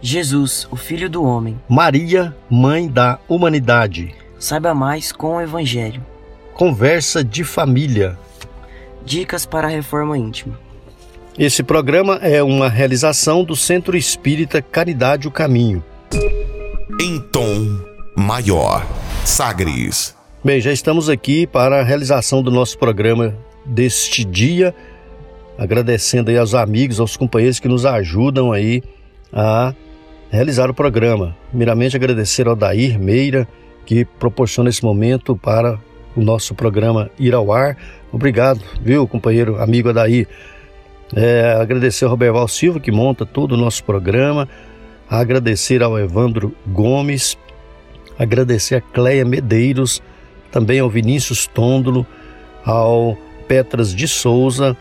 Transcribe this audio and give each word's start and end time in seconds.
Jesus, 0.00 0.68
o 0.70 0.76
Filho 0.76 1.08
do 1.08 1.24
Homem. 1.24 1.58
Maria, 1.68 2.36
Mãe 2.50 2.86
da 2.88 3.18
Humanidade. 3.28 4.14
Saiba 4.38 4.74
mais 4.74 5.10
com 5.10 5.36
o 5.36 5.40
Evangelho. 5.40 6.04
Conversa 6.54 7.24
de 7.24 7.42
família. 7.42 8.18
Dicas 9.04 9.46
para 9.46 9.68
a 9.68 9.70
reforma 9.70 10.16
íntima. 10.16 10.58
Esse 11.38 11.62
programa 11.62 12.16
é 12.16 12.42
uma 12.42 12.68
realização 12.68 13.44
do 13.44 13.56
Centro 13.56 13.96
Espírita 13.96 14.60
Caridade 14.60 15.28
o 15.28 15.30
Caminho. 15.30 15.82
Em 17.00 17.20
tom 17.20 17.78
maior. 18.16 18.86
Sagres. 19.24 20.16
Bem, 20.44 20.60
já 20.60 20.72
estamos 20.72 21.08
aqui 21.08 21.46
para 21.46 21.80
a 21.80 21.82
realização 21.82 22.42
do 22.42 22.50
nosso 22.50 22.78
programa 22.78 23.36
deste 23.64 24.24
dia, 24.24 24.74
agradecendo 25.58 26.30
aí 26.30 26.38
aos 26.38 26.54
amigos, 26.54 27.00
aos 27.00 27.16
companheiros 27.16 27.58
que 27.58 27.68
nos 27.68 27.84
ajudam 27.84 28.52
aí 28.52 28.82
a 29.32 29.74
realizar 30.30 30.70
o 30.70 30.74
programa. 30.74 31.36
Primeiramente, 31.48 31.96
agradecer 31.96 32.46
ao 32.46 32.56
Dair 32.56 32.98
Meira, 32.98 33.46
que 33.84 34.04
proporciona 34.04 34.68
esse 34.68 34.84
momento 34.84 35.36
para 35.36 35.78
o 36.14 36.20
nosso 36.20 36.54
programa 36.54 37.10
ir 37.18 37.34
ao 37.34 37.52
ar. 37.52 37.76
Obrigado, 38.12 38.60
viu, 38.80 39.06
companheiro, 39.06 39.60
amigo 39.60 39.88
Adair. 39.90 40.26
É, 41.14 41.56
agradecer 41.60 42.04
ao 42.04 42.10
Roberval 42.10 42.48
Silva, 42.48 42.80
que 42.80 42.90
monta 42.90 43.24
todo 43.24 43.52
o 43.52 43.56
nosso 43.56 43.84
programa. 43.84 44.48
Agradecer 45.08 45.82
ao 45.82 45.98
Evandro 45.98 46.52
Gomes. 46.66 47.38
Agradecer 48.18 48.76
a 48.76 48.80
Cleia 48.80 49.24
Medeiros. 49.24 50.02
Também 50.50 50.80
ao 50.80 50.90
Vinícius 50.90 51.46
Tôndolo. 51.46 52.04
Ao 52.64 53.16
Petras 53.46 53.94
de 53.94 54.08
Souza. 54.08 54.76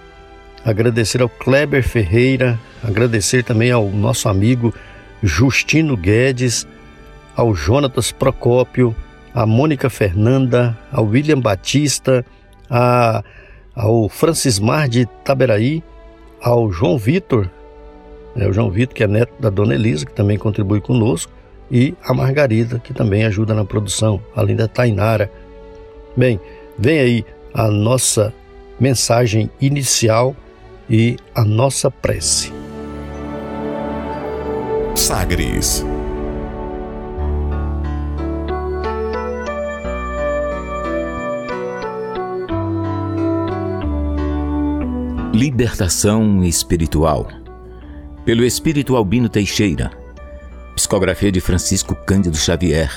Agradecer 0.63 1.21
ao 1.21 1.29
Kleber 1.29 1.83
Ferreira. 1.83 2.59
Agradecer 2.83 3.43
também 3.43 3.71
ao 3.71 3.87
nosso 3.89 4.27
amigo 4.27 4.73
Justino 5.25 5.97
Guedes, 5.97 6.67
ao 7.35 7.53
Jonatas 7.55 8.11
Procópio, 8.11 8.95
a 9.33 9.45
Mônica 9.45 9.89
Fernanda, 9.89 10.77
ao 10.91 11.05
William 11.05 11.39
Batista, 11.39 12.25
a, 12.69 13.23
ao 13.75 14.07
Francismar 14.07 14.87
de 14.87 15.05
Taberaí, 15.23 15.83
ao 16.41 16.71
João 16.71 16.97
Vitor, 16.97 17.49
é 18.35 18.47
o 18.47 18.53
João 18.53 18.69
Vitor, 18.69 18.93
que 18.93 19.03
é 19.03 19.07
neto 19.07 19.33
da 19.39 19.49
Dona 19.49 19.75
Elisa, 19.75 20.05
que 20.05 20.13
também 20.13 20.37
contribui 20.37 20.81
conosco, 20.81 21.31
e 21.71 21.95
a 22.03 22.13
Margarida, 22.13 22.79
que 22.79 22.93
também 22.93 23.25
ajuda 23.25 23.53
na 23.53 23.65
produção, 23.65 24.21
além 24.35 24.55
da 24.55 24.67
Tainara. 24.67 25.31
Bem, 26.15 26.39
vem 26.77 26.99
aí 26.99 27.25
a 27.53 27.67
nossa 27.69 28.33
mensagem 28.79 29.49
inicial 29.59 30.35
e 30.89 31.17
a 31.33 31.43
nossa 31.43 31.89
prece. 31.89 32.64
Sagres. 35.05 35.85
Libertação 45.31 46.43
espiritual. 46.43 47.27
Pelo 48.25 48.43
Espírito 48.43 48.95
Albino 48.95 49.29
Teixeira. 49.29 49.91
Psicografia 50.75 51.31
de 51.31 51.39
Francisco 51.39 51.93
Cândido 51.93 52.35
Xavier. 52.35 52.89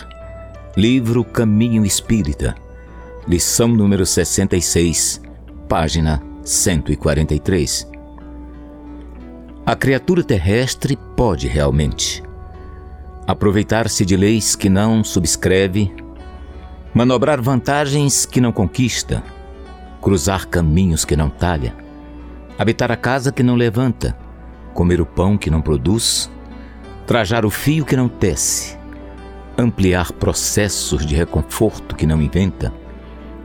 Livro 0.79 1.23
Caminho 1.23 1.85
Espírita. 1.85 2.55
Lição 3.27 3.69
número 3.69 4.07
66, 4.07 5.21
página 5.69 6.23
143. 6.43 7.98
A 9.69 9.77
criatura 9.77 10.25
terrestre 10.25 10.97
pode 11.15 11.47
realmente 11.47 12.23
aproveitar-se 13.27 14.03
de 14.03 14.17
leis 14.17 14.57
que 14.57 14.71
não 14.71 15.05
subscreve, 15.05 15.95
manobrar 16.95 17.43
vantagens 17.43 18.25
que 18.25 18.41
não 18.41 18.51
conquista, 18.51 19.23
cruzar 20.01 20.47
caminhos 20.47 21.05
que 21.05 21.15
não 21.15 21.29
talha, 21.29 21.77
habitar 22.59 22.91
a 22.91 22.97
casa 22.97 23.31
que 23.31 23.43
não 23.43 23.57
levanta, 23.57 24.17
comer 24.73 25.03
o 25.03 25.05
pão 25.05 25.37
que 25.37 25.51
não 25.51 25.61
produz, 25.61 26.31
trajar 27.07 27.45
o 27.45 27.51
fio 27.51 27.85
que 27.85 27.95
não 27.95 28.09
tece, 28.09 28.75
ampliar 29.59 30.13
processos 30.13 31.05
de 31.05 31.15
reconforto 31.15 31.95
que 31.95 32.07
não 32.07 32.23
inventa, 32.23 32.73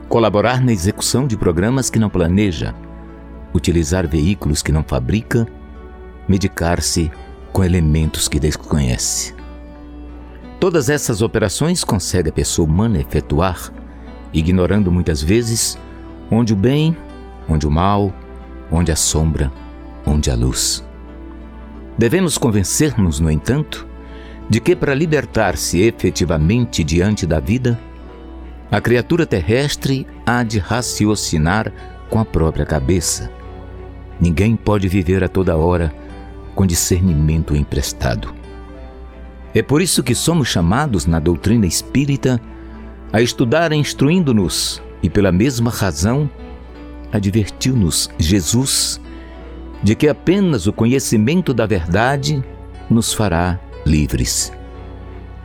colaborar 0.08 0.62
na 0.62 0.72
execução 0.72 1.26
de 1.26 1.36
programas 1.36 1.90
que 1.90 1.98
não 1.98 2.08
planeja, 2.08 2.74
utilizar 3.52 4.08
veículos 4.08 4.62
que 4.62 4.72
não 4.72 4.82
fabrica 4.82 5.46
medicar-se 6.28 7.10
com 7.52 7.64
elementos 7.64 8.28
que 8.28 8.40
desconhece. 8.40 9.34
Todas 10.58 10.88
essas 10.88 11.22
operações 11.22 11.84
consegue 11.84 12.30
a 12.30 12.32
pessoa 12.32 12.66
humana 12.66 12.98
efetuar, 12.98 13.72
ignorando 14.32 14.90
muitas 14.90 15.22
vezes 15.22 15.78
onde 16.30 16.52
o 16.52 16.56
bem, 16.56 16.96
onde 17.48 17.66
o 17.66 17.70
mal, 17.70 18.12
onde 18.70 18.90
a 18.90 18.96
sombra, 18.96 19.52
onde 20.06 20.30
a 20.30 20.34
luz. 20.34 20.84
Devemos 21.96 22.36
convencer-nos, 22.36 23.20
no 23.20 23.30
entanto, 23.30 23.86
de 24.48 24.60
que 24.60 24.74
para 24.74 24.94
libertar-se 24.94 25.80
efetivamente 25.80 26.82
diante 26.82 27.26
da 27.26 27.38
vida, 27.38 27.78
a 28.70 28.80
criatura 28.80 29.24
terrestre 29.24 30.06
há 30.26 30.42
de 30.42 30.58
raciocinar 30.58 31.72
com 32.10 32.18
a 32.18 32.24
própria 32.24 32.66
cabeça. 32.66 33.30
Ninguém 34.20 34.56
pode 34.56 34.88
viver 34.88 35.22
a 35.22 35.28
toda 35.28 35.56
hora 35.56 35.94
com 36.54 36.66
discernimento 36.66 37.54
emprestado. 37.56 38.34
É 39.54 39.62
por 39.62 39.80
isso 39.80 40.02
que 40.02 40.14
somos 40.14 40.48
chamados 40.48 41.06
na 41.06 41.18
doutrina 41.18 41.66
espírita 41.66 42.40
a 43.12 43.20
estudar 43.20 43.72
instruindo-nos 43.72 44.82
e, 45.02 45.08
pela 45.08 45.30
mesma 45.30 45.70
razão, 45.70 46.28
advertiu-nos 47.12 48.10
Jesus 48.18 49.00
de 49.82 49.94
que 49.94 50.08
apenas 50.08 50.66
o 50.66 50.72
conhecimento 50.72 51.54
da 51.54 51.66
verdade 51.66 52.42
nos 52.90 53.12
fará 53.12 53.60
livres. 53.86 54.52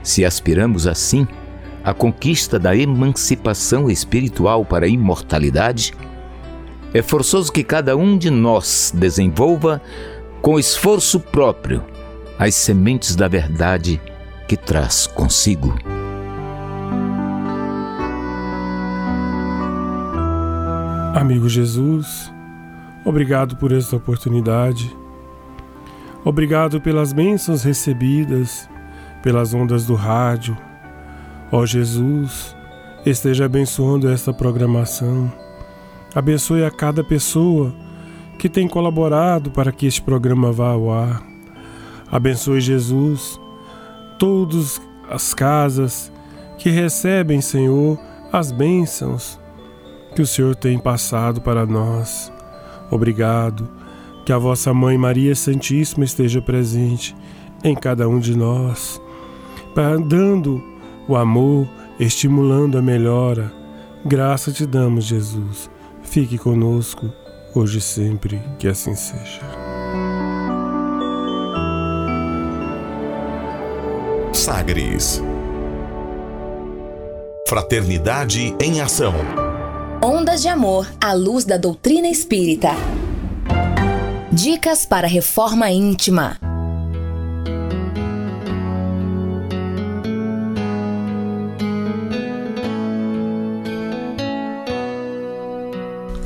Se 0.02 0.26
aspiramos 0.26 0.88
assim 0.88 1.28
à 1.84 1.94
conquista 1.94 2.58
da 2.58 2.76
emancipação 2.76 3.90
espiritual 3.90 4.66
para 4.66 4.86
a 4.86 4.90
imortalidade, 4.90 5.94
é 6.94 7.02
forçoso 7.02 7.52
que 7.52 7.64
cada 7.64 7.96
um 7.96 8.18
de 8.18 8.32
nós 8.32 8.92
desenvolva 8.96 9.82
com 10.42 10.58
esforço 10.58 11.20
próprio, 11.20 11.84
as 12.38 12.56
sementes 12.56 13.16
da 13.16 13.28
verdade 13.28 14.02
que 14.48 14.56
traz 14.56 15.06
consigo. 15.06 15.76
Amigo 21.14 21.50
Jesus, 21.50 22.32
obrigado 23.04 23.58
por 23.58 23.72
esta 23.74 23.98
oportunidade. 23.98 24.96
Obrigado 26.24 26.80
pelas 26.80 27.12
bênçãos 27.12 27.64
recebidas, 27.64 28.70
pelas 29.22 29.54
ondas 29.54 29.86
do 29.86 29.96
rádio. 29.96 30.58
Ó 31.52 31.66
Jesus, 31.66 32.56
esteja 33.06 33.46
abençoando 33.46 34.10
esta 34.10 34.34
programação. 34.34 35.32
Abençoe 36.16 36.64
a 36.64 36.72
cada 36.72 37.04
pessoa 37.04 37.74
que 38.40 38.48
tem 38.50 38.68
colaborado 38.70 39.52
para 39.52 39.72
que 39.72 39.86
este 39.86 40.02
programa 40.02 40.52
vá 40.52 40.70
ao 40.72 40.90
ar. 40.90 41.22
Abençoe 42.10 42.62
Jesus, 42.62 43.40
todas 44.18 44.82
as 45.10 45.34
casas 45.34 46.12
que 46.58 46.70
recebem, 46.70 47.42
Senhor, 47.42 48.00
as 48.32 48.52
bênçãos 48.52 49.38
que 50.16 50.22
o 50.22 50.26
Senhor 50.26 50.56
tem 50.56 50.80
passado 50.80 51.42
para 51.42 51.66
nós. 51.66 52.32
Obrigado. 52.90 53.70
Que 54.26 54.32
a 54.32 54.38
vossa 54.38 54.74
Mãe 54.74 54.98
Maria 54.98 55.36
Santíssima 55.36 56.06
esteja 56.06 56.42
presente 56.42 57.16
em 57.64 57.76
cada 57.76 58.08
um 58.08 58.20
de 58.20 58.38
nós, 58.38 59.02
dando 60.08 60.64
o 61.08 61.16
amor, 61.16 61.68
estimulando 62.00 62.78
a 62.78 62.82
melhora. 62.82 63.52
Graça 64.06 64.52
te 64.52 64.68
damos, 64.68 65.06
Jesus. 65.06 65.70
Fique 66.04 66.38
conosco, 66.38 67.12
hoje 67.60 67.80
e 67.80 67.82
sempre, 67.82 68.42
que 68.58 68.68
assim 68.68 68.96
seja. 68.96 69.42
Sagres. 74.34 75.22
Fraternidade 77.48 78.56
em 78.62 78.80
Ação. 78.80 79.14
Ondas 80.02 80.42
de 80.42 80.48
Amor 80.48 80.88
à 81.04 81.14
luz 81.14 81.44
da 81.44 81.58
doutrina 81.58 82.08
espírita. 82.08 82.70
Dicas 84.32 84.86
para 84.86 85.08
reforma 85.08 85.70
íntima. 85.70 86.38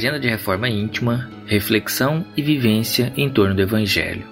Agenda 0.00 0.18
de 0.18 0.30
reforma 0.30 0.66
íntima, 0.66 1.30
reflexão 1.44 2.24
e 2.34 2.40
vivência 2.40 3.12
em 3.18 3.28
torno 3.28 3.54
do 3.54 3.60
Evangelho. 3.60 4.26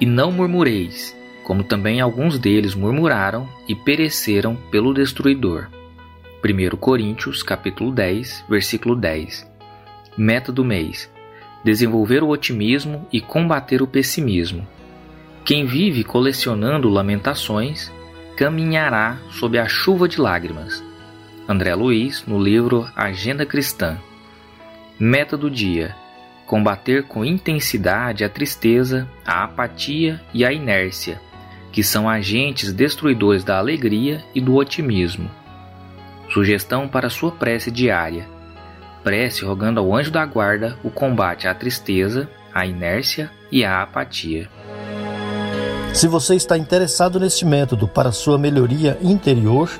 E 0.00 0.06
não 0.06 0.30
murmureis, 0.30 1.12
como 1.42 1.64
também 1.64 2.00
alguns 2.00 2.38
deles 2.38 2.72
murmuraram 2.72 3.48
e 3.66 3.74
pereceram 3.74 4.54
pelo 4.70 4.94
destruidor. 4.94 5.66
1 6.40 6.76
Coríntios, 6.76 7.42
capítulo 7.42 7.90
10, 7.90 8.44
versículo 8.48 8.94
10. 8.94 9.44
Meta 10.16 10.52
do 10.52 10.64
mês: 10.64 11.10
desenvolver 11.64 12.22
o 12.22 12.28
otimismo 12.28 13.08
e 13.12 13.20
combater 13.20 13.82
o 13.82 13.88
pessimismo. 13.88 14.64
Quem 15.44 15.66
vive 15.66 16.04
colecionando 16.04 16.88
lamentações 16.88 17.92
caminhará 18.36 19.18
sob 19.32 19.58
a 19.58 19.66
chuva 19.66 20.06
de 20.06 20.20
lágrimas. 20.20 20.80
André 21.48 21.74
Luiz, 21.74 22.24
no 22.24 22.40
livro 22.40 22.88
Agenda 22.94 23.44
Cristã. 23.44 23.98
Meta 24.98 25.36
do 25.36 25.50
dia: 25.50 25.94
combater 26.46 27.02
com 27.02 27.22
intensidade 27.22 28.24
a 28.24 28.30
tristeza, 28.30 29.06
a 29.26 29.44
apatia 29.44 30.20
e 30.32 30.42
a 30.42 30.50
inércia, 30.50 31.20
que 31.70 31.82
são 31.82 32.08
agentes 32.08 32.72
destruidores 32.72 33.44
da 33.44 33.58
alegria 33.58 34.24
e 34.34 34.40
do 34.40 34.54
otimismo. 34.54 35.30
Sugestão 36.32 36.88
para 36.88 37.10
sua 37.10 37.30
prece 37.30 37.70
diária: 37.70 38.26
prece 39.04 39.44
rogando 39.44 39.80
ao 39.80 39.94
anjo 39.94 40.10
da 40.10 40.24
guarda 40.24 40.78
o 40.82 40.90
combate 40.90 41.46
à 41.46 41.54
tristeza, 41.54 42.26
à 42.54 42.64
inércia 42.64 43.30
e 43.52 43.66
à 43.66 43.82
apatia. 43.82 44.48
Se 45.92 46.08
você 46.08 46.34
está 46.34 46.56
interessado 46.56 47.20
neste 47.20 47.44
método 47.44 47.86
para 47.86 48.12
sua 48.12 48.38
melhoria 48.38 48.98
interior, 49.02 49.70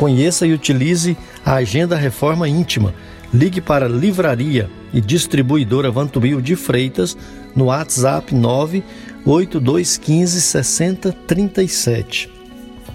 conheça 0.00 0.46
e 0.46 0.52
utilize 0.54 1.14
a 1.44 1.56
Agenda 1.56 1.94
Reforma 1.94 2.48
Íntima 2.48 2.94
Ligue 3.34 3.60
para 3.60 3.86
Livraria 3.86 4.70
e 4.94 5.00
Distribuidora 5.00 5.90
Vantubil 5.90 6.40
de 6.40 6.56
Freitas 6.56 7.14
no 7.54 7.66
WhatsApp 7.66 8.34
98215 8.34 10.40
6037. 10.40 12.30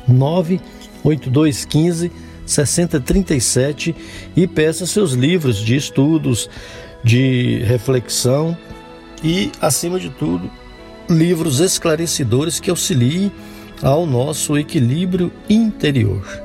98215 0.07 2.11
6037 2.43 3.95
e 4.35 4.47
peça 4.47 4.87
seus 4.87 5.13
livros 5.13 5.59
de 5.59 5.75
estudos, 5.75 6.49
de 7.03 7.59
reflexão 7.65 8.57
e, 9.23 9.51
acima 9.61 9.99
de 9.99 10.09
tudo, 10.09 10.49
livros 11.07 11.59
esclarecedores 11.59 12.59
que 12.59 12.71
auxiliem 12.71 13.31
ao 13.81 14.05
nosso 14.07 14.57
equilíbrio 14.57 15.31
interior. 15.47 16.44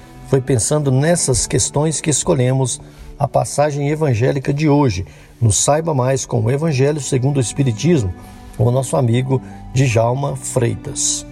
Foi 0.31 0.39
pensando 0.39 0.93
nessas 0.93 1.45
questões 1.45 1.99
que 1.99 2.09
escolhemos 2.09 2.79
a 3.19 3.27
passagem 3.27 3.89
evangélica 3.89 4.53
de 4.53 4.69
hoje. 4.69 5.05
Nos 5.41 5.57
saiba 5.57 5.93
mais 5.93 6.25
com 6.25 6.41
o 6.41 6.49
Evangelho 6.49 7.01
segundo 7.01 7.35
o 7.35 7.41
Espiritismo, 7.41 8.13
com 8.55 8.63
o 8.63 8.71
nosso 8.71 8.95
amigo 8.95 9.41
Djalma 9.73 10.37
Freitas. 10.37 11.27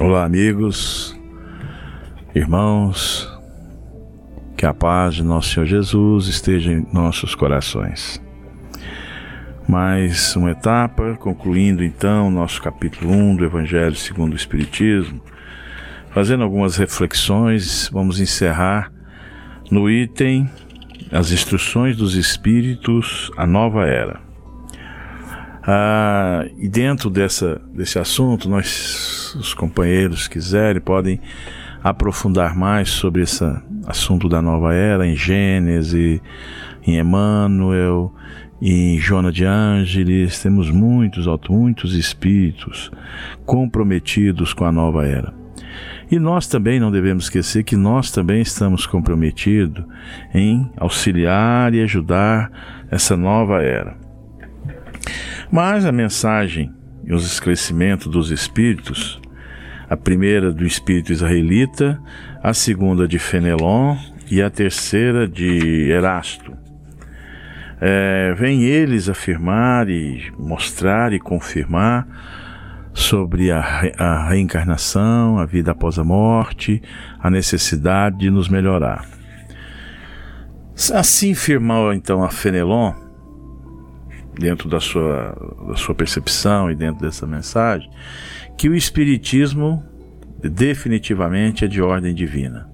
Olá, 0.00 0.24
amigos, 0.24 1.18
irmãos, 2.32 3.28
que 4.56 4.64
a 4.64 4.72
paz 4.72 5.16
de 5.16 5.24
nosso 5.24 5.52
Senhor 5.52 5.66
Jesus 5.66 6.28
esteja 6.28 6.70
em 6.70 6.86
nossos 6.92 7.34
corações. 7.34 8.24
Mais 9.68 10.36
uma 10.36 10.52
etapa, 10.52 11.16
concluindo 11.16 11.82
então 11.82 12.30
nosso 12.30 12.62
capítulo 12.62 13.12
1 13.12 13.36
do 13.36 13.44
Evangelho 13.44 13.96
segundo 13.96 14.32
o 14.32 14.36
Espiritismo 14.36 15.20
Fazendo 16.10 16.44
algumas 16.44 16.76
reflexões, 16.76 17.90
vamos 17.92 18.20
encerrar 18.20 18.92
no 19.70 19.90
item 19.90 20.48
As 21.10 21.32
Instruções 21.32 21.96
dos 21.96 22.14
Espíritos, 22.14 23.30
a 23.36 23.46
Nova 23.46 23.86
Era. 23.86 24.20
Ah, 25.62 26.46
e 26.56 26.68
dentro 26.68 27.10
dessa, 27.10 27.60
desse 27.74 27.98
assunto, 27.98 28.48
nós, 28.48 29.34
os 29.38 29.52
companheiros 29.52 30.28
quiserem, 30.28 30.80
podem 30.80 31.20
aprofundar 31.82 32.56
mais 32.56 32.88
sobre 32.88 33.22
esse 33.22 33.44
assunto 33.86 34.28
da 34.28 34.40
nova 34.40 34.72
era 34.72 35.06
em 35.06 35.14
Gênesis, 35.14 36.20
em 36.86 36.98
Emmanuel, 36.98 38.14
em 38.60 38.98
Joana 38.98 39.32
de 39.32 39.44
Ângeles. 39.44 40.42
Temos 40.42 40.70
muitos, 40.70 41.26
muitos 41.48 41.94
espíritos 41.94 42.90
comprometidos 43.44 44.52
com 44.52 44.64
a 44.64 44.72
nova 44.72 45.06
era. 45.06 45.34
E 46.10 46.18
nós 46.18 46.46
também 46.46 46.78
não 46.78 46.90
devemos 46.90 47.24
esquecer 47.24 47.64
que 47.64 47.76
nós 47.76 48.10
também 48.10 48.40
estamos 48.40 48.86
comprometidos 48.86 49.84
em 50.32 50.70
auxiliar 50.76 51.74
e 51.74 51.82
ajudar 51.82 52.50
essa 52.90 53.16
nova 53.16 53.62
era. 53.62 53.96
Mas 55.50 55.84
a 55.84 55.92
mensagem 55.92 56.72
e 57.04 57.12
os 57.12 57.24
esclarecimentos 57.24 58.06
dos 58.08 58.30
Espíritos, 58.30 59.20
a 59.88 59.96
primeira 59.96 60.52
do 60.52 60.64
Espírito 60.64 61.12
Israelita, 61.12 62.00
a 62.42 62.52
segunda 62.52 63.06
de 63.06 63.18
Fenelon 63.18 63.96
e 64.30 64.42
a 64.42 64.50
terceira 64.50 65.26
de 65.26 65.90
Erasto. 65.90 66.65
É, 67.80 68.34
vem 68.34 68.62
eles 68.62 69.08
afirmar 69.08 69.88
e 69.88 70.32
mostrar 70.38 71.12
e 71.12 71.18
confirmar 71.18 72.06
sobre 72.94 73.52
a, 73.52 73.60
a 73.98 74.28
reencarnação, 74.28 75.38
a 75.38 75.44
vida 75.44 75.72
após 75.72 75.98
a 75.98 76.04
morte, 76.04 76.82
a 77.20 77.30
necessidade 77.30 78.18
de 78.18 78.30
nos 78.30 78.48
melhorar. 78.48 79.06
Assim 80.94 81.32
afirmou 81.32 81.92
então 81.92 82.22
a 82.24 82.30
Fenelon, 82.30 82.94
dentro 84.38 84.68
da 84.68 84.80
sua, 84.80 85.36
da 85.68 85.76
sua 85.76 85.94
percepção 85.94 86.70
e 86.70 86.74
dentro 86.74 87.02
dessa 87.02 87.26
mensagem, 87.26 87.90
que 88.56 88.68
o 88.68 88.74
Espiritismo 88.74 89.84
definitivamente 90.42 91.64
é 91.64 91.68
de 91.68 91.82
ordem 91.82 92.14
divina, 92.14 92.68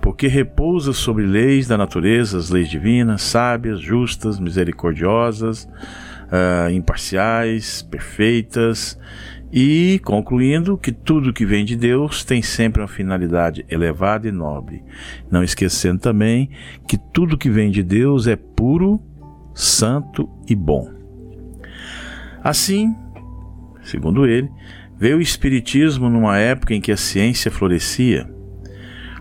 porque 0.00 0.26
repousa 0.26 0.92
sobre 0.92 1.26
leis 1.26 1.68
da 1.68 1.76
natureza, 1.76 2.38
as 2.38 2.50
leis 2.50 2.68
divinas, 2.68 3.22
sábias, 3.22 3.80
justas, 3.80 4.40
misericordiosas, 4.40 5.64
uh, 5.64 6.70
imparciais, 6.70 7.82
perfeitas, 7.82 8.98
e 9.52 10.00
concluindo 10.04 10.78
que 10.78 10.92
tudo 10.92 11.32
que 11.32 11.44
vem 11.44 11.64
de 11.64 11.76
Deus 11.76 12.24
tem 12.24 12.40
sempre 12.40 12.80
uma 12.80 12.88
finalidade 12.88 13.64
elevada 13.68 14.28
e 14.28 14.32
nobre. 14.32 14.82
Não 15.30 15.42
esquecendo 15.42 16.00
também 16.00 16.50
que 16.86 16.96
tudo 16.96 17.36
que 17.36 17.50
vem 17.50 17.70
de 17.70 17.82
Deus 17.82 18.26
é 18.26 18.36
puro, 18.36 19.00
santo 19.52 20.28
e 20.48 20.54
bom. 20.54 20.88
Assim, 22.42 22.94
segundo 23.82 24.24
ele, 24.24 24.48
veio 24.96 25.18
o 25.18 25.22
Espiritismo 25.22 26.08
numa 26.08 26.38
época 26.38 26.72
em 26.72 26.80
que 26.80 26.92
a 26.92 26.96
ciência 26.96 27.50
florescia, 27.50 28.32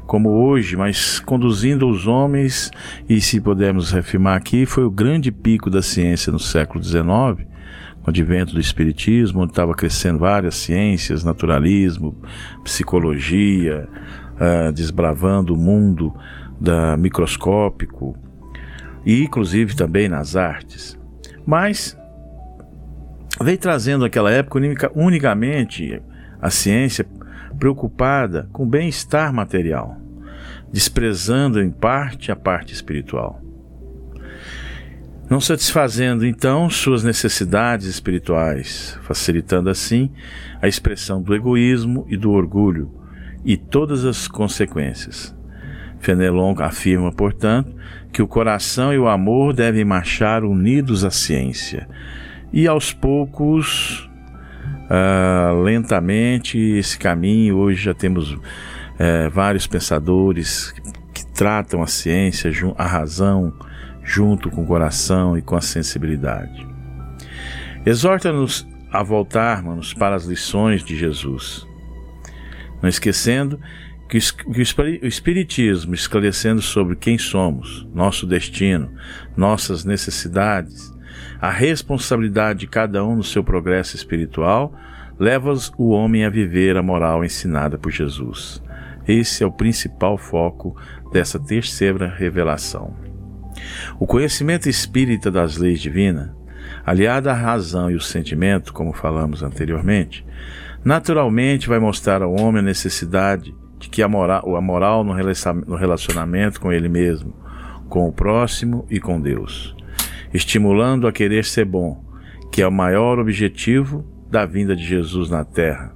como 0.09 0.31
hoje, 0.31 0.75
mas 0.75 1.19
conduzindo 1.19 1.87
os 1.87 2.07
homens, 2.07 2.71
e 3.07 3.21
se 3.21 3.39
pudermos 3.39 3.93
afirmar 3.93 4.37
aqui, 4.37 4.65
foi 4.65 4.83
o 4.83 4.89
grande 4.89 5.31
pico 5.31 5.69
da 5.69 5.83
ciência 5.83 6.31
no 6.31 6.39
século 6.39 6.83
XIX, 6.83 7.03
com 8.01 8.07
o 8.07 8.09
advento 8.09 8.55
do 8.55 8.59
Espiritismo, 8.59 9.41
onde 9.41 9.51
estava 9.51 9.75
crescendo 9.75 10.17
várias 10.17 10.55
ciências, 10.55 11.23
naturalismo, 11.23 12.19
psicologia, 12.63 13.87
uh, 14.33 14.73
desbravando 14.73 15.53
o 15.53 15.57
mundo 15.57 16.11
da 16.59 16.97
microscópico, 16.97 18.17
e 19.05 19.21
inclusive 19.25 19.75
também 19.75 20.09
nas 20.09 20.35
artes. 20.35 20.99
Mas 21.45 21.95
veio 23.39 23.59
trazendo 23.59 24.01
naquela 24.01 24.31
época 24.31 24.59
unicamente 24.95 26.01
a 26.41 26.49
ciência 26.49 27.05
preocupada 27.59 28.49
com 28.51 28.63
o 28.63 28.65
bem-estar 28.65 29.33
material, 29.33 29.97
desprezando 30.71 31.61
em 31.61 31.69
parte 31.69 32.31
a 32.31 32.35
parte 32.35 32.73
espiritual. 32.73 33.41
Não 35.29 35.39
satisfazendo 35.39 36.25
então 36.25 36.67
suas 36.71 37.03
necessidades 37.03 37.85
espirituais, 37.85 38.97
facilitando 39.03 39.69
assim 39.69 40.11
a 40.59 40.67
expressão 40.67 41.21
do 41.21 41.35
egoísmo 41.35 42.07
e 42.09 42.17
do 42.17 42.31
orgulho 42.31 42.91
e 43.45 43.55
todas 43.55 44.05
as 44.05 44.27
consequências. 44.27 45.35
Fenelon 45.99 46.55
afirma, 46.59 47.11
portanto, 47.11 47.75
que 48.11 48.21
o 48.21 48.27
coração 48.27 48.91
e 48.91 48.97
o 48.97 49.07
amor 49.07 49.53
devem 49.53 49.85
marchar 49.85 50.43
unidos 50.43 51.03
à 51.03 51.11
ciência, 51.11 51.87
e 52.51 52.67
aos 52.67 52.91
poucos, 52.91 54.08
uh, 54.89 55.61
lentamente, 55.61 56.57
esse 56.57 56.97
caminho, 56.97 57.57
hoje 57.57 57.83
já 57.83 57.93
temos 57.93 58.31
uh, 58.31 58.39
vários 59.31 59.67
pensadores 59.67 60.73
que, 61.13 61.25
tratam 61.39 61.81
a 61.81 61.87
ciência, 61.87 62.51
a 62.77 62.85
razão, 62.85 63.53
junto 64.03 64.49
com 64.49 64.63
o 64.63 64.67
coração 64.67 65.37
e 65.37 65.41
com 65.41 65.55
a 65.55 65.61
sensibilidade. 65.61 66.67
Exorta-nos 67.85 68.67
a 68.91 69.01
voltarmos 69.01 69.93
para 69.93 70.15
as 70.15 70.25
lições 70.25 70.83
de 70.83 70.97
Jesus, 70.97 71.65
não 72.81 72.89
esquecendo 72.89 73.57
que 74.09 74.17
o 74.17 75.07
Espiritismo, 75.07 75.93
esclarecendo 75.93 76.61
sobre 76.61 76.95
quem 76.95 77.17
somos, 77.17 77.87
nosso 77.93 78.25
destino, 78.25 78.91
nossas 79.37 79.85
necessidades, 79.85 80.91
a 81.41 81.49
responsabilidade 81.49 82.59
de 82.59 82.67
cada 82.67 83.03
um 83.05 83.15
no 83.15 83.23
seu 83.23 83.43
progresso 83.43 83.95
espiritual 83.95 84.73
leva 85.17 85.53
o 85.77 85.89
homem 85.89 86.25
a 86.25 86.29
viver 86.29 86.75
a 86.75 86.83
moral 86.83 87.23
ensinada 87.23 87.77
por 87.77 87.91
Jesus. 87.91 88.61
Esse 89.07 89.43
é 89.43 89.47
o 89.47 89.51
principal 89.51 90.17
foco 90.17 90.75
dessa 91.13 91.39
terceira 91.39 92.07
revelação. 92.07 92.93
O 93.97 94.05
conhecimento 94.05 94.67
espírita 94.67 95.31
das 95.31 95.57
leis 95.57 95.81
divinas, 95.81 96.29
aliado 96.85 97.29
à 97.29 97.33
razão 97.33 97.89
e 97.89 97.95
o 97.95 98.01
sentimento, 98.01 98.73
como 98.73 98.93
falamos 98.93 99.41
anteriormente, 99.41 100.25
naturalmente 100.83 101.69
vai 101.69 101.79
mostrar 101.79 102.21
ao 102.21 102.33
homem 102.33 102.59
a 102.59 102.65
necessidade 102.65 103.55
de 103.79 103.89
que 103.89 104.03
a 104.03 104.07
moral, 104.07 104.55
a 104.55 104.61
moral 104.61 105.03
no 105.03 105.75
relacionamento 105.75 106.59
com 106.59 106.71
ele 106.71 106.89
mesmo, 106.89 107.33
com 107.87 108.07
o 108.07 108.11
próximo 108.11 108.85
e 108.89 108.99
com 108.99 109.19
Deus 109.19 109.78
estimulando 110.33 111.07
a 111.07 111.11
querer 111.11 111.45
ser 111.45 111.65
bom, 111.65 112.03
que 112.51 112.61
é 112.61 112.67
o 112.67 112.71
maior 112.71 113.19
objetivo 113.19 114.05
da 114.29 114.45
vinda 114.45 114.75
de 114.75 114.83
Jesus 114.83 115.29
na 115.29 115.43
Terra, 115.43 115.93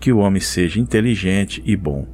que 0.00 0.12
o 0.12 0.18
homem 0.18 0.40
seja 0.40 0.80
inteligente 0.80 1.62
e 1.64 1.76
bom. 1.76 2.06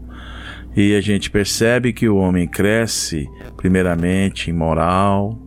E 0.76 0.94
a 0.94 1.00
gente 1.00 1.30
percebe 1.30 1.92
que 1.92 2.08
o 2.08 2.16
homem 2.16 2.46
cresce, 2.46 3.28
primeiramente, 3.56 4.50
em 4.50 4.52
moral, 4.52 5.40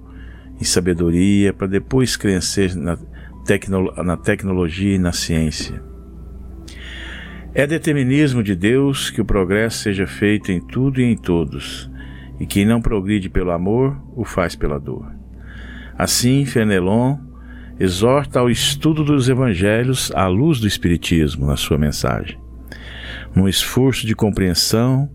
em 0.60 0.64
sabedoria, 0.64 1.54
para 1.54 1.68
depois 1.68 2.18
crescer 2.18 2.76
na, 2.76 2.98
tecno 3.46 3.92
na 4.04 4.18
tecnologia 4.18 4.96
e 4.96 5.00
na 5.00 5.12
ciência. 5.12 5.82
É 7.54 7.68
determinismo 7.68 8.42
de 8.42 8.56
Deus 8.56 9.10
que 9.10 9.22
o 9.22 9.26
progresso 9.26 9.84
seja 9.84 10.08
feito 10.08 10.52
em 10.52 10.60
tudo 10.60 11.00
e 11.00 11.04
em 11.04 11.16
todos, 11.16 11.90
e 12.40 12.46
quem 12.46 12.66
não 12.66 12.82
progride 12.82 13.30
pelo 13.30 13.52
amor, 13.52 13.96
o 14.16 14.26
faz 14.26 14.56
pela 14.56 14.80
dor. 14.80 15.23
Assim, 15.98 16.46
Fenelon 16.46 17.18
exorta 17.80 18.40
ao 18.40 18.50
estudo 18.50 19.04
dos 19.04 19.30
evangelhos 19.30 20.12
à 20.16 20.28
luz 20.28 20.60
do 20.60 20.68
Espiritismo 20.68 21.46
na 21.46 21.56
sua 21.56 21.78
mensagem. 21.78 22.40
Num 23.36 23.48
esforço 23.48 24.06
de 24.06 24.16
compreensão, 24.16 25.10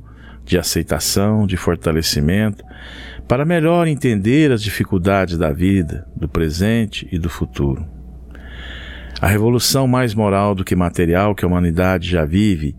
de 0.45 0.59
aceitação, 0.59 1.47
de 1.47 1.57
fortalecimento, 1.57 2.65
para 3.29 3.45
melhor 3.45 3.87
entender 3.87 4.51
as 4.51 4.63
dificuldades 4.63 5.37
da 5.37 5.53
vida, 5.53 6.07
do 6.17 6.29
presente 6.29 7.07
e 7.13 7.19
do 7.19 7.29
futuro. 7.29 7.87
A 9.21 9.27
revolução 9.27 9.87
mais 9.87 10.15
moral 10.15 10.55
do 10.55 10.65
que 10.65 10.77
material 10.77 11.35
que 11.35 11.45
a 11.45 11.49
humanidade 11.49 12.09
já 12.09 12.25
vive, 12.25 12.77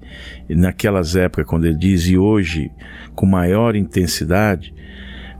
naquelas 0.50 1.16
épocas, 1.16 1.46
quando 1.46 1.66
ele 1.66 1.78
diz, 1.78 2.08
e 2.08 2.18
hoje, 2.18 2.72
com 3.14 3.26
maior 3.26 3.76
intensidade, 3.76 4.74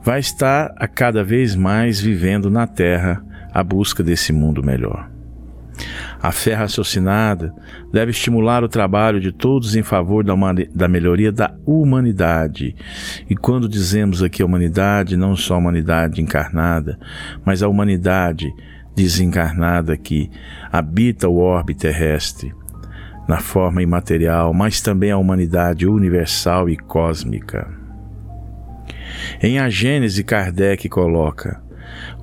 vai 0.02 0.20
estar 0.20 0.74
a 0.76 0.88
cada 0.88 1.22
vez 1.22 1.54
mais 1.54 2.00
vivendo 2.00 2.50
na 2.50 2.66
Terra 2.66 3.22
a 3.52 3.62
busca 3.62 4.02
desse 4.02 4.32
mundo 4.32 4.62
melhor. 4.62 5.10
A 6.22 6.30
fé 6.30 6.54
raciocinada 6.54 7.54
deve 7.90 8.10
estimular 8.10 8.62
o 8.62 8.68
trabalho 8.68 9.20
de 9.20 9.32
todos 9.32 9.74
em 9.74 9.82
favor 9.82 10.22
da, 10.22 10.34
da, 10.74 10.86
melhoria 10.86 11.32
da 11.32 11.54
humanidade. 11.64 12.76
E 13.28 13.34
quando 13.34 13.68
dizemos 13.68 14.22
aqui 14.22 14.42
a 14.42 14.46
humanidade, 14.46 15.16
não 15.16 15.34
só 15.34 15.54
a 15.54 15.58
humanidade 15.58 16.20
encarnada, 16.20 16.98
mas 17.44 17.62
a 17.62 17.68
humanidade 17.68 18.52
desencarnada 18.94 19.96
que 19.96 20.30
habita 20.70 21.28
o 21.28 21.38
orbe 21.38 21.74
terrestre, 21.74 22.52
na 23.26 23.38
forma 23.38 23.82
imaterial, 23.82 24.52
mas 24.52 24.80
também 24.80 25.10
a 25.10 25.16
humanidade 25.16 25.86
universal 25.86 26.68
e 26.68 26.76
cósmica. 26.76 27.79
Em 29.42 29.58
A 29.58 29.68
Gênese, 29.68 30.24
Kardec 30.24 30.88
coloca: 30.88 31.62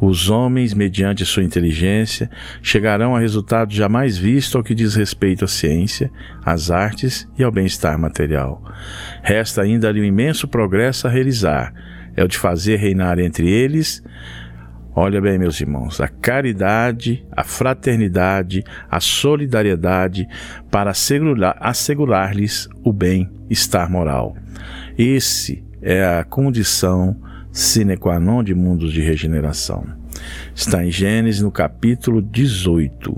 os 0.01 0.29
homens, 0.29 0.73
mediante 0.73 1.25
sua 1.25 1.43
inteligência, 1.43 2.29
chegarão 2.61 3.15
a 3.15 3.19
resultados 3.19 3.75
jamais 3.75 4.17
vistos 4.17 4.55
ao 4.55 4.63
que 4.63 4.75
diz 4.75 4.95
respeito 4.95 5.45
à 5.45 5.47
ciência, 5.47 6.11
às 6.43 6.71
artes 6.71 7.27
e 7.37 7.43
ao 7.43 7.51
bem-estar 7.51 7.97
material. 7.97 8.63
Resta 9.21 9.61
ainda 9.61 9.89
ali 9.89 10.01
um 10.01 10.05
imenso 10.05 10.47
progresso 10.47 11.07
a 11.07 11.09
realizar, 11.09 11.73
é 12.15 12.23
o 12.23 12.27
de 12.27 12.37
fazer 12.37 12.77
reinar 12.77 13.19
entre 13.19 13.49
eles 13.49 14.03
Olha 14.99 15.21
bem, 15.21 15.37
meus 15.37 15.61
irmãos, 15.61 16.01
a 16.01 16.07
caridade, 16.07 17.23
a 17.31 17.43
fraternidade, 17.43 18.63
a 18.89 18.99
solidariedade 18.99 20.27
para 20.71 20.91
assegurar-lhes 21.59 22.67
o 22.83 22.91
bem-estar 22.91 23.91
moral. 23.91 24.35
Esse 24.97 25.63
é 25.89 26.05
a 26.05 26.21
condição 26.25 27.15
sine 27.49 27.95
qua 27.95 28.19
non 28.19 28.43
de 28.43 28.53
mundos 28.53 28.91
de 28.91 28.99
regeneração. 28.99 29.85
Está 30.53 30.83
em 30.83 30.91
Gênesis 30.91 31.41
no 31.41 31.49
capítulo 31.49 32.21
18. 32.21 33.17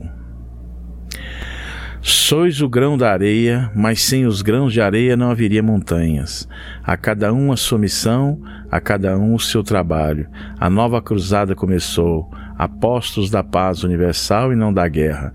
Sois 1.99 2.61
o 2.61 2.69
grão 2.69 2.95
da 2.95 3.11
areia, 3.11 3.71
mas 3.75 4.03
sem 4.03 4.27
os 4.27 4.43
grãos 4.43 4.71
de 4.71 4.79
areia 4.79 5.17
não 5.17 5.31
haveria 5.31 5.63
montanhas. 5.63 6.47
A 6.83 6.95
cada 6.95 7.33
um 7.33 7.51
a 7.51 7.57
sua 7.57 7.79
missão, 7.79 8.39
a 8.69 8.79
cada 8.79 9.17
um 9.17 9.33
o 9.33 9.39
seu 9.39 9.63
trabalho. 9.63 10.29
A 10.59 10.69
nova 10.69 11.01
cruzada 11.01 11.55
começou. 11.55 12.29
Apóstolos 12.59 13.29
da 13.29 13.41
paz 13.41 13.85
universal 13.85 14.51
e 14.51 14.55
não 14.55 14.73
da 14.73 14.85
guerra. 14.85 15.33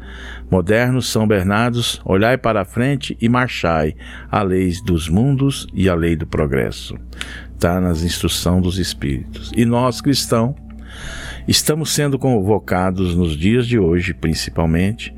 Modernos 0.50 1.08
São 1.08 1.26
Bernardos, 1.26 1.98
olhai 2.04 2.36
para 2.36 2.60
a 2.60 2.64
frente 2.66 3.16
e 3.18 3.30
marchai. 3.30 3.94
A 4.30 4.42
lei 4.42 4.70
dos 4.84 5.08
mundos 5.08 5.66
e 5.72 5.88
a 5.88 5.94
lei 5.94 6.16
do 6.16 6.26
progresso. 6.26 6.98
Está 7.54 7.80
nas 7.80 8.02
instruções 8.02 8.62
dos 8.62 8.78
Espíritos. 8.78 9.50
E 9.56 9.64
nós, 9.64 10.02
cristãos, 10.02 10.54
estamos 11.48 11.94
sendo 11.94 12.18
convocados 12.18 13.16
nos 13.16 13.34
dias 13.34 13.66
de 13.66 13.78
hoje, 13.78 14.12
principalmente, 14.12 15.14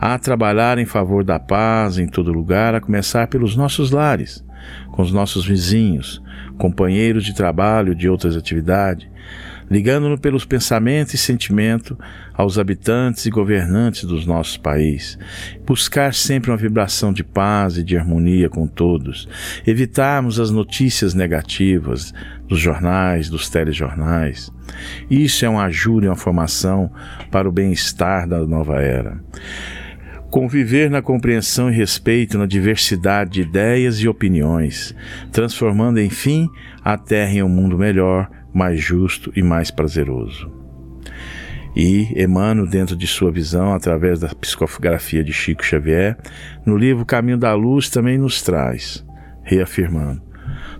a 0.00 0.16
trabalhar 0.16 0.78
em 0.78 0.86
favor 0.86 1.24
da 1.24 1.40
paz 1.40 1.98
em 1.98 2.06
todo 2.06 2.32
lugar, 2.32 2.72
a 2.72 2.80
começar 2.80 3.26
pelos 3.26 3.56
nossos 3.56 3.90
lares, 3.90 4.44
com 4.92 5.02
os 5.02 5.10
nossos 5.10 5.44
vizinhos, 5.44 6.22
companheiros 6.56 7.24
de 7.24 7.34
trabalho, 7.34 7.96
de 7.96 8.08
outras 8.08 8.36
atividades, 8.36 9.08
ligando-nos 9.70 10.20
pelos 10.20 10.44
pensamentos 10.44 11.14
e 11.14 11.18
sentimentos 11.18 11.96
aos 12.34 12.58
habitantes 12.58 13.26
e 13.26 13.30
governantes 13.30 14.04
dos 14.04 14.26
nossos 14.26 14.56
países. 14.56 15.18
Buscar 15.66 16.14
sempre 16.14 16.50
uma 16.50 16.56
vibração 16.56 17.12
de 17.12 17.22
paz 17.22 17.76
e 17.76 17.82
de 17.82 17.96
harmonia 17.96 18.48
com 18.48 18.66
todos. 18.66 19.28
Evitarmos 19.66 20.40
as 20.40 20.50
notícias 20.50 21.14
negativas 21.14 22.12
dos 22.46 22.58
jornais, 22.58 23.28
dos 23.28 23.48
telejornais. 23.48 24.50
Isso 25.10 25.44
é 25.44 25.48
uma 25.48 25.64
ajuda 25.64 26.06
e 26.06 26.08
uma 26.08 26.16
formação 26.16 26.90
para 27.30 27.48
o 27.48 27.52
bem-estar 27.52 28.28
da 28.28 28.46
nova 28.46 28.80
era. 28.80 29.20
Conviver 30.30 30.90
na 30.90 31.00
compreensão 31.00 31.70
e 31.70 31.74
respeito 31.74 32.36
na 32.36 32.44
diversidade 32.44 33.30
de 33.30 33.40
ideias 33.42 33.98
e 34.00 34.08
opiniões, 34.08 34.94
transformando, 35.32 35.98
enfim, 36.00 36.50
a 36.84 36.98
Terra 36.98 37.32
em 37.32 37.42
um 37.42 37.48
mundo 37.48 37.78
melhor, 37.78 38.28
mais 38.52 38.80
justo 38.80 39.32
e 39.36 39.42
mais 39.42 39.70
prazeroso. 39.70 40.50
E 41.76 42.12
Emmanuel, 42.20 42.66
dentro 42.66 42.96
de 42.96 43.06
sua 43.06 43.30
visão, 43.30 43.72
através 43.72 44.18
da 44.18 44.28
psicografia 44.28 45.22
de 45.22 45.32
Chico 45.32 45.64
Xavier, 45.64 46.16
no 46.66 46.76
livro 46.76 47.04
Caminho 47.04 47.38
da 47.38 47.54
Luz 47.54 47.88
também 47.88 48.18
nos 48.18 48.42
traz, 48.42 49.04
reafirmando: 49.42 50.20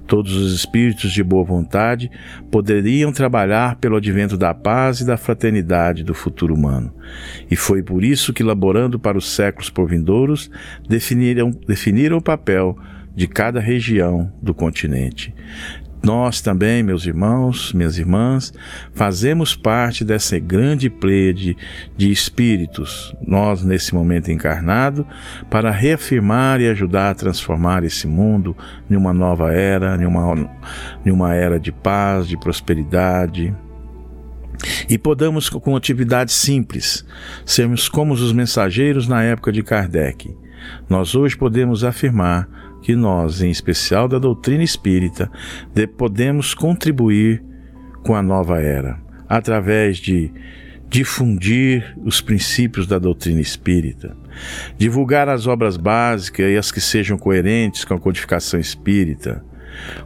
todos 0.08 0.34
os 0.34 0.52
espíritos 0.52 1.12
de 1.12 1.22
boa 1.22 1.44
vontade 1.44 2.10
poderiam 2.50 3.12
trabalhar 3.12 3.76
pelo 3.76 3.96
advento 3.96 4.36
da 4.36 4.52
paz 4.52 5.00
e 5.00 5.06
da 5.06 5.16
fraternidade 5.16 6.02
do 6.02 6.14
futuro 6.14 6.54
humano. 6.54 6.92
E 7.50 7.54
foi 7.54 7.82
por 7.82 8.02
isso 8.02 8.32
que, 8.32 8.42
laborando 8.42 8.98
para 8.98 9.18
os 9.18 9.30
séculos 9.30 9.70
por 9.70 9.88
vindouros, 9.88 10.50
definiram, 10.88 11.50
definiram 11.50 12.16
o 12.16 12.22
papel 12.22 12.76
de 13.14 13.26
cada 13.26 13.60
região 13.60 14.32
do 14.42 14.54
continente, 14.54 15.34
nós 16.08 16.40
também, 16.40 16.82
meus 16.82 17.04
irmãos, 17.04 17.70
minhas 17.74 17.98
irmãs, 17.98 18.50
fazemos 18.94 19.54
parte 19.54 20.06
dessa 20.06 20.38
grande 20.38 20.88
plede 20.88 21.54
de 21.98 22.10
espíritos, 22.10 23.14
nós 23.20 23.62
nesse 23.62 23.94
momento 23.94 24.32
encarnado, 24.32 25.06
para 25.50 25.70
reafirmar 25.70 26.62
e 26.62 26.68
ajudar 26.70 27.10
a 27.10 27.14
transformar 27.14 27.84
esse 27.84 28.06
mundo 28.06 28.56
em 28.88 28.96
uma 28.96 29.12
nova 29.12 29.52
era, 29.52 30.02
em 30.02 30.06
uma, 30.06 30.50
em 31.04 31.10
uma 31.10 31.34
era 31.34 31.60
de 31.60 31.70
paz, 31.70 32.26
de 32.26 32.38
prosperidade, 32.38 33.54
e 34.88 34.96
podamos, 34.96 35.50
com 35.50 35.76
atividades 35.76 36.34
simples, 36.34 37.04
sermos 37.44 37.86
como 37.86 38.14
os 38.14 38.32
mensageiros 38.32 39.06
na 39.06 39.22
época 39.22 39.52
de 39.52 39.62
Kardec. 39.62 40.34
Nós 40.88 41.14
hoje 41.14 41.36
podemos 41.36 41.84
afirmar 41.84 42.48
que 42.82 42.94
nós, 42.94 43.42
em 43.42 43.50
especial 43.50 44.08
da 44.08 44.18
doutrina 44.18 44.62
espírita, 44.62 45.30
podemos 45.96 46.54
contribuir 46.54 47.42
com 48.02 48.14
a 48.14 48.22
nova 48.22 48.60
era, 48.60 48.98
através 49.28 49.98
de 49.98 50.32
difundir 50.88 51.94
os 52.02 52.20
princípios 52.20 52.86
da 52.86 52.98
doutrina 52.98 53.40
espírita, 53.40 54.16
divulgar 54.78 55.28
as 55.28 55.46
obras 55.46 55.76
básicas 55.76 56.50
e 56.50 56.56
as 56.56 56.72
que 56.72 56.80
sejam 56.80 57.18
coerentes 57.18 57.84
com 57.84 57.94
a 57.94 58.00
codificação 58.00 58.58
espírita, 58.58 59.44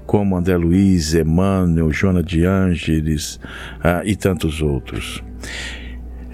como 0.05 0.37
André 0.37 0.57
Luiz, 0.57 1.15
Emmanuel, 1.15 1.93
Joana 1.93 2.23
de 2.23 2.45
Ângeles 2.45 3.37
uh, 3.77 4.05
e 4.05 4.17
tantos 4.17 4.61
outros. 4.61 5.23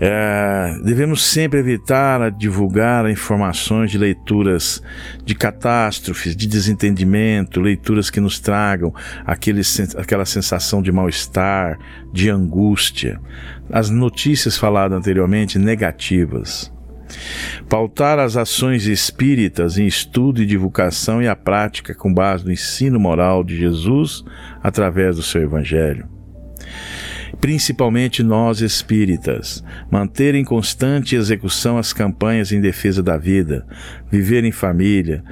É, 0.01 0.79
devemos 0.85 1.25
sempre 1.25 1.59
evitar 1.59 2.31
divulgar 2.31 3.11
informações 3.11 3.91
de 3.91 3.99
leituras 3.99 4.81
de 5.25 5.35
catástrofes, 5.35 6.37
de 6.37 6.47
desentendimento, 6.47 7.61
leituras 7.61 8.09
que 8.09 8.21
nos 8.21 8.39
tragam 8.39 8.95
aquele, 9.27 9.63
aquela 9.97 10.25
sensação 10.25 10.81
de 10.81 10.93
mal-estar, 10.93 11.79
de 12.13 12.31
angústia. 12.31 13.21
As 13.71 13.91
notícias 13.91 14.57
faladas 14.57 14.97
anteriormente 14.97 15.59
negativas. 15.59 16.73
Pautar 17.69 18.19
as 18.19 18.37
ações 18.37 18.87
espíritas 18.87 19.79
em 19.79 19.87
estudo 19.87 20.43
e 20.43 20.47
divulgação 20.47 21.23
e 21.23 21.27
a 21.27 21.35
prática 21.35 21.95
com 21.95 22.13
base 22.13 22.45
no 22.45 22.53
ensino 22.53 23.01
moral 23.01 23.43
de 23.43 23.57
Jesus 23.57 24.23
através 24.63 25.17
do 25.17 25.23
seu 25.23 25.43
Evangelho 25.43 26.18
principalmente 27.41 28.23
nós 28.23 28.61
espíritas, 28.61 29.63
manter 29.91 30.35
em 30.35 30.45
constante 30.45 31.17
execução 31.17 31.79
as 31.79 31.93
campanhas 31.93 32.53
em 32.53 32.61
defesa 32.61 33.03
da 33.03 33.17
vida, 33.17 33.67
viver 34.11 34.45
em 34.45 34.53
família, 34.53 35.23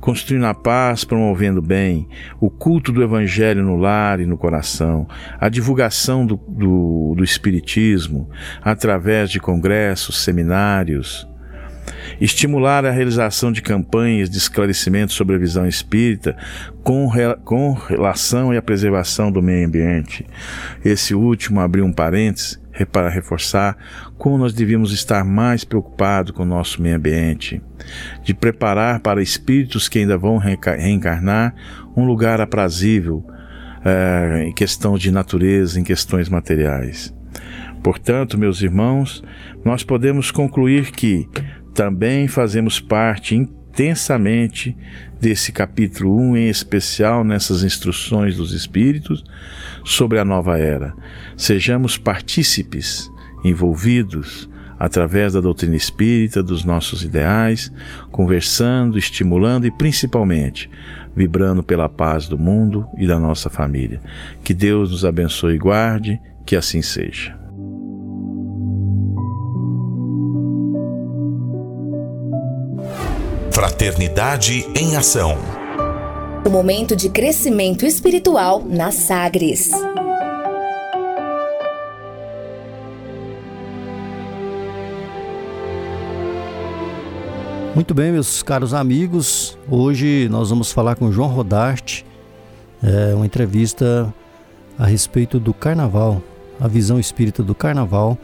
construindo 0.00 0.46
a 0.46 0.54
paz, 0.54 1.04
promovendo 1.04 1.60
o 1.60 1.62
bem, 1.62 2.08
o 2.40 2.50
culto 2.50 2.92
do 2.92 3.02
Evangelho 3.02 3.62
no 3.62 3.76
lar 3.76 4.20
e 4.20 4.26
no 4.26 4.36
coração, 4.36 5.08
a 5.40 5.48
divulgação 5.48 6.26
do, 6.26 6.36
do, 6.36 7.14
do 7.16 7.24
Espiritismo 7.24 8.28
através 8.62 9.30
de 9.30 9.40
congressos, 9.40 10.22
seminários, 10.22 11.26
estimular 12.20 12.84
a 12.84 12.90
realização 12.90 13.52
de 13.52 13.62
campanhas 13.62 14.28
de 14.30 14.38
esclarecimento 14.38 15.12
sobre 15.12 15.36
a 15.36 15.38
visão 15.38 15.66
espírita 15.66 16.36
com, 16.82 17.10
com 17.44 17.72
relação 17.72 18.52
a 18.56 18.62
preservação 18.62 19.30
do 19.30 19.42
meio 19.42 19.66
ambiente. 19.66 20.26
Esse 20.84 21.14
último 21.14 21.60
abriu 21.60 21.84
um 21.84 21.92
parênteses 21.92 22.62
para 22.90 23.08
reforçar 23.08 23.76
como 24.18 24.38
nós 24.38 24.52
devíamos 24.52 24.92
estar 24.92 25.24
mais 25.24 25.64
preocupados 25.64 26.32
com 26.32 26.42
o 26.42 26.46
nosso 26.46 26.82
meio 26.82 26.96
ambiente, 26.96 27.62
de 28.22 28.34
preparar 28.34 29.00
para 29.00 29.22
espíritos 29.22 29.88
que 29.88 30.00
ainda 30.00 30.18
vão 30.18 30.38
reencarnar 30.38 31.54
um 31.96 32.04
lugar 32.04 32.40
aprazível 32.40 33.24
é, 33.84 34.44
em 34.46 34.52
questão 34.52 34.98
de 34.98 35.10
natureza, 35.10 35.78
em 35.78 35.84
questões 35.84 36.28
materiais. 36.28 37.14
Portanto, 37.82 38.38
meus 38.38 38.62
irmãos, 38.62 39.22
nós 39.62 39.84
podemos 39.84 40.30
concluir 40.30 40.90
que 40.90 41.28
também 41.74 42.28
fazemos 42.28 42.80
parte 42.80 43.34
intensamente 43.34 44.76
desse 45.20 45.50
capítulo 45.50 46.16
1, 46.16 46.36
em 46.36 46.48
especial 46.48 47.24
nessas 47.24 47.64
instruções 47.64 48.36
dos 48.36 48.52
Espíritos 48.52 49.24
sobre 49.84 50.18
a 50.18 50.24
nova 50.24 50.56
era. 50.56 50.94
Sejamos 51.36 51.98
partícipes, 51.98 53.10
envolvidos, 53.44 54.48
através 54.78 55.32
da 55.32 55.40
doutrina 55.40 55.76
espírita, 55.76 56.42
dos 56.42 56.64
nossos 56.64 57.02
ideais, 57.02 57.72
conversando, 58.10 58.98
estimulando 58.98 59.66
e 59.66 59.70
principalmente 59.70 60.70
vibrando 61.16 61.62
pela 61.62 61.88
paz 61.88 62.28
do 62.28 62.38
mundo 62.38 62.86
e 62.98 63.06
da 63.06 63.18
nossa 63.18 63.48
família. 63.48 64.00
Que 64.42 64.52
Deus 64.52 64.90
nos 64.90 65.04
abençoe 65.04 65.54
e 65.54 65.58
guarde, 65.58 66.20
que 66.44 66.56
assim 66.56 66.82
seja. 66.82 67.43
Fraternidade 73.54 74.66
em 74.74 74.96
Ação. 74.96 75.38
O 76.44 76.50
momento 76.50 76.96
de 76.96 77.08
crescimento 77.08 77.86
espiritual 77.86 78.64
na 78.64 78.90
Sagres. 78.90 79.70
Muito 87.76 87.94
bem, 87.94 88.10
meus 88.10 88.42
caros 88.42 88.74
amigos. 88.74 89.56
Hoje 89.70 90.28
nós 90.28 90.50
vamos 90.50 90.72
falar 90.72 90.96
com 90.96 91.12
João 91.12 91.28
Rodarte, 91.28 92.04
é, 92.82 93.14
uma 93.14 93.24
entrevista 93.24 94.12
a 94.76 94.84
respeito 94.84 95.38
do 95.38 95.54
Carnaval, 95.54 96.20
a 96.58 96.66
visão 96.66 96.98
espírita 96.98 97.40
do 97.40 97.54
Carnaval, 97.54 98.18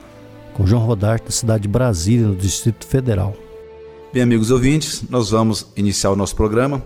com 0.55 0.67
João 0.67 0.85
Rodarte, 0.85 1.27
da 1.27 1.31
cidade 1.31 1.63
de 1.63 1.69
Brasília, 1.69 2.27
no 2.27 2.35
Distrito 2.35 2.85
Federal. 2.85 3.33
Bem, 4.13 4.25
amigos 4.25 4.51
ouvintes, 4.51 5.05
nós 5.09 5.31
vamos 5.31 5.69
iniciar 5.77 6.11
o 6.11 6.17
nosso 6.17 6.35
programa 6.35 6.83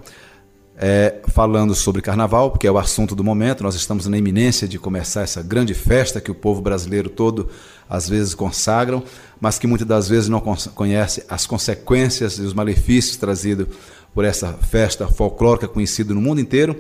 é, 0.77 1.23
falando 1.29 1.75
sobre 1.75 2.03
carnaval, 2.03 2.51
porque 2.51 2.67
é 2.67 2.71
o 2.71 2.77
assunto 2.77 3.15
do 3.15 3.25
momento. 3.25 3.63
Nós 3.63 3.75
estamos 3.75 4.07
na 4.07 4.19
iminência 4.19 4.69
de 4.69 4.79
começar 4.79 5.23
essa 5.23 5.43
grande 5.43 5.73
festa 5.73 6.21
que 6.21 6.31
o 6.31 6.35
povo 6.35 6.61
brasileiro 6.61 7.09
todo 7.09 7.49
às 7.89 8.07
vezes 8.07 8.35
consagram, 8.35 9.03
mas 9.41 9.59
que 9.59 9.67
muitas 9.67 9.89
das 9.89 10.07
vezes 10.07 10.29
não 10.29 10.41
conhece 10.41 11.25
as 11.27 11.47
consequências 11.47 12.39
e 12.39 12.43
os 12.43 12.53
malefícios 12.53 13.17
trazidos 13.17 13.69
por 14.13 14.25
essa 14.25 14.53
festa 14.53 15.09
folclórica 15.09 15.67
conhecida 15.67 16.13
no 16.13 16.21
mundo 16.21 16.41
inteiro. 16.41 16.77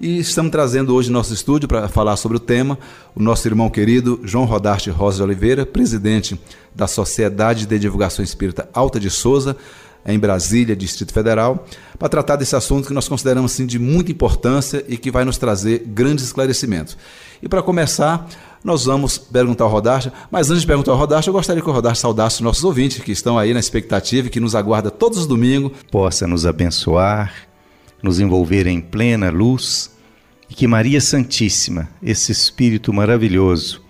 E 0.00 0.18
estamos 0.18 0.50
trazendo 0.50 0.94
hoje 0.94 1.08
no 1.08 1.14
nosso 1.14 1.32
estúdio 1.32 1.68
para 1.68 1.88
falar 1.88 2.16
sobre 2.16 2.36
o 2.36 2.40
tema 2.40 2.78
o 3.14 3.22
nosso 3.22 3.46
irmão 3.46 3.70
querido 3.70 4.20
João 4.24 4.44
Rodarte 4.44 4.90
Rosa 4.90 5.18
de 5.18 5.22
Oliveira, 5.22 5.64
presidente 5.64 6.38
da 6.74 6.86
Sociedade 6.86 7.64
de 7.64 7.78
Divulgação 7.78 8.24
Espírita 8.24 8.68
Alta 8.74 8.98
de 8.98 9.08
Souza, 9.08 9.56
em 10.06 10.18
Brasília, 10.18 10.76
Distrito 10.76 11.12
Federal, 11.12 11.66
para 11.98 12.08
tratar 12.08 12.36
desse 12.36 12.54
assunto 12.54 12.88
que 12.88 12.94
nós 12.94 13.08
consideramos 13.08 13.52
assim, 13.52 13.66
de 13.66 13.78
muita 13.78 14.12
importância 14.12 14.84
e 14.88 14.96
que 14.96 15.10
vai 15.10 15.24
nos 15.24 15.38
trazer 15.38 15.84
grandes 15.86 16.24
esclarecimentos. 16.24 16.96
E 17.42 17.48
para 17.48 17.62
começar, 17.62 18.26
nós 18.62 18.86
vamos 18.86 19.18
perguntar 19.18 19.64
ao 19.64 19.70
Rodacha. 19.70 20.12
Mas 20.30 20.50
antes 20.50 20.62
de 20.62 20.66
perguntar 20.66 20.92
ao 20.92 20.98
Rodacha, 20.98 21.28
eu 21.28 21.34
gostaria 21.34 21.62
que 21.62 21.68
o 21.68 21.72
Rodacha 21.72 22.00
saudasse 22.00 22.36
os 22.36 22.40
nossos 22.40 22.64
ouvintes 22.64 23.02
que 23.02 23.12
estão 23.12 23.38
aí 23.38 23.52
na 23.52 23.60
expectativa 23.60 24.26
e 24.26 24.30
que 24.30 24.40
nos 24.40 24.54
aguarda 24.54 24.90
todos 24.90 25.18
os 25.18 25.26
domingos. 25.26 25.72
Possa 25.90 26.26
nos 26.26 26.46
abençoar, 26.46 27.32
nos 28.02 28.20
envolver 28.20 28.66
em 28.66 28.80
plena 28.80 29.30
luz 29.30 29.90
e 30.48 30.54
que 30.54 30.66
Maria 30.66 31.00
Santíssima, 31.00 31.88
esse 32.02 32.32
Espírito 32.32 32.92
maravilhoso, 32.92 33.82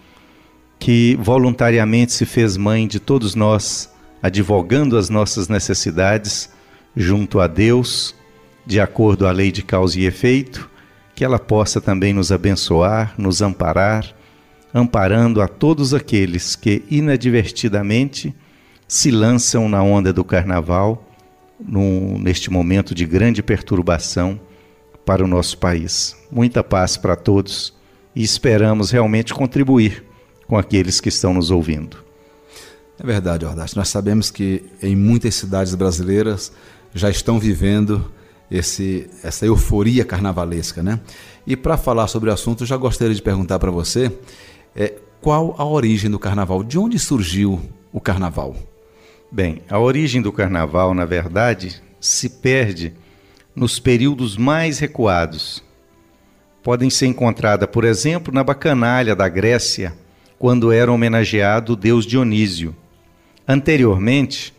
que 0.79 1.17
voluntariamente 1.21 2.13
se 2.13 2.27
fez 2.27 2.57
mãe 2.57 2.87
de 2.87 2.99
todos 2.99 3.35
nós, 3.35 3.89
advogando 4.25 4.97
as 4.97 5.11
nossas 5.11 5.49
necessidades 5.49 6.49
junto 6.97 7.41
a 7.41 7.47
Deus, 7.47 8.15
de 8.65 8.81
acordo 8.81 9.27
à 9.27 9.31
lei 9.31 9.53
de 9.53 9.63
causa 9.63 10.01
e 10.01 10.07
efeito, 10.07 10.71
que 11.15 11.23
ela 11.23 11.39
possa 11.39 11.79
também 11.79 12.15
nos 12.15 12.33
abençoar, 12.33 13.13
nos 13.19 13.43
amparar, 13.43 14.17
amparando 14.73 15.43
a 15.43 15.47
todos 15.47 15.93
aqueles 15.93 16.57
que 16.57 16.83
inadvertidamente 16.91 18.35
se 18.89 19.11
lançam 19.11 19.69
na 19.69 19.83
onda 19.83 20.11
do 20.11 20.25
carnaval, 20.25 21.07
neste 22.19 22.51
momento 22.51 22.95
de 22.95 23.05
grande 23.05 23.43
perturbação 23.43 24.41
para 25.05 25.23
o 25.23 25.29
nosso 25.29 25.59
país. 25.59 26.17
Muita 26.33 26.65
paz 26.65 26.97
para 26.97 27.15
todos 27.15 27.75
e 28.17 28.23
esperamos 28.23 28.91
realmente 28.91 29.35
contribuir 29.35 30.03
com 30.47 30.57
aqueles 30.57 30.99
que 30.99 31.11
estão 31.11 31.35
nos 31.35 31.51
ouvindo. 31.51 32.04
É 32.99 33.05
verdade, 33.05 33.45
Ordaz. 33.45 33.75
Nós 33.75 33.89
sabemos 33.89 34.31
que 34.31 34.65
em 34.83 34.95
muitas 34.95 35.35
cidades 35.35 35.75
brasileiras 35.75 36.53
já 36.95 37.11
estão 37.11 37.39
vivendo 37.39 38.11
esse, 38.51 39.11
essa 39.23 39.45
euforia 39.45 40.05
carnavalesca, 40.05 40.83
né? 40.83 41.01
E 41.47 41.57
para 41.57 41.77
falar 41.77 42.07
sobre 42.07 42.31
o 42.31 42.33
assunto, 42.33 42.65
já 42.65 42.77
gostaria 42.77 43.15
de 43.15 43.23
perguntar 43.23 43.59
para 43.59 43.71
você 43.71 44.13
é, 44.77 44.95
qual 45.21 45.55
a 45.59 45.65
origem 45.65 46.11
do 46.11 46.19
carnaval? 46.19 46.63
De 46.63 46.79
onde 46.79 46.99
surgiu 46.99 47.61
o 47.93 48.01
carnaval? 48.01 48.55
Bem, 49.31 49.63
a 49.69 49.79
origem 49.79 50.23
do 50.23 50.31
carnaval, 50.31 50.95
na 50.95 51.05
verdade, 51.05 51.83
se 52.01 52.29
perde 52.29 52.93
nos 53.57 53.81
períodos 53.81 54.37
mais 54.37 54.79
recuados. 54.79 55.65
Podem 56.63 56.89
ser 56.89 57.07
encontradas, 57.07 57.69
por 57.69 57.85
exemplo, 57.85 58.33
na 58.33 58.45
bacanalha 58.45 59.17
da 59.17 59.29
Grécia, 59.29 59.95
quando 60.39 60.73
era 60.73 60.93
homenageado 60.93 61.73
o 61.73 61.77
deus 61.77 62.07
Dionísio. 62.07 62.75
Anteriormente, 63.47 64.55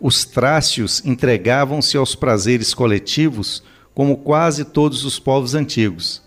os 0.00 0.24
trácios 0.24 1.04
entregavam-se 1.04 1.96
aos 1.96 2.14
prazeres 2.14 2.74
coletivos 2.74 3.62
como 3.94 4.16
quase 4.16 4.64
todos 4.64 5.04
os 5.04 5.18
povos 5.18 5.54
antigos. 5.54 6.22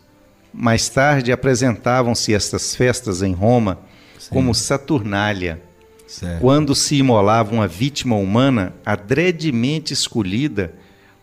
Mais 0.54 0.88
tarde 0.90 1.32
apresentavam-se 1.32 2.34
estas 2.34 2.76
festas 2.76 3.22
em 3.22 3.34
Roma 3.34 3.80
Sim. 4.18 4.30
como 4.30 4.56
Saturnália, 4.56 5.62
certo. 6.08 6.42
quando 6.42 6.74
se 6.74 6.96
imolava 6.96 7.54
uma 7.54 7.68
vítima 7.68 8.16
humana 8.16 8.74
adredemente 8.86 9.94
escolhida, 9.94 10.74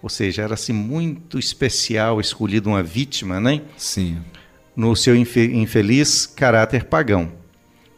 ou 0.03 0.11
seja, 0.11 0.42
era-se 0.42 0.73
muito 0.73 1.38
especial 1.38 2.20
escolhida 2.20 2.68
uma 2.68 2.83
vítima, 2.83 3.40
né? 3.40 3.62
Sim. 3.77 4.18
No 4.77 4.94
seu 4.94 5.16
infeliz 5.16 6.27
caráter 6.27 6.85
pagão. 6.85 7.33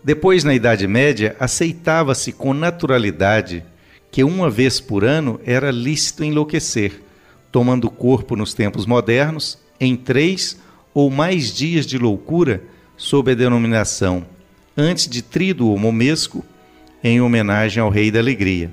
Depois, 0.07 0.45
na 0.45 0.55
Idade 0.55 0.87
Média, 0.87 1.35
aceitava-se 1.41 2.31
com 2.31 2.55
naturalidade 2.55 3.65
que 4.09 4.23
uma 4.23 4.49
vez 4.49 4.79
por 4.79 5.05
ano 5.05 5.41
era 5.45 5.73
lícito 5.73 6.23
enlouquecer, 6.23 7.03
tomando 7.51 7.91
corpo 7.91 8.37
nos 8.37 8.55
tempos 8.55 8.87
modernos 8.87 9.59
em 9.81 9.97
três 9.97 10.61
ou 10.95 11.11
mais 11.11 11.53
dias 11.53 11.85
de 11.85 11.99
loucura 11.99 12.63
sob 12.97 13.33
a 13.33 13.35
denominação 13.35 14.25
antes 14.77 15.09
de 15.09 15.23
Tríduo 15.23 15.77
Momesco, 15.77 16.45
em 17.03 17.21
homenagem 17.21 17.83
ao 17.83 17.91
Rei 17.91 18.09
da 18.09 18.21
Alegria. 18.21 18.71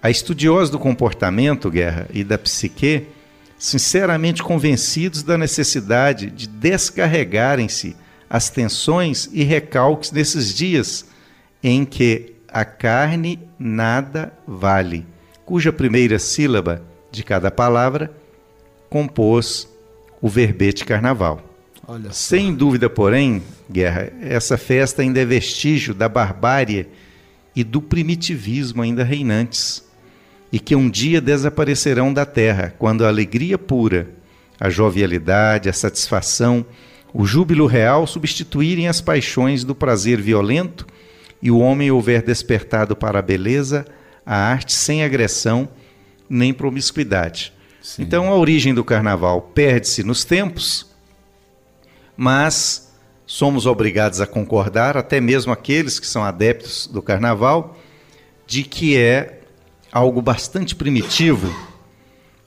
A 0.00 0.08
estudiosa 0.08 0.70
do 0.70 0.78
comportamento, 0.78 1.68
Guerra, 1.68 2.06
e 2.14 2.22
da 2.22 2.38
psique, 2.38 3.08
sinceramente 3.58 4.40
convencidos 4.40 5.24
da 5.24 5.36
necessidade 5.36 6.30
de 6.30 6.46
descarregarem-se 6.46 7.96
as 8.34 8.50
tensões 8.50 9.30
e 9.32 9.44
recalques 9.44 10.10
nesses 10.10 10.52
dias 10.52 11.06
em 11.62 11.84
que 11.84 12.32
a 12.48 12.64
carne 12.64 13.38
nada 13.56 14.32
vale, 14.44 15.06
cuja 15.46 15.72
primeira 15.72 16.18
sílaba 16.18 16.82
de 17.12 17.22
cada 17.22 17.48
palavra 17.48 18.12
compôs 18.90 19.68
o 20.20 20.28
verbete 20.28 20.84
carnaval. 20.84 21.48
Sem 22.10 22.52
dúvida, 22.52 22.90
porém, 22.90 23.40
Guerra, 23.70 24.12
essa 24.20 24.58
festa 24.58 25.00
ainda 25.00 25.20
é 25.20 25.24
vestígio 25.24 25.94
da 25.94 26.08
barbárie 26.08 26.88
e 27.54 27.62
do 27.62 27.80
primitivismo 27.80 28.82
ainda 28.82 29.04
reinantes, 29.04 29.84
e 30.50 30.58
que 30.58 30.74
um 30.74 30.90
dia 30.90 31.20
desaparecerão 31.20 32.12
da 32.12 32.26
terra, 32.26 32.74
quando 32.80 33.04
a 33.04 33.08
alegria 33.08 33.56
pura, 33.56 34.08
a 34.58 34.68
jovialidade, 34.68 35.68
a 35.68 35.72
satisfação, 35.72 36.66
o 37.14 37.24
júbilo 37.24 37.66
real 37.66 38.08
substituírem 38.08 38.88
as 38.88 39.00
paixões 39.00 39.62
do 39.62 39.72
prazer 39.72 40.20
violento 40.20 40.84
e 41.40 41.48
o 41.48 41.60
homem 41.60 41.88
houver 41.88 42.20
despertado 42.20 42.96
para 42.96 43.20
a 43.20 43.22
beleza, 43.22 43.86
a 44.26 44.36
arte 44.36 44.72
sem 44.72 45.04
agressão 45.04 45.68
nem 46.28 46.52
promiscuidade. 46.52 47.52
Sim. 47.80 48.02
Então 48.02 48.32
a 48.32 48.36
origem 48.36 48.74
do 48.74 48.82
carnaval 48.82 49.40
perde-se 49.54 50.02
nos 50.02 50.24
tempos, 50.24 50.90
mas 52.16 52.92
somos 53.24 53.64
obrigados 53.64 54.20
a 54.20 54.26
concordar, 54.26 54.96
até 54.96 55.20
mesmo 55.20 55.52
aqueles 55.52 56.00
que 56.00 56.06
são 56.08 56.24
adeptos 56.24 56.88
do 56.88 57.00
carnaval, 57.00 57.78
de 58.44 58.64
que 58.64 58.96
é 58.96 59.40
algo 59.92 60.20
bastante 60.20 60.74
primitivo, 60.74 61.54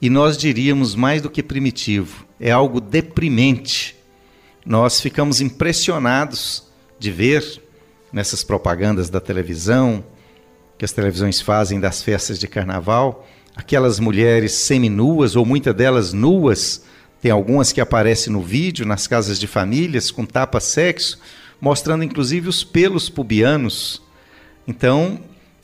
e 0.00 0.10
nós 0.10 0.36
diríamos 0.36 0.94
mais 0.94 1.22
do 1.22 1.30
que 1.30 1.42
primitivo, 1.42 2.26
é 2.38 2.50
algo 2.50 2.80
deprimente 2.80 3.97
nós 4.68 5.00
ficamos 5.00 5.40
impressionados 5.40 6.62
de 6.98 7.10
ver 7.10 7.62
nessas 8.12 8.44
propagandas 8.44 9.08
da 9.08 9.18
televisão, 9.18 10.04
que 10.76 10.84
as 10.84 10.92
televisões 10.92 11.40
fazem 11.40 11.80
das 11.80 12.02
festas 12.02 12.38
de 12.38 12.46
carnaval, 12.46 13.26
aquelas 13.56 13.98
mulheres 13.98 14.52
seminuas 14.52 15.36
ou 15.36 15.46
muitas 15.46 15.74
delas 15.74 16.12
nuas, 16.12 16.84
tem 17.22 17.30
algumas 17.30 17.72
que 17.72 17.80
aparecem 17.80 18.30
no 18.30 18.42
vídeo 18.42 18.84
nas 18.84 19.06
casas 19.06 19.40
de 19.40 19.46
famílias 19.46 20.10
com 20.10 20.26
tapa 20.26 20.60
sexo, 20.60 21.18
mostrando 21.58 22.04
inclusive 22.04 22.46
os 22.46 22.62
pelos 22.62 23.08
pubianos. 23.08 24.02
Então, 24.66 25.18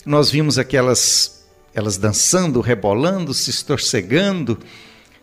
nós 0.07 0.31
vimos 0.31 0.59
aquelas 0.59 1.45
elas 1.75 1.99
dançando, 1.99 2.63
rebolando, 2.63 3.35
se 3.35 3.51
estorcegando 3.51 4.59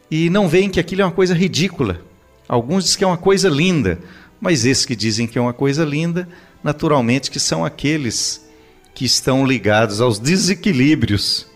e 0.10 0.30
não 0.30 0.48
veem 0.48 0.70
que 0.70 0.80
aquilo 0.80 1.02
é 1.02 1.06
uma 1.06 1.12
coisa 1.12 1.34
ridícula. 1.34 2.11
Alguns 2.52 2.84
dizem 2.84 2.98
que 2.98 3.04
é 3.06 3.08
uma 3.08 3.18
coisa 3.18 3.48
linda, 3.48 3.98
mas 4.38 4.66
esses 4.66 4.86
que 4.86 4.94
dizem 4.94 5.26
que 5.26 5.38
é 5.38 5.42
uma 5.42 5.54
coisa 5.54 5.86
linda, 5.86 6.28
naturalmente 6.62 7.32
que 7.32 7.40
são 7.40 7.64
aqueles 7.64 8.46
que 8.94 9.06
estão 9.06 9.48
ligados 9.48 10.02
aos 10.02 10.20
desequilíbrios 10.20 11.48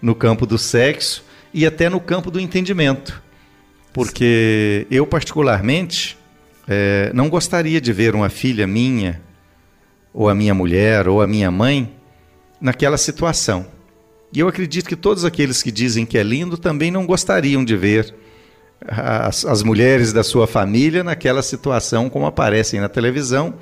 no 0.00 0.14
campo 0.14 0.46
do 0.46 0.56
sexo 0.56 1.24
e 1.52 1.66
até 1.66 1.88
no 1.88 1.98
campo 1.98 2.30
do 2.30 2.38
entendimento. 2.38 3.20
Porque 3.92 4.86
eu, 4.88 5.04
particularmente, 5.04 6.16
é, 6.68 7.10
não 7.12 7.28
gostaria 7.28 7.80
de 7.80 7.92
ver 7.92 8.14
uma 8.14 8.28
filha 8.28 8.68
minha, 8.68 9.20
ou 10.14 10.28
a 10.28 10.34
minha 10.34 10.54
mulher, 10.54 11.08
ou 11.08 11.20
a 11.20 11.26
minha 11.26 11.50
mãe, 11.50 11.92
naquela 12.60 12.96
situação. 12.96 13.66
E 14.32 14.38
eu 14.38 14.46
acredito 14.46 14.88
que 14.88 14.94
todos 14.94 15.24
aqueles 15.24 15.60
que 15.60 15.72
dizem 15.72 16.06
que 16.06 16.16
é 16.16 16.22
lindo 16.22 16.56
também 16.56 16.92
não 16.92 17.04
gostariam 17.04 17.64
de 17.64 17.76
ver 17.76 18.14
as, 18.88 19.44
as 19.44 19.62
mulheres 19.62 20.12
da 20.12 20.22
sua 20.22 20.46
família 20.46 21.02
naquela 21.04 21.42
situação 21.42 22.08
como 22.08 22.26
aparecem 22.26 22.80
na 22.80 22.88
televisão, 22.88 23.54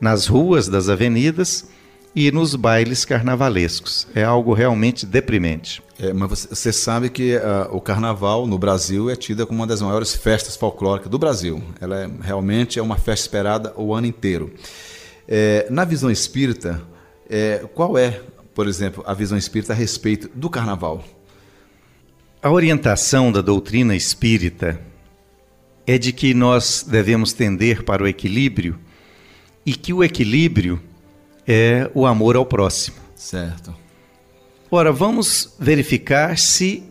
nas 0.00 0.26
ruas 0.26 0.68
das 0.68 0.88
avenidas 0.88 1.68
e 2.14 2.30
nos 2.30 2.54
bailes 2.54 3.04
carnavalescos. 3.04 4.06
É 4.14 4.22
algo 4.22 4.52
realmente 4.52 5.06
deprimente. 5.06 5.82
É, 5.98 6.12
mas 6.12 6.46
você 6.50 6.72
sabe 6.72 7.08
que 7.08 7.36
uh, 7.36 7.74
o 7.74 7.80
carnaval 7.80 8.46
no 8.46 8.58
Brasil 8.58 9.08
é 9.08 9.16
tida 9.16 9.46
como 9.46 9.60
uma 9.60 9.66
das 9.66 9.80
maiores 9.80 10.14
festas 10.14 10.56
folclóricas 10.56 11.10
do 11.10 11.18
Brasil. 11.18 11.62
Ela 11.80 12.00
é, 12.02 12.10
realmente 12.20 12.78
é 12.78 12.82
uma 12.82 12.96
festa 12.96 13.26
esperada 13.26 13.72
o 13.76 13.94
ano 13.94 14.06
inteiro. 14.06 14.52
É, 15.28 15.66
na 15.70 15.84
visão 15.84 16.10
espírita, 16.10 16.82
é, 17.30 17.64
qual 17.74 17.96
é, 17.96 18.20
por 18.54 18.66
exemplo, 18.66 19.02
a 19.06 19.14
visão 19.14 19.38
espírita 19.38 19.72
a 19.72 19.76
respeito 19.76 20.28
do 20.34 20.50
carnaval? 20.50 21.04
A 22.42 22.50
orientação 22.50 23.30
da 23.30 23.40
doutrina 23.40 23.94
espírita 23.94 24.80
é 25.86 25.96
de 25.96 26.12
que 26.12 26.34
nós 26.34 26.84
devemos 26.86 27.32
tender 27.32 27.84
para 27.84 28.02
o 28.02 28.08
equilíbrio 28.08 28.76
e 29.64 29.72
que 29.74 29.92
o 29.92 30.02
equilíbrio 30.02 30.82
é 31.46 31.88
o 31.94 32.04
amor 32.04 32.34
ao 32.34 32.44
próximo. 32.44 32.96
Certo. 33.14 33.72
Ora, 34.68 34.90
vamos 34.90 35.54
verificar 35.56 36.36
se 36.36 36.82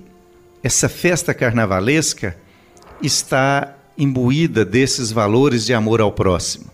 essa 0.64 0.88
festa 0.88 1.34
carnavalesca 1.34 2.38
está 3.02 3.76
imbuída 3.98 4.64
desses 4.64 5.12
valores 5.12 5.66
de 5.66 5.74
amor 5.74 6.00
ao 6.00 6.14
próximo. 6.14 6.72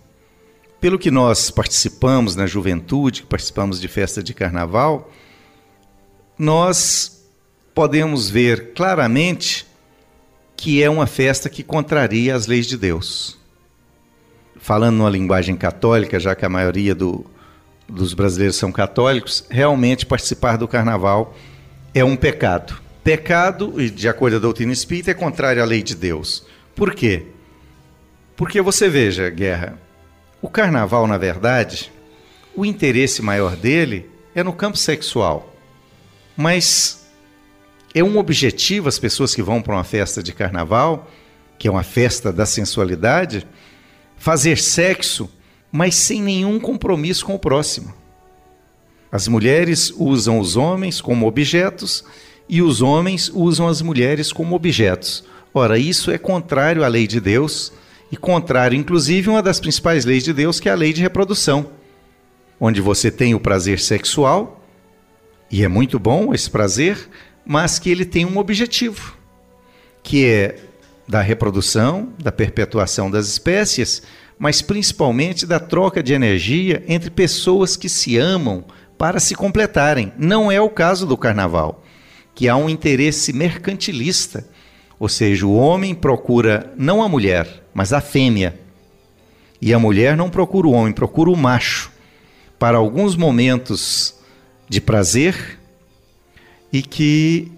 pelo 0.79 0.99
que 0.99 1.09
nós 1.09 1.49
participamos 1.49 2.35
na 2.35 2.45
juventude, 2.45 3.23
participamos 3.23 3.81
de 3.81 3.87
festa 3.87 4.21
de 4.21 4.31
carnaval, 4.35 5.11
nós 6.37 7.16
podemos 7.77 8.27
ver 8.27 8.73
claramente 8.73 9.67
que 10.55 10.81
é 10.81 10.89
uma 10.89 11.05
festa 11.05 11.47
que 11.47 11.61
contraria 11.61 12.35
as 12.35 12.47
leis 12.47 12.65
de 12.65 12.75
Deus. 12.75 13.37
Falando 14.55 14.95
numa 14.95 15.11
linguagem 15.11 15.55
católica, 15.55 16.19
já 16.19 16.33
que 16.33 16.43
a 16.43 16.49
maioria 16.49 16.95
do, 16.95 17.23
dos 17.87 18.15
brasileiros 18.15 18.55
são 18.55 18.71
católicos, 18.71 19.45
realmente 19.47 20.07
participar 20.07 20.57
do 20.57 20.67
carnaval 20.67 21.35
é 21.93 22.03
um 22.03 22.15
pecado. 22.15 22.81
Pecado, 23.03 23.79
e 23.79 23.91
de 23.91 24.09
acordo 24.09 24.37
a 24.37 24.39
doutrina 24.39 24.73
espírita, 24.73 25.11
é 25.11 25.13
contrário 25.13 25.61
à 25.61 25.65
lei 25.65 25.83
de 25.83 25.93
Deus. 25.93 26.47
Por 26.75 26.95
quê? 26.95 27.27
Porque 28.35 28.59
você 28.59 28.89
veja, 28.89 29.29
Guerra, 29.29 29.79
o 30.41 30.49
carnaval, 30.49 31.05
na 31.05 31.19
verdade, 31.19 31.91
o 32.55 32.65
interesse 32.65 33.21
maior 33.21 33.55
dele 33.55 34.09
é 34.33 34.43
no 34.43 34.51
campo 34.51 34.79
sexual. 34.79 35.53
Mas 36.35 37.06
é 37.97 38.03
um 38.03 38.17
objetivo 38.17 38.87
as 38.87 38.99
pessoas 38.99 39.33
que 39.33 39.41
vão 39.41 39.61
para 39.61 39.75
uma 39.75 39.83
festa 39.83 40.21
de 40.21 40.33
carnaval, 40.33 41.09
que 41.57 41.67
é 41.67 41.71
uma 41.71 41.83
festa 41.83 42.31
da 42.31 42.45
sensualidade, 42.45 43.47
fazer 44.17 44.57
sexo, 44.57 45.29
mas 45.71 45.95
sem 45.95 46.21
nenhum 46.21 46.59
compromisso 46.59 47.25
com 47.25 47.35
o 47.35 47.39
próximo. 47.39 47.93
As 49.11 49.27
mulheres 49.27 49.93
usam 49.97 50.39
os 50.39 50.55
homens 50.55 50.99
como 51.01 51.27
objetos 51.27 52.03
e 52.47 52.61
os 52.61 52.81
homens 52.81 53.31
usam 53.33 53.67
as 53.67 53.81
mulheres 53.81 54.31
como 54.31 54.55
objetos. 54.55 55.23
Ora, 55.53 55.79
isso 55.79 56.11
é 56.11 56.17
contrário 56.17 56.83
à 56.83 56.87
lei 56.87 57.07
de 57.07 57.19
Deus 57.19 57.71
e 58.11 58.17
contrário, 58.17 58.77
inclusive, 58.77 59.29
uma 59.29 59.41
das 59.41 59.59
principais 59.59 60.05
leis 60.05 60.23
de 60.23 60.33
Deus, 60.33 60.59
que 60.59 60.69
é 60.69 60.71
a 60.71 60.75
lei 60.75 60.93
de 60.93 61.01
reprodução, 61.01 61.71
onde 62.59 62.79
você 62.79 63.11
tem 63.11 63.33
o 63.33 63.39
prazer 63.39 63.79
sexual, 63.79 64.63
e 65.49 65.63
é 65.63 65.67
muito 65.67 65.97
bom 65.97 66.33
esse 66.33 66.49
prazer, 66.49 66.97
mas 67.47 67.79
que 67.79 67.89
ele 67.89 68.03
tem 68.03 68.25
um 68.25 68.37
objetivo, 68.37 69.15
que 70.03 70.25
é 70.25 70.59
da 71.07 71.21
reprodução, 71.21 72.09
da 72.21 72.29
perpetuação 72.29 73.09
das 73.09 73.27
espécies, 73.29 74.03
mas 74.37 74.61
principalmente 74.61 75.45
da 75.45 75.57
troca 75.57 76.03
de 76.03 76.13
energia 76.13 76.83
entre 76.89 77.09
pessoas 77.09 77.77
que 77.77 77.87
se 77.87 78.17
amam 78.17 78.65
para 78.97 79.19
se 79.21 79.33
completarem. 79.33 80.11
Não 80.17 80.51
é 80.51 80.59
o 80.59 80.69
caso 80.69 81.07
do 81.07 81.15
carnaval, 81.15 81.83
que 82.35 82.49
há 82.49 82.57
um 82.57 82.69
interesse 82.69 83.31
mercantilista, 83.31 84.45
ou 84.99 85.07
seja, 85.07 85.45
o 85.45 85.55
homem 85.55 85.95
procura 85.95 86.73
não 86.75 87.01
a 87.01 87.07
mulher, 87.07 87.63
mas 87.73 87.93
a 87.93 88.01
fêmea. 88.01 88.59
E 89.61 89.73
a 89.73 89.79
mulher 89.79 90.17
não 90.17 90.29
procura 90.29 90.67
o 90.67 90.71
homem, 90.71 90.91
procura 90.91 91.29
o 91.29 91.37
macho 91.37 91.91
para 92.59 92.77
alguns 92.77 93.15
momentos 93.15 94.15
de 94.67 94.81
prazer 94.81 95.57
e 96.71 96.81
que, 96.81 97.51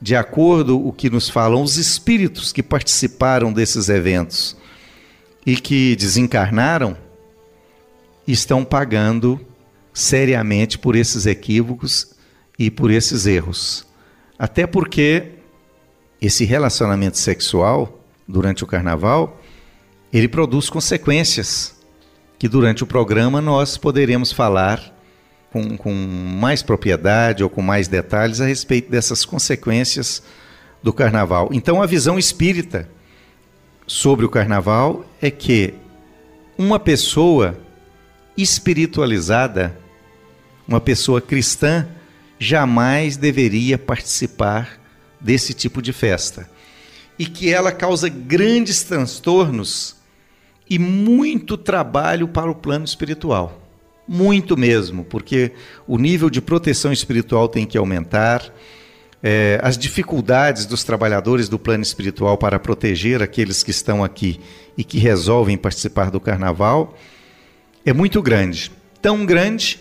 de 0.00 0.14
acordo 0.14 0.78
com 0.78 0.88
o 0.88 0.92
que 0.92 1.08
nos 1.08 1.28
falam 1.28 1.62
os 1.62 1.76
espíritos 1.76 2.52
que 2.52 2.62
participaram 2.62 3.52
desses 3.52 3.88
eventos 3.88 4.56
e 5.44 5.56
que 5.56 5.96
desencarnaram, 5.96 6.96
estão 8.26 8.64
pagando 8.64 9.40
seriamente 9.92 10.78
por 10.78 10.96
esses 10.96 11.26
equívocos 11.26 12.14
e 12.58 12.70
por 12.70 12.90
esses 12.90 13.26
erros. 13.26 13.86
Até 14.38 14.66
porque 14.66 15.32
esse 16.20 16.44
relacionamento 16.44 17.18
sexual 17.18 18.00
durante 18.26 18.62
o 18.62 18.66
carnaval, 18.66 19.40
ele 20.12 20.28
produz 20.28 20.70
consequências 20.70 21.74
que 22.38 22.48
durante 22.48 22.82
o 22.82 22.86
programa 22.86 23.40
nós 23.40 23.76
poderemos 23.76 24.32
falar 24.32 24.92
com, 25.52 25.76
com 25.76 25.92
mais 25.92 26.62
propriedade 26.62 27.44
ou 27.44 27.50
com 27.50 27.60
mais 27.60 27.86
detalhes 27.86 28.40
a 28.40 28.46
respeito 28.46 28.90
dessas 28.90 29.24
consequências 29.24 30.22
do 30.82 30.92
carnaval. 30.92 31.50
Então, 31.52 31.82
a 31.82 31.86
visão 31.86 32.18
espírita 32.18 32.88
sobre 33.86 34.24
o 34.24 34.30
carnaval 34.30 35.04
é 35.20 35.30
que 35.30 35.74
uma 36.56 36.80
pessoa 36.80 37.58
espiritualizada, 38.36 39.78
uma 40.66 40.80
pessoa 40.80 41.20
cristã, 41.20 41.86
jamais 42.38 43.16
deveria 43.16 43.76
participar 43.76 44.80
desse 45.20 45.52
tipo 45.52 45.82
de 45.82 45.92
festa. 45.92 46.50
E 47.18 47.26
que 47.26 47.52
ela 47.52 47.70
causa 47.70 48.08
grandes 48.08 48.82
transtornos 48.82 49.96
e 50.68 50.78
muito 50.78 51.58
trabalho 51.58 52.26
para 52.26 52.50
o 52.50 52.54
plano 52.54 52.84
espiritual. 52.84 53.61
Muito 54.06 54.56
mesmo, 54.56 55.04
porque 55.04 55.52
o 55.86 55.96
nível 55.96 56.28
de 56.28 56.40
proteção 56.40 56.92
espiritual 56.92 57.48
tem 57.48 57.64
que 57.66 57.78
aumentar. 57.78 58.52
É, 59.22 59.60
as 59.62 59.78
dificuldades 59.78 60.66
dos 60.66 60.82
trabalhadores 60.82 61.48
do 61.48 61.58
plano 61.58 61.82
espiritual 61.82 62.36
para 62.36 62.58
proteger 62.58 63.22
aqueles 63.22 63.62
que 63.62 63.70
estão 63.70 64.02
aqui 64.02 64.40
e 64.76 64.82
que 64.82 64.98
resolvem 64.98 65.56
participar 65.56 66.10
do 66.10 66.20
carnaval 66.20 66.98
é 67.86 67.92
muito 67.92 68.20
grande. 68.20 68.72
Tão 69.00 69.24
grande 69.24 69.80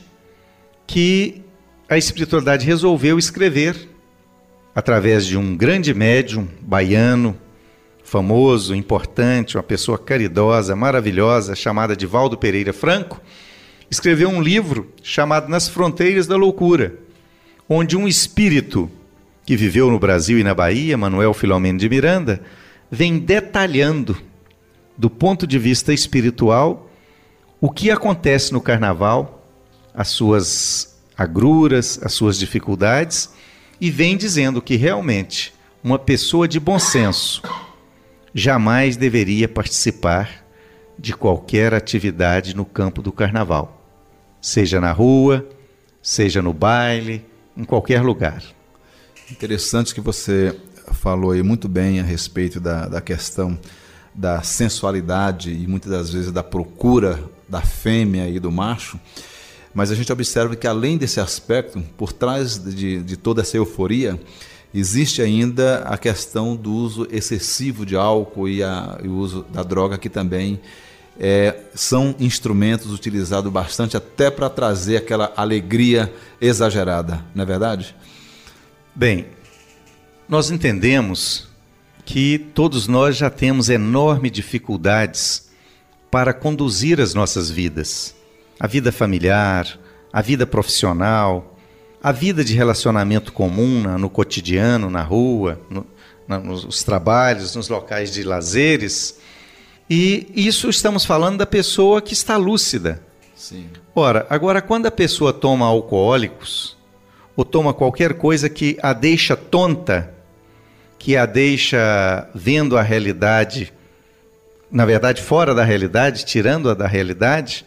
que 0.85 1.41
a 1.89 1.97
espiritualidade 1.97 2.65
resolveu 2.65 3.17
escrever 3.17 3.89
através 4.73 5.25
de 5.25 5.37
um 5.37 5.55
grande 5.55 5.93
médium 5.93 6.47
baiano, 6.61 7.37
famoso, 8.03 8.73
importante, 8.75 9.57
uma 9.57 9.63
pessoa 9.63 9.97
caridosa, 9.97 10.75
maravilhosa, 10.75 11.55
chamada 11.55 11.95
de 11.95 12.05
Valdo 12.05 12.37
Pereira 12.37 12.73
Franco, 12.73 13.21
escreveu 13.91 14.29
um 14.29 14.41
livro 14.41 14.89
chamado 15.03 15.49
Nas 15.49 15.67
Fronteiras 15.67 16.25
da 16.25 16.37
Loucura, 16.37 16.95
onde 17.67 17.97
um 17.97 18.07
espírito 18.07 18.89
que 19.45 19.57
viveu 19.57 19.91
no 19.91 19.99
Brasil 19.99 20.39
e 20.39 20.43
na 20.43 20.55
Bahia, 20.55 20.97
Manuel 20.97 21.33
Filomeno 21.33 21.77
de 21.77 21.89
Miranda, 21.89 22.41
vem 22.89 23.19
detalhando, 23.19 24.17
do 24.97 25.09
ponto 25.09 25.45
de 25.45 25.59
vista 25.59 25.93
espiritual, 25.93 26.89
o 27.59 27.69
que 27.69 27.91
acontece 27.91 28.53
no 28.53 28.61
carnaval, 28.61 29.45
as 29.93 30.07
suas 30.07 31.01
agruras, 31.17 31.99
as 32.01 32.13
suas 32.13 32.39
dificuldades 32.39 33.29
e 33.79 33.91
vem 33.91 34.15
dizendo 34.15 34.61
que 34.61 34.75
realmente 34.75 35.53
uma 35.83 35.99
pessoa 35.99 36.47
de 36.47 36.59
bom 36.59 36.79
senso 36.79 37.41
jamais 38.33 38.95
deveria 38.95 39.49
participar 39.49 40.45
de 40.97 41.13
qualquer 41.13 41.73
atividade 41.73 42.55
no 42.55 42.63
campo 42.63 43.01
do 43.01 43.11
carnaval, 43.11 43.80
seja 44.41 44.81
na 44.81 44.91
rua, 44.91 45.47
seja 46.01 46.41
no 46.41 46.53
baile, 46.53 47.23
em 47.55 47.63
qualquer 47.63 48.01
lugar. 48.01 48.43
Interessante 49.29 49.93
que 49.93 50.01
você 50.01 50.57
falou 50.93 51.31
aí 51.31 51.43
muito 51.43 51.69
bem 51.69 51.99
a 51.99 52.03
respeito 52.03 52.59
da, 52.59 52.87
da 52.87 52.99
questão 52.99 53.57
da 54.13 54.41
sensualidade 54.41 55.51
e 55.53 55.67
muitas 55.67 55.91
das 55.91 56.09
vezes 56.11 56.31
da 56.31 56.43
procura 56.43 57.23
da 57.47 57.61
fêmea 57.61 58.27
e 58.27 58.39
do 58.39 58.51
macho. 58.51 58.99
Mas 59.73 59.89
a 59.89 59.95
gente 59.95 60.11
observa 60.11 60.55
que, 60.55 60.67
além 60.67 60.97
desse 60.97 61.19
aspecto, 61.19 61.81
por 61.97 62.11
trás 62.11 62.61
de, 62.61 63.01
de 63.01 63.15
toda 63.15 63.41
essa 63.41 63.55
euforia, 63.55 64.19
existe 64.73 65.21
ainda 65.21 65.79
a 65.79 65.97
questão 65.97 66.55
do 66.55 66.73
uso 66.73 67.07
excessivo 67.09 67.85
de 67.85 67.95
álcool 67.95 68.49
e, 68.49 68.61
a, 68.61 68.99
e 69.01 69.07
o 69.07 69.15
uso 69.15 69.45
da 69.49 69.63
droga, 69.63 69.97
que 69.97 70.09
também 70.09 70.59
é, 71.23 71.55
são 71.75 72.15
instrumentos 72.19 72.91
utilizados 72.91 73.51
bastante 73.51 73.95
até 73.95 74.31
para 74.31 74.49
trazer 74.49 74.97
aquela 74.97 75.31
alegria 75.37 76.11
exagerada, 76.41 77.23
não 77.35 77.43
é 77.43 77.45
verdade? 77.45 77.95
Bem, 78.95 79.27
nós 80.27 80.49
entendemos 80.49 81.47
que 82.03 82.39
todos 82.39 82.87
nós 82.87 83.15
já 83.15 83.29
temos 83.29 83.69
enormes 83.69 84.31
dificuldades 84.31 85.51
para 86.09 86.33
conduzir 86.33 86.99
as 86.99 87.13
nossas 87.13 87.49
vidas 87.51 88.15
a 88.61 88.67
vida 88.67 88.91
familiar, 88.91 89.67
a 90.13 90.21
vida 90.21 90.45
profissional, 90.45 91.57
a 92.01 92.11
vida 92.11 92.43
de 92.43 92.53
relacionamento 92.53 93.33
comum 93.33 93.97
no 93.97 94.07
cotidiano, 94.07 94.87
na 94.87 95.01
rua, 95.01 95.59
no, 95.67 95.83
nos 96.27 96.83
trabalhos, 96.83 97.55
nos 97.55 97.69
locais 97.69 98.13
de 98.13 98.21
lazeres. 98.21 99.17
E 99.93 100.31
isso 100.33 100.69
estamos 100.69 101.03
falando 101.03 101.39
da 101.39 101.45
pessoa 101.45 102.01
que 102.01 102.13
está 102.13 102.37
lúcida. 102.37 103.03
Sim. 103.35 103.67
Ora, 103.93 104.25
agora 104.29 104.61
quando 104.61 104.85
a 104.85 104.91
pessoa 104.91 105.33
toma 105.33 105.65
alcoólicos 105.65 106.77
ou 107.35 107.43
toma 107.43 107.73
qualquer 107.73 108.13
coisa 108.13 108.47
que 108.47 108.77
a 108.81 108.93
deixa 108.93 109.35
tonta, 109.35 110.13
que 110.97 111.17
a 111.17 111.25
deixa 111.25 112.25
vendo 112.33 112.77
a 112.77 112.81
realidade, 112.81 113.73
na 114.71 114.85
verdade 114.85 115.21
fora 115.21 115.53
da 115.53 115.65
realidade, 115.65 116.23
tirando-a 116.23 116.73
da 116.73 116.87
realidade, 116.87 117.65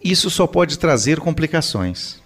isso 0.00 0.30
só 0.30 0.46
pode 0.46 0.78
trazer 0.78 1.18
complicações. 1.18 2.22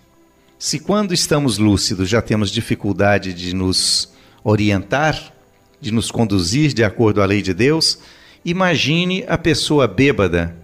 Se 0.59 0.79
quando 0.79 1.15
estamos 1.15 1.57
lúcidos 1.57 2.07
já 2.07 2.21
temos 2.21 2.51
dificuldade 2.51 3.33
de 3.33 3.55
nos 3.55 4.13
orientar, 4.45 5.33
de 5.81 5.91
nos 5.91 6.11
conduzir 6.11 6.75
de 6.75 6.85
acordo 6.85 7.23
à 7.23 7.25
lei 7.25 7.41
de 7.41 7.55
Deus, 7.55 7.99
imagine 8.47 9.25
a 9.27 9.37
pessoa 9.37 9.89
bêbada 9.89 10.57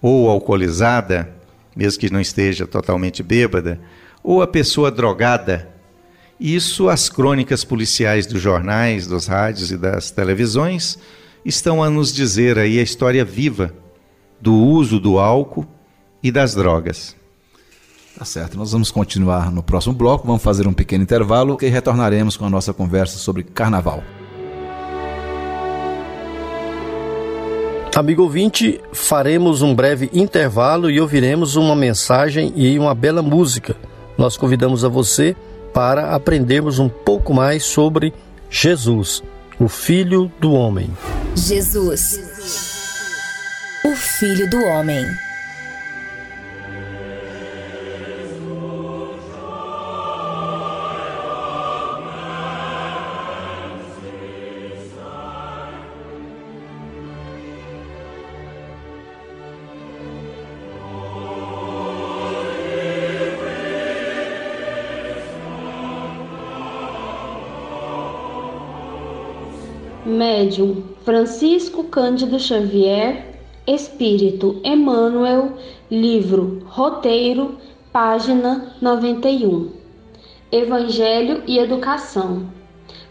ou 0.00 0.30
alcoolizada, 0.30 1.30
mesmo 1.76 2.00
que 2.00 2.10
não 2.10 2.20
esteja 2.20 2.66
totalmente 2.66 3.22
bêbada, 3.22 3.78
ou 4.24 4.40
a 4.40 4.46
pessoa 4.46 4.90
drogada. 4.90 5.68
Isso 6.40 6.88
as 6.88 7.10
crônicas 7.10 7.64
policiais 7.64 8.26
dos 8.26 8.40
jornais, 8.40 9.06
dos 9.06 9.26
rádios 9.26 9.70
e 9.70 9.76
das 9.76 10.10
televisões 10.10 10.98
estão 11.44 11.82
a 11.82 11.90
nos 11.90 12.14
dizer 12.14 12.58
aí 12.58 12.78
a 12.78 12.82
história 12.82 13.24
viva 13.24 13.74
do 14.40 14.54
uso 14.54 14.98
do 14.98 15.18
álcool 15.18 15.66
e 16.22 16.30
das 16.30 16.54
drogas. 16.54 17.14
Tá 18.18 18.24
certo, 18.24 18.56
nós 18.56 18.72
vamos 18.72 18.90
continuar 18.90 19.52
no 19.52 19.62
próximo 19.62 19.94
bloco, 19.94 20.26
vamos 20.26 20.42
fazer 20.42 20.66
um 20.66 20.72
pequeno 20.72 21.04
intervalo 21.04 21.58
e 21.60 21.68
retornaremos 21.68 22.36
com 22.36 22.46
a 22.46 22.50
nossa 22.50 22.72
conversa 22.72 23.18
sobre 23.18 23.42
carnaval. 23.42 24.02
Amigo 27.98 28.22
ouvinte, 28.22 28.80
faremos 28.92 29.60
um 29.60 29.74
breve 29.74 30.08
intervalo 30.12 30.88
e 30.88 31.00
ouviremos 31.00 31.56
uma 31.56 31.74
mensagem 31.74 32.52
e 32.54 32.78
uma 32.78 32.94
bela 32.94 33.22
música. 33.22 33.74
Nós 34.16 34.36
convidamos 34.36 34.84
a 34.84 34.88
você 34.88 35.34
para 35.74 36.14
aprendermos 36.14 36.78
um 36.78 36.88
pouco 36.88 37.34
mais 37.34 37.64
sobre 37.64 38.14
Jesus, 38.48 39.20
o 39.58 39.66
Filho 39.66 40.30
do 40.38 40.52
Homem. 40.52 40.88
Jesus, 41.34 42.20
o 43.84 43.96
Filho 43.96 44.48
do 44.48 44.62
Homem. 44.62 45.04
Médium 70.08 70.84
Francisco 71.04 71.84
Cândido 71.84 72.38
Xavier, 72.38 73.42
Espírito 73.66 74.58
Emmanuel, 74.64 75.52
livro 75.90 76.62
Roteiro, 76.64 77.58
página 77.92 78.74
91. 78.80 79.70
Evangelho 80.50 81.42
e 81.46 81.58
Educação. 81.58 82.57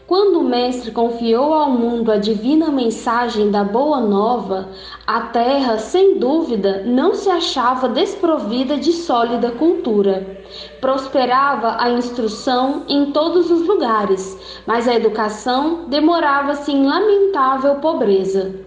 Quando 0.08 0.40
o 0.40 0.44
Mestre 0.46 0.92
confiou 0.92 1.54
ao 1.54 1.70
mundo 1.70 2.14
a 2.14 2.16
divina 2.16 2.72
mensagem 2.72 3.52
da 3.52 3.62
Boa 3.62 4.00
Nova, 4.00 4.70
a 5.06 5.20
terra, 5.20 5.78
sem 5.78 6.18
dúvida, 6.18 6.84
não 6.86 7.14
se 7.14 7.30
achava 7.30 7.90
desprovida 7.90 8.78
de 8.78 8.94
sólida 8.94 9.52
cultura. 9.52 10.46
Prosperava 10.80 11.76
a 11.78 11.90
instrução 11.90 12.84
em 12.88 13.12
todos 13.12 13.52
os 13.52 13.68
lugares, 13.68 14.62
mas 14.66 14.88
a 14.88 14.96
educação 14.96 15.90
demorava-se 15.90 16.72
em 16.72 16.88
lamentável 16.88 17.76
pobreza. 17.76 18.67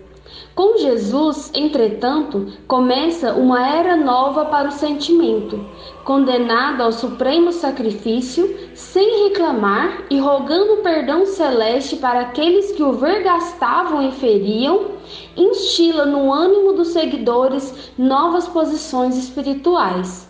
Com 0.54 0.76
Jesus, 0.78 1.50
entretanto, 1.54 2.46
começa 2.66 3.32
uma 3.34 3.66
era 3.66 3.96
nova 3.96 4.44
para 4.46 4.68
o 4.68 4.72
sentimento, 4.72 5.64
condenado 6.04 6.82
ao 6.82 6.92
supremo 6.92 7.52
sacrifício, 7.52 8.54
sem 8.74 9.24
reclamar 9.24 10.04
e 10.10 10.18
rogando 10.18 10.82
perdão 10.82 11.24
celeste 11.24 11.96
para 11.96 12.20
aqueles 12.20 12.72
que 12.72 12.82
o 12.82 12.92
vergastavam 12.92 14.06
e 14.06 14.12
feriam, 14.12 14.92
instila 15.36 16.04
no 16.04 16.32
ânimo 16.32 16.72
dos 16.72 16.88
seguidores 16.88 17.92
novas 17.96 18.46
posições 18.48 19.16
espirituais. 19.16 20.28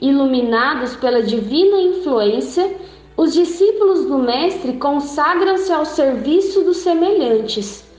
Iluminados 0.00 0.94
pela 0.96 1.22
divina 1.22 1.80
influência, 1.80 2.76
os 3.16 3.32
discípulos 3.32 4.04
do 4.06 4.18
Mestre 4.18 4.74
consagram-se 4.74 5.72
ao 5.72 5.84
serviço 5.84 6.62
dos 6.62 6.78
semelhantes 6.78 7.90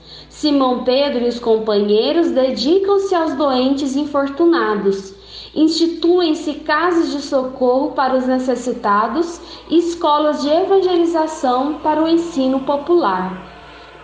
Simão 0.44 0.84
Pedro 0.84 1.24
e 1.24 1.28
os 1.28 1.40
companheiros 1.40 2.30
dedicam-se 2.30 3.14
aos 3.14 3.32
doentes 3.32 3.96
infortunados. 3.96 5.14
Instituem-se 5.54 6.56
casas 6.56 7.12
de 7.12 7.22
socorro 7.22 7.92
para 7.92 8.14
os 8.14 8.26
necessitados 8.26 9.40
e 9.70 9.78
escolas 9.78 10.42
de 10.42 10.50
evangelização 10.50 11.78
para 11.82 12.04
o 12.04 12.06
ensino 12.06 12.60
popular. 12.60 13.42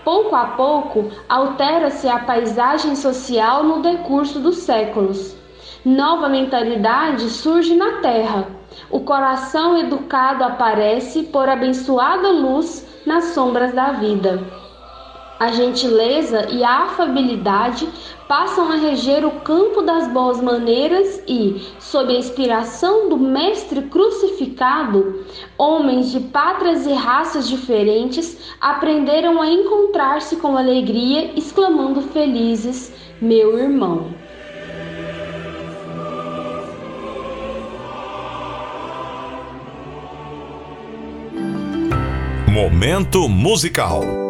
Pouco 0.03 0.35
a 0.35 0.46
pouco, 0.46 1.11
altera-se 1.29 2.09
a 2.09 2.20
paisagem 2.20 2.96
social 2.96 3.62
no 3.62 3.83
decurso 3.83 4.38
dos 4.38 4.61
séculos. 4.61 5.37
Nova 5.85 6.26
mentalidade 6.26 7.29
surge 7.29 7.76
na 7.76 8.00
terra. 8.00 8.48
O 8.90 9.00
coração 9.00 9.76
educado 9.76 10.42
aparece 10.42 11.24
por 11.24 11.50
abençoada 11.50 12.31
luz 12.31 12.88
nas 13.05 13.24
sombras 13.35 13.74
da 13.74 13.92
vida 13.92 14.59
a 15.40 15.50
gentileza 15.53 16.48
e 16.50 16.62
a 16.62 16.85
afabilidade 16.85 17.88
passam 18.29 18.70
a 18.70 18.76
reger 18.76 19.24
o 19.24 19.40
campo 19.40 19.81
das 19.81 20.07
boas 20.09 20.38
maneiras 20.38 21.22
e, 21.26 21.66
sob 21.81 22.14
a 22.14 22.18
inspiração 22.18 23.09
do 23.09 23.16
Mestre 23.16 23.81
crucificado, 23.83 25.24
homens 25.57 26.12
de 26.12 26.20
pátrias 26.20 26.87
e 26.87 26.92
raças 26.92 27.48
diferentes 27.48 28.55
aprenderam 28.61 29.40
a 29.40 29.50
encontrar-se 29.50 30.37
com 30.37 30.59
alegria, 30.59 31.33
exclamando 31.35 32.03
felizes: 32.03 32.92
Meu 33.18 33.59
irmão. 33.59 34.09
Momento 42.46 43.26
musical. 43.26 44.29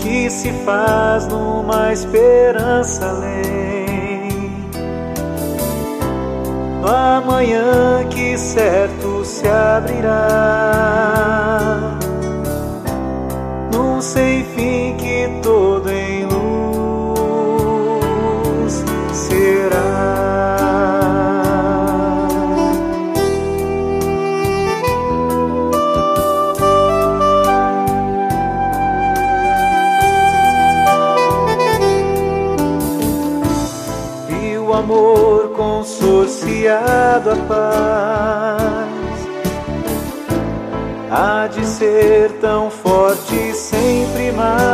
Que 0.00 0.30
se 0.30 0.52
faz 0.64 1.26
numa 1.26 1.92
esperança 1.92 3.06
além. 3.08 4.30
No 6.80 6.88
amanhã 6.88 8.06
que 8.10 8.36
certo 8.38 9.24
se 9.24 9.46
abrirá, 9.46 10.18
num 13.72 14.00
sem 14.00 14.39
consorciado 36.70 37.30
a 37.30 37.36
paz 37.48 38.90
há 41.10 41.48
de 41.48 41.66
ser 41.66 42.30
tão 42.40 42.70
forte 42.70 43.52
sempre 43.54 44.30
mais. 44.32 44.70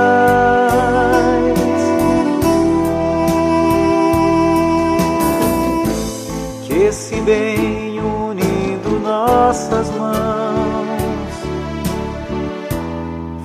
Que 6.66 6.74
esse 6.74 7.20
bem 7.22 7.99
unindo 8.01 9.01
nossas 9.01 9.90
mãos 9.92 11.32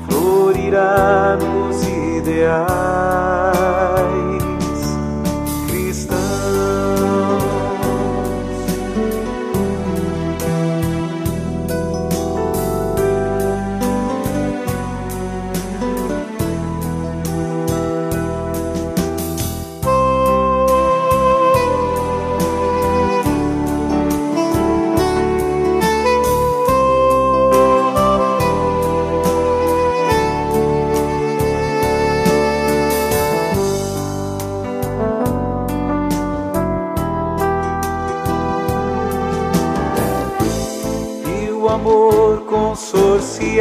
florirá 0.06 1.38
nos 1.38 1.84
ideais. 1.84 3.01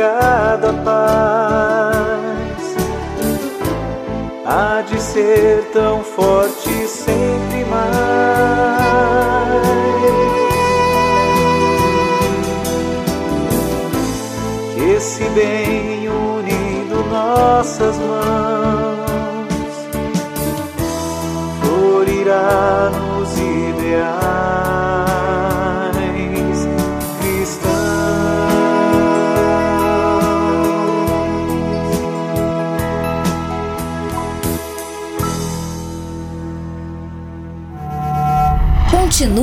Consorciada 0.00 0.72
paz 0.82 2.00
há 4.46 4.82
de 4.82 5.00
ser 5.00 5.70
tão 5.72 6.02
forte 6.02 6.86
sempre 6.88 7.64
mais. 7.66 8.00
Que 14.74 14.80
esse 14.96 15.24
bem 15.30 16.08
unindo 16.08 17.04
nossas 17.10 17.96
mãos 17.98 18.39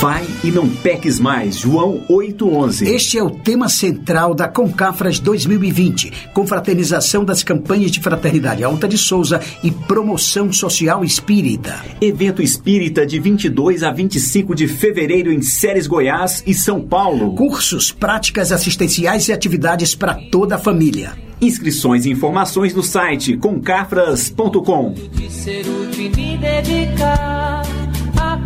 Vai 0.00 0.24
e 0.44 0.50
não 0.52 0.68
peques 0.68 1.18
mais. 1.18 1.58
João 1.58 2.04
8:11. 2.08 2.86
Este 2.86 3.18
é 3.18 3.22
o 3.22 3.30
tema 3.30 3.68
central 3.68 4.32
da 4.32 4.46
Concafras 4.46 5.18
2020, 5.18 6.30
confraternização 6.32 7.24
das 7.24 7.42
campanhas 7.42 7.90
de 7.90 7.98
fraternidade 7.98 8.62
Alta 8.62 8.86
de 8.86 8.96
Souza 8.96 9.40
e 9.60 9.72
promoção 9.72 10.52
social 10.52 11.04
espírita. 11.04 11.84
Evento 12.00 12.40
espírita 12.40 13.04
de 13.04 13.18
22 13.18 13.82
a 13.82 13.90
25 13.90 14.54
de 14.54 14.68
fevereiro 14.68 15.32
em 15.32 15.42
Séries 15.42 15.88
Goiás 15.88 16.44
e 16.46 16.54
São 16.54 16.80
Paulo. 16.80 17.34
Cursos, 17.34 17.90
práticas 17.90 18.52
assistenciais 18.52 19.26
e 19.26 19.32
atividades 19.32 19.96
para 19.96 20.14
toda 20.14 20.54
a 20.54 20.58
família. 20.58 21.14
Inscrições 21.40 22.06
e 22.06 22.10
informações 22.10 22.72
no 22.72 22.84
site 22.84 23.36
concafras.com. 23.36 24.92
De 24.92 25.28
ser 25.28 25.66
útil 25.66 26.04
e 26.04 26.08
me 26.10 26.38
dedicar 26.38 27.77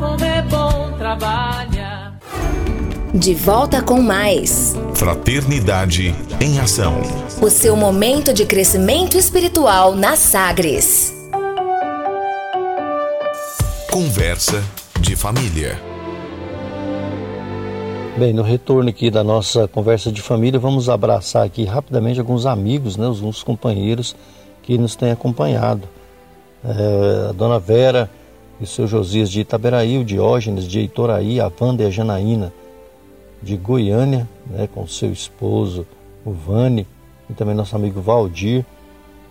como 0.02 0.24
é 0.24 0.42
bom 0.42 0.90
trabalhar. 0.98 2.18
De 3.14 3.34
volta 3.34 3.80
com 3.80 4.02
mais. 4.02 4.74
Fraternidade 4.94 6.12
em 6.40 6.58
Ação. 6.58 6.94
O 7.40 7.48
seu 7.48 7.76
momento 7.76 8.34
de 8.34 8.44
crescimento 8.44 9.16
espiritual 9.16 9.94
na 9.94 10.16
Sagres. 10.16 11.14
Conversa 13.92 14.60
de 15.00 15.14
família. 15.14 15.80
Bem, 18.18 18.32
no 18.32 18.42
retorno 18.42 18.90
aqui 18.90 19.08
da 19.08 19.22
nossa 19.22 19.68
conversa 19.68 20.10
de 20.10 20.20
família, 20.20 20.58
vamos 20.58 20.88
abraçar 20.88 21.46
aqui 21.46 21.64
rapidamente 21.64 22.18
alguns 22.18 22.44
amigos, 22.44 22.96
né, 22.96 23.06
alguns 23.06 23.42
companheiros 23.44 24.16
que 24.62 24.76
nos 24.76 24.96
têm 24.96 25.12
acompanhado. 25.12 25.88
É, 26.64 27.28
a 27.30 27.32
dona 27.32 27.58
Vera 27.60 28.10
e 28.62 28.66
seu 28.66 28.86
Josias 28.86 29.28
de 29.28 29.40
Itaberaí, 29.40 29.98
o 29.98 30.04
Diógenes 30.04 30.68
de 30.68 30.78
Heitoraí, 30.78 31.40
a 31.40 31.50
Wanda 31.60 31.82
e 31.82 31.86
a 31.86 31.90
Janaína 31.90 32.52
de 33.42 33.56
Goiânia, 33.56 34.28
né, 34.46 34.68
com 34.72 34.86
seu 34.86 35.10
esposo, 35.10 35.84
o 36.24 36.30
Vane, 36.30 36.86
e 37.28 37.34
também 37.34 37.56
nosso 37.56 37.74
amigo 37.74 38.00
Valdir, 38.00 38.64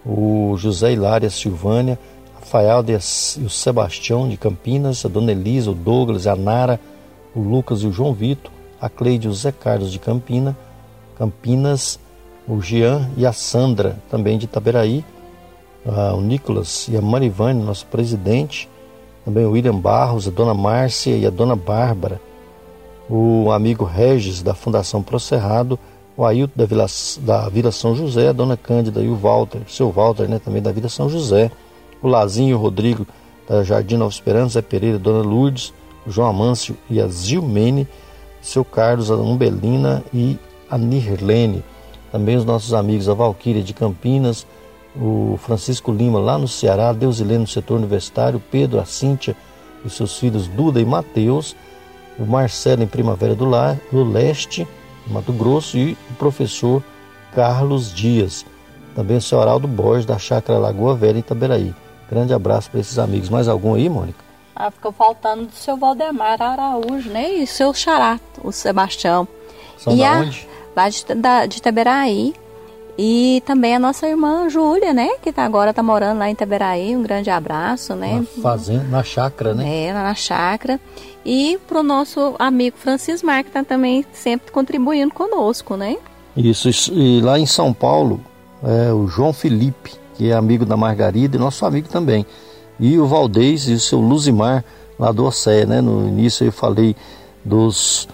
o 0.05 0.55
José 0.57 0.91
Hilária 0.91 1.29
Silvânia, 1.29 1.97
Rafael 2.36 2.84
e 2.89 3.45
o 3.45 3.49
Sebastião 3.49 4.27
de 4.27 4.36
Campinas, 4.36 5.05
a 5.05 5.07
Dona 5.07 5.32
Elisa, 5.32 5.71
o 5.71 5.75
Douglas, 5.75 6.27
a 6.27 6.36
Nara, 6.36 6.77
o 7.34 7.39
Lucas 7.39 7.84
e 7.84 7.88
o 7.88 7.91
João 7.91 8.13
Vitor, 8.13 8.51
a 8.82 8.89
Cleide 8.89 9.27
e 9.27 9.29
o 9.29 9.34
Zé 9.34 9.53
Carlos 9.53 9.93
de 9.93 9.99
Campina, 9.99 10.57
Campinas, 11.17 11.97
o 12.45 12.59
Jean 12.59 13.09
e 13.15 13.25
a 13.25 13.32
Sandra, 13.32 13.97
também 14.09 14.38
de 14.38 14.43
Itaberaí, 14.43 15.05
o 15.86 16.19
Nicolas 16.19 16.89
e 16.89 16.97
a 16.97 17.01
Marivane, 17.01 17.63
nosso 17.63 17.86
presidente, 17.86 18.67
também 19.24 19.45
o 19.45 19.51
William 19.51 19.78
Barros, 19.78 20.28
a 20.28 20.32
Dona 20.32 20.53
Márcia 20.53 21.15
e 21.15 21.26
a 21.26 21.30
Dona 21.30 21.55
Bárbara, 21.55 22.19
o 23.09 23.51
amigo 23.51 23.84
Regis 23.84 24.41
da 24.41 24.53
Fundação 24.53 25.03
Procerrado, 25.03 25.78
o 26.15 26.26
Ailton 26.26 26.53
da 26.55 26.65
Vila, 26.65 26.86
da 27.22 27.49
Vila 27.49 27.72
São 27.72 27.95
José, 27.95 28.30
a 28.30 28.34
Dona 28.34 28.57
Cândida 28.57 29.01
e 29.01 29.07
o 29.07 29.15
Walter, 29.15 29.61
seu 29.67 29.91
Walter, 29.91 30.28
né, 30.28 30.39
também 30.43 30.61
da 30.61 30.72
Vila 30.72 30.89
São 30.89 31.09
José, 31.09 31.51
o 32.01 32.07
Lazinho 32.07 32.57
o 32.57 32.59
Rodrigo 32.59 33.05
da 33.47 33.63
Jardim 33.63 33.97
Nova 33.97 34.11
Esperança, 34.11 34.53
Zé 34.53 34.61
Pereira, 34.61 34.97
Dona 34.97 35.28
Lourdes, 35.28 35.74
o 36.05 36.11
João 36.11 36.28
Amâncio 36.28 36.78
e 36.89 37.01
a 37.01 37.07
Zilmene, 37.07 37.88
seu 38.41 38.65
Carlos, 38.65 39.11
a 39.11 39.15
Umbelina 39.15 40.03
e 40.13 40.38
a 40.69 40.78
Nirlene. 40.78 41.63
Também 42.11 42.36
os 42.36 42.45
nossos 42.45 42.74
amigos, 42.74 43.07
a 43.07 43.13
Valquíria 43.13 43.61
de 43.61 43.74
Campinas, 43.74 44.45
o 44.96 45.38
Francisco 45.42 45.92
Lima 45.92 46.20
lá 46.20 46.38
no 46.38 46.48
Ceará, 46.48 46.92
Deusilene 46.92 47.39
no 47.39 47.48
setor 47.48 47.78
universitário, 47.78 48.42
Pedro, 48.52 48.80
a 48.80 48.86
Cíntia 48.86 49.36
e 49.86 49.89
seus 49.89 50.18
filhos 50.18 50.48
Duda 50.48 50.80
e 50.82 50.86
Mateus, 50.86 51.56
o 52.20 52.26
Marcelo 52.26 52.84
em 52.84 52.88
Primavera 52.88 53.34
do, 53.34 53.46
Lar, 53.46 53.78
do 53.92 54.04
Leste, 54.04 54.68
Mato 55.08 55.32
Grosso, 55.34 55.78
e 55.78 55.98
o 56.10 56.14
professor 56.16 56.84
Carlos 57.34 57.94
Dias. 57.94 58.46
Também 58.96 59.18
o 59.18 59.22
seu 59.22 59.42
Araldo 59.42 59.68
Borges, 59.68 60.06
da 60.06 60.20
Chácara 60.20 60.60
Lagoa 60.60 60.96
Velha, 60.96 61.18
em 61.18 61.20
Itaberaí. 61.20 61.74
Grande 62.10 62.34
abraço 62.34 62.70
para 62.70 62.82
esses 62.82 63.00
amigos. 63.00 63.30
Mais 63.30 63.48
algum 63.48 63.74
aí, 63.74 63.88
Mônica? 63.88 64.20
Ah, 64.54 64.70
ficou 64.70 64.92
faltando 64.92 65.46
do 65.46 65.54
seu 65.54 65.78
Valdemar 65.78 66.42
Araújo, 66.42 67.10
né? 67.10 67.32
E 67.36 67.48
seu 67.48 67.74
xará, 67.74 68.20
o 68.44 68.52
Sebastião. 68.52 69.28
São 69.78 69.94
e 69.94 70.00
da 70.00 70.14
a, 70.14 70.20
onde? 70.20 70.48
Lá 70.76 70.89
de, 70.89 71.06
da, 71.16 71.46
de 71.46 71.58
Iteberaí. 71.58 72.34
E 72.98 73.42
também 73.46 73.76
a 73.76 73.80
nossa 73.80 74.08
irmã 74.08 74.50
Júlia, 74.50 74.94
né? 74.94 75.10
Que 75.22 75.32
tá, 75.32 75.44
agora 75.44 75.74
tá 75.74 75.82
morando 75.82 76.20
lá 76.20 76.30
em 76.30 76.34
Iteberaí. 76.34 76.96
Um 76.96 77.04
grande 77.04 77.30
abraço, 77.30 77.96
né? 77.96 78.26
Na 78.36 78.42
fazenda, 78.42 78.84
na 78.84 79.04
chácara, 79.04 79.54
né? 79.54 79.86
É, 79.86 79.94
na 79.94 80.14
chácara. 80.14 80.80
E 81.26 81.60
pro 81.68 81.84
nosso 81.84 82.36
amigo 82.38 82.78
Francis 82.78 83.24
Mar, 83.24 83.44
que 83.44 83.52
tá 83.52 83.64
também 83.64 84.06
sempre 84.12 84.52
contribuindo 84.52 85.14
conosco, 85.14 85.76
né? 85.76 85.98
Isso, 86.36 86.70
isso. 86.70 86.94
e 86.94 87.22
lá 87.22 87.39
em 87.39 87.46
São 87.46 87.74
Paulo, 87.74 88.20
é 88.64 88.92
o 88.92 89.08
João 89.08 89.34
Felipe, 89.34 89.94
que 90.16 90.30
é 90.30 90.34
amigo 90.34 90.66
da 90.66 90.78
Margarida 90.78 91.38
e 91.38 91.39
nosso 91.39 91.66
amigo 91.66 91.88
também. 91.88 92.26
E 92.80 92.98
o 92.98 93.06
Valdez 93.06 93.68
e 93.68 93.74
o 93.74 93.80
seu 93.80 94.00
Luzimar, 94.00 94.64
lá 94.98 95.12
do 95.12 95.26
Océ, 95.26 95.66
né? 95.66 95.82
No 95.82 96.08
início 96.08 96.46
eu 96.46 96.52
falei 96.52 96.96
dos, 97.44 98.08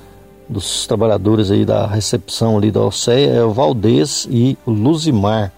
dos 0.50 0.88
trabalhadores 0.88 1.52
aí 1.52 1.66
da 1.66 1.86
recepção 1.86 2.58
ali 2.58 2.72
da 2.72 2.82
Océ, 2.82 3.38
é 3.38 3.43
o 3.43 3.52
Valdez 3.52 4.28
e 4.30 4.58
o 4.66 4.72
Luzimar. 4.72 5.52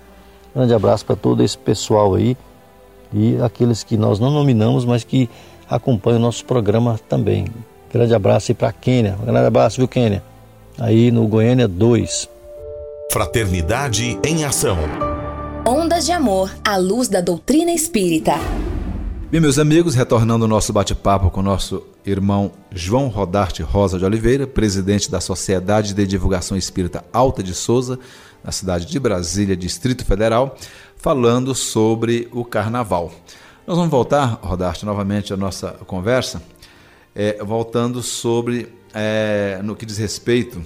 Grande 0.55 0.73
abraço 0.73 1.05
para 1.05 1.15
todo 1.15 1.43
esse 1.43 1.57
pessoal 1.57 2.15
aí 2.15 2.35
e 3.13 3.37
aqueles 3.41 3.83
que 3.83 3.97
nós 3.97 4.19
não 4.19 4.31
nominamos, 4.31 4.85
mas 4.85 5.03
que 5.03 5.29
acompanham 5.69 6.19
o 6.19 6.21
nosso 6.21 6.45
programa 6.45 6.99
também. 7.07 7.45
Grande 7.91 8.13
abraço 8.13 8.51
aí 8.51 8.55
para 8.55 8.71
Quênia. 8.71 9.17
Grande 9.23 9.47
abraço, 9.47 9.77
viu, 9.77 9.87
Quênia? 9.87 10.23
Aí 10.77 11.11
no 11.11 11.27
Goiânia 11.27 11.67
2. 11.67 12.29
Fraternidade 13.11 14.19
em 14.23 14.45
Ação. 14.45 14.77
Ondas 15.67 16.05
de 16.05 16.11
Amor 16.11 16.51
à 16.63 16.77
luz 16.77 17.07
da 17.07 17.21
doutrina 17.21 17.71
espírita. 17.71 18.33
Bem, 19.31 19.39
meus 19.39 19.59
amigos, 19.59 19.93
retornando 19.93 20.45
ao 20.45 20.49
nosso 20.49 20.73
bate-papo 20.73 21.29
com 21.29 21.43
nosso 21.43 21.85
irmão 22.03 22.51
João 22.71 23.09
Rodarte 23.09 23.61
Rosa 23.61 23.99
de 23.99 24.03
Oliveira, 24.03 24.47
presidente 24.47 25.11
da 25.11 25.21
Sociedade 25.21 25.93
de 25.93 26.07
Divulgação 26.07 26.57
Espírita 26.57 27.05
Alta 27.13 27.43
de 27.43 27.53
Souza, 27.53 27.99
na 28.43 28.51
cidade 28.51 28.87
de 28.87 28.99
Brasília, 28.99 29.55
Distrito 29.55 30.03
Federal, 30.03 30.57
falando 30.95 31.53
sobre 31.53 32.27
o 32.31 32.43
carnaval. 32.43 33.11
Nós 33.67 33.77
vamos 33.77 33.91
voltar, 33.91 34.39
Rodarte, 34.41 34.83
novamente 34.83 35.31
à 35.31 35.37
nossa 35.37 35.73
conversa, 35.85 36.41
é, 37.13 37.37
voltando 37.43 38.01
sobre, 38.01 38.73
é, 38.95 39.59
no 39.63 39.75
que 39.75 39.85
diz 39.85 39.99
respeito, 39.99 40.59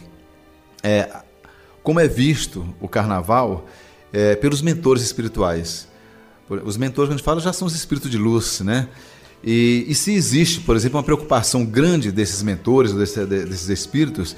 é, 0.82 1.09
como 1.84 1.99
é 1.99 2.07
visto 2.07 2.66
o 2.80 2.88
carnaval 2.88 3.66
é, 4.14 4.38
pelos 4.38 4.61
mentores 4.61 5.03
espirituais. 5.03 5.91
Os 6.64 6.78
mentores 6.78 7.10
que 7.10 7.14
a 7.14 7.18
gente 7.18 7.26
fala 7.26 7.39
já 7.39 7.54
são 7.54 7.68
os 7.68 7.76
espíritos 7.76 8.10
de 8.10 8.18
luz, 8.18 8.62
né? 8.62 8.88
E, 9.43 9.86
e 9.88 9.95
se 9.95 10.14
existe, 10.14 10.62
por 10.62 10.76
exemplo, 10.76 10.97
uma 10.97 11.04
preocupação 11.04 11.66
grande 11.66 12.12
desses 12.12 12.41
mentores, 12.41 12.93
desse, 12.93 13.26
desses 13.26 13.68
espíritos, 13.68 14.36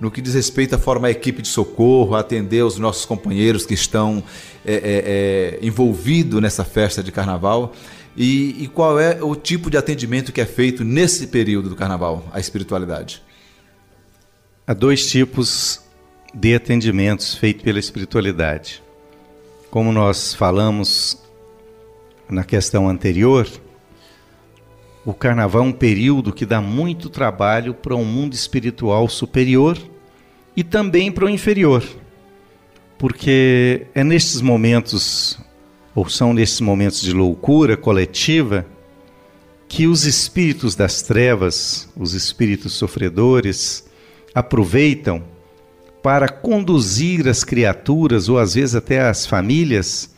no 0.00 0.10
que 0.10 0.20
diz 0.20 0.34
respeito 0.34 0.74
a 0.74 0.78
formar 0.78 1.08
a 1.08 1.10
equipe 1.10 1.42
de 1.42 1.48
socorro, 1.48 2.16
atender 2.16 2.64
os 2.64 2.78
nossos 2.78 3.04
companheiros 3.04 3.64
que 3.64 3.74
estão 3.74 4.24
é, 4.64 4.74
é, 4.74 4.78
é, 4.82 5.58
envolvidos 5.66 6.40
nessa 6.40 6.64
festa 6.64 7.02
de 7.02 7.12
carnaval, 7.12 7.74
e, 8.16 8.64
e 8.64 8.66
qual 8.66 8.98
é 8.98 9.22
o 9.22 9.36
tipo 9.36 9.70
de 9.70 9.76
atendimento 9.76 10.32
que 10.32 10.40
é 10.40 10.46
feito 10.46 10.82
nesse 10.82 11.28
período 11.28 11.68
do 11.68 11.76
carnaval, 11.76 12.26
a 12.32 12.40
espiritualidade? 12.40 13.22
Há 14.66 14.74
dois 14.74 15.08
tipos 15.08 15.80
de 16.34 16.54
atendimentos 16.54 17.34
feitos 17.34 17.62
pela 17.62 17.78
espiritualidade. 17.78 18.82
Como 19.70 19.92
nós 19.92 20.34
falamos 20.34 21.19
na 22.30 22.44
questão 22.44 22.88
anterior, 22.88 23.46
o 25.04 25.14
carnaval 25.14 25.62
é 25.62 25.64
um 25.64 25.72
período 25.72 26.32
que 26.32 26.44
dá 26.44 26.60
muito 26.60 27.08
trabalho 27.08 27.74
para 27.74 27.96
um 27.96 28.04
mundo 28.04 28.34
espiritual 28.34 29.08
superior 29.08 29.78
e 30.56 30.62
também 30.62 31.10
para 31.10 31.24
o 31.24 31.28
inferior. 31.28 31.82
Porque 32.98 33.86
é 33.94 34.04
nesses 34.04 34.42
momentos, 34.42 35.38
ou 35.94 36.08
são 36.08 36.34
nesses 36.34 36.60
momentos 36.60 37.00
de 37.00 37.12
loucura 37.12 37.76
coletiva, 37.76 38.66
que 39.66 39.86
os 39.86 40.04
espíritos 40.04 40.74
das 40.74 41.00
trevas, 41.00 41.88
os 41.96 42.12
espíritos 42.12 42.74
sofredores, 42.74 43.88
aproveitam 44.34 45.22
para 46.02 46.28
conduzir 46.28 47.28
as 47.28 47.44
criaturas, 47.44 48.28
ou 48.28 48.38
às 48.38 48.54
vezes 48.54 48.74
até 48.74 49.00
as 49.00 49.26
famílias, 49.26 50.10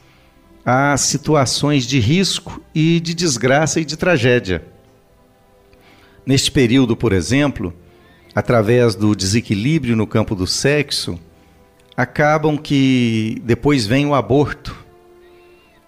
a 0.64 0.96
situações 0.96 1.86
de 1.86 1.98
risco 1.98 2.62
e 2.74 3.00
de 3.00 3.14
desgraça 3.14 3.80
e 3.80 3.84
de 3.84 3.96
tragédia. 3.96 4.64
Neste 6.24 6.52
período, 6.52 6.96
por 6.96 7.12
exemplo, 7.12 7.74
através 8.34 8.94
do 8.94 9.14
desequilíbrio 9.14 9.96
no 9.96 10.06
campo 10.06 10.36
do 10.36 10.46
sexo, 10.46 11.18
acabam 11.96 12.56
que 12.56 13.42
depois 13.44 13.86
vem 13.86 14.06
o 14.06 14.14
aborto. 14.14 14.76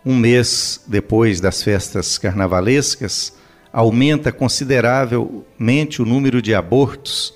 Um 0.04 0.16
mês 0.16 0.82
depois 0.86 1.40
das 1.40 1.62
festas 1.62 2.18
carnavalescas, 2.18 3.32
aumenta 3.72 4.30
consideravelmente 4.30 6.02
o 6.02 6.04
número 6.04 6.42
de 6.42 6.54
abortos, 6.54 7.34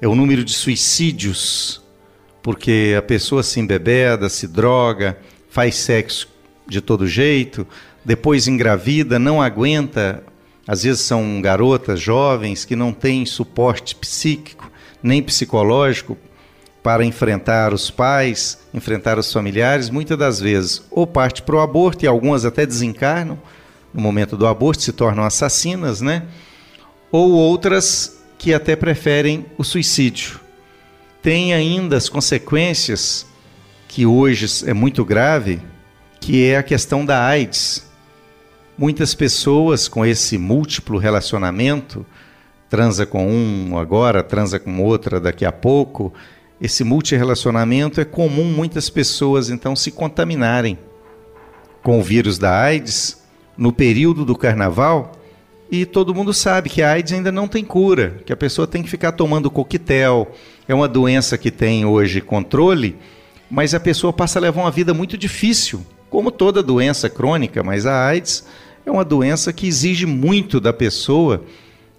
é 0.00 0.08
o 0.08 0.14
número 0.14 0.44
de 0.44 0.54
suicídios, 0.54 1.82
porque 2.42 2.94
a 2.96 3.02
pessoa 3.02 3.42
se 3.42 3.60
embebeda, 3.60 4.28
se 4.28 4.48
droga, 4.48 5.18
faz 5.48 5.76
sexo 5.76 6.31
de 6.66 6.80
todo 6.80 7.06
jeito, 7.06 7.66
depois 8.04 8.46
engravida, 8.48 9.18
não 9.18 9.40
aguenta. 9.40 10.22
Às 10.66 10.84
vezes 10.84 11.00
são 11.00 11.40
garotas 11.40 12.00
jovens 12.00 12.64
que 12.64 12.76
não 12.76 12.92
têm 12.92 13.26
suporte 13.26 13.94
psíquico 13.96 14.70
nem 15.02 15.22
psicológico 15.22 16.16
para 16.82 17.04
enfrentar 17.04 17.72
os 17.72 17.90
pais, 17.90 18.58
enfrentar 18.72 19.18
os 19.18 19.32
familiares, 19.32 19.90
muitas 19.90 20.18
das 20.18 20.40
vezes 20.40 20.82
ou 20.90 21.06
parte 21.06 21.42
para 21.42 21.56
o 21.56 21.60
aborto 21.60 22.04
e 22.04 22.08
algumas 22.08 22.44
até 22.44 22.66
desencarnam 22.66 23.38
no 23.92 24.00
momento 24.00 24.36
do 24.36 24.46
aborto, 24.46 24.82
se 24.82 24.92
tornam 24.92 25.24
assassinas, 25.24 26.00
né? 26.00 26.24
Ou 27.10 27.30
outras 27.32 28.22
que 28.38 28.54
até 28.54 28.74
preferem 28.74 29.44
o 29.58 29.62
suicídio. 29.62 30.40
Tem 31.20 31.52
ainda 31.52 31.96
as 31.96 32.08
consequências 32.08 33.26
que 33.86 34.06
hoje 34.06 34.66
é 34.66 34.72
muito 34.72 35.04
grave, 35.04 35.60
que 36.22 36.46
é 36.46 36.56
a 36.56 36.62
questão 36.62 37.04
da 37.04 37.26
AIDS. 37.26 37.84
Muitas 38.78 39.12
pessoas 39.12 39.88
com 39.88 40.06
esse 40.06 40.38
múltiplo 40.38 40.96
relacionamento, 40.96 42.06
transa 42.70 43.04
com 43.04 43.28
um 43.28 43.76
agora, 43.76 44.22
transa 44.22 44.58
com 44.60 44.80
outra 44.80 45.18
daqui 45.20 45.44
a 45.44 45.50
pouco, 45.50 46.14
esse 46.60 46.84
multirelacionamento 46.84 48.00
é 48.00 48.04
comum 48.04 48.44
muitas 48.44 48.88
pessoas 48.88 49.50
então 49.50 49.74
se 49.74 49.90
contaminarem 49.90 50.78
com 51.82 51.98
o 51.98 52.02
vírus 52.02 52.38
da 52.38 52.56
AIDS 52.56 53.20
no 53.58 53.72
período 53.72 54.24
do 54.24 54.36
carnaval. 54.36 55.12
E 55.72 55.84
todo 55.84 56.14
mundo 56.14 56.32
sabe 56.32 56.70
que 56.70 56.82
a 56.82 56.92
AIDS 56.92 57.12
ainda 57.12 57.32
não 57.32 57.48
tem 57.48 57.64
cura, 57.64 58.20
que 58.24 58.32
a 58.32 58.36
pessoa 58.36 58.68
tem 58.68 58.82
que 58.82 58.88
ficar 58.88 59.10
tomando 59.10 59.50
coquetel. 59.50 60.30
É 60.68 60.74
uma 60.74 60.86
doença 60.86 61.36
que 61.36 61.50
tem 61.50 61.84
hoje 61.84 62.20
controle, 62.20 62.96
mas 63.50 63.74
a 63.74 63.80
pessoa 63.80 64.12
passa 64.12 64.38
a 64.38 64.42
levar 64.42 64.60
uma 64.60 64.70
vida 64.70 64.94
muito 64.94 65.18
difícil 65.18 65.84
como 66.12 66.30
toda 66.30 66.62
doença 66.62 67.08
crônica, 67.08 67.62
mas 67.62 67.86
a 67.86 68.06
AIDS 68.06 68.44
é 68.84 68.90
uma 68.90 69.02
doença 69.02 69.50
que 69.50 69.66
exige 69.66 70.04
muito 70.04 70.60
da 70.60 70.70
pessoa 70.70 71.42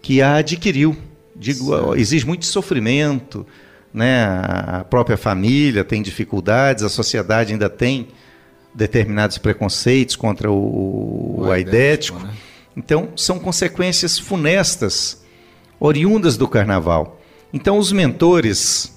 que 0.03 0.21
a 0.21 0.35
adquiriu. 0.35 0.95
Digo, 1.35 1.95
exige 1.95 2.23
muito 2.23 2.45
sofrimento, 2.45 3.43
né? 3.91 4.25
A 4.25 4.85
própria 4.87 5.17
família 5.17 5.83
tem 5.83 6.03
dificuldades, 6.03 6.83
a 6.83 6.89
sociedade 6.89 7.53
ainda 7.53 7.67
tem 7.67 8.09
determinados 8.71 9.39
preconceitos 9.39 10.15
contra 10.15 10.51
o, 10.51 11.39
o 11.39 11.51
aidético. 11.51 12.19
Né? 12.19 12.29
Então, 12.77 13.09
são 13.15 13.39
consequências 13.39 14.19
funestas, 14.19 15.23
oriundas 15.79 16.37
do 16.37 16.47
carnaval. 16.47 17.19
Então, 17.51 17.79
os 17.79 17.91
mentores, 17.91 18.95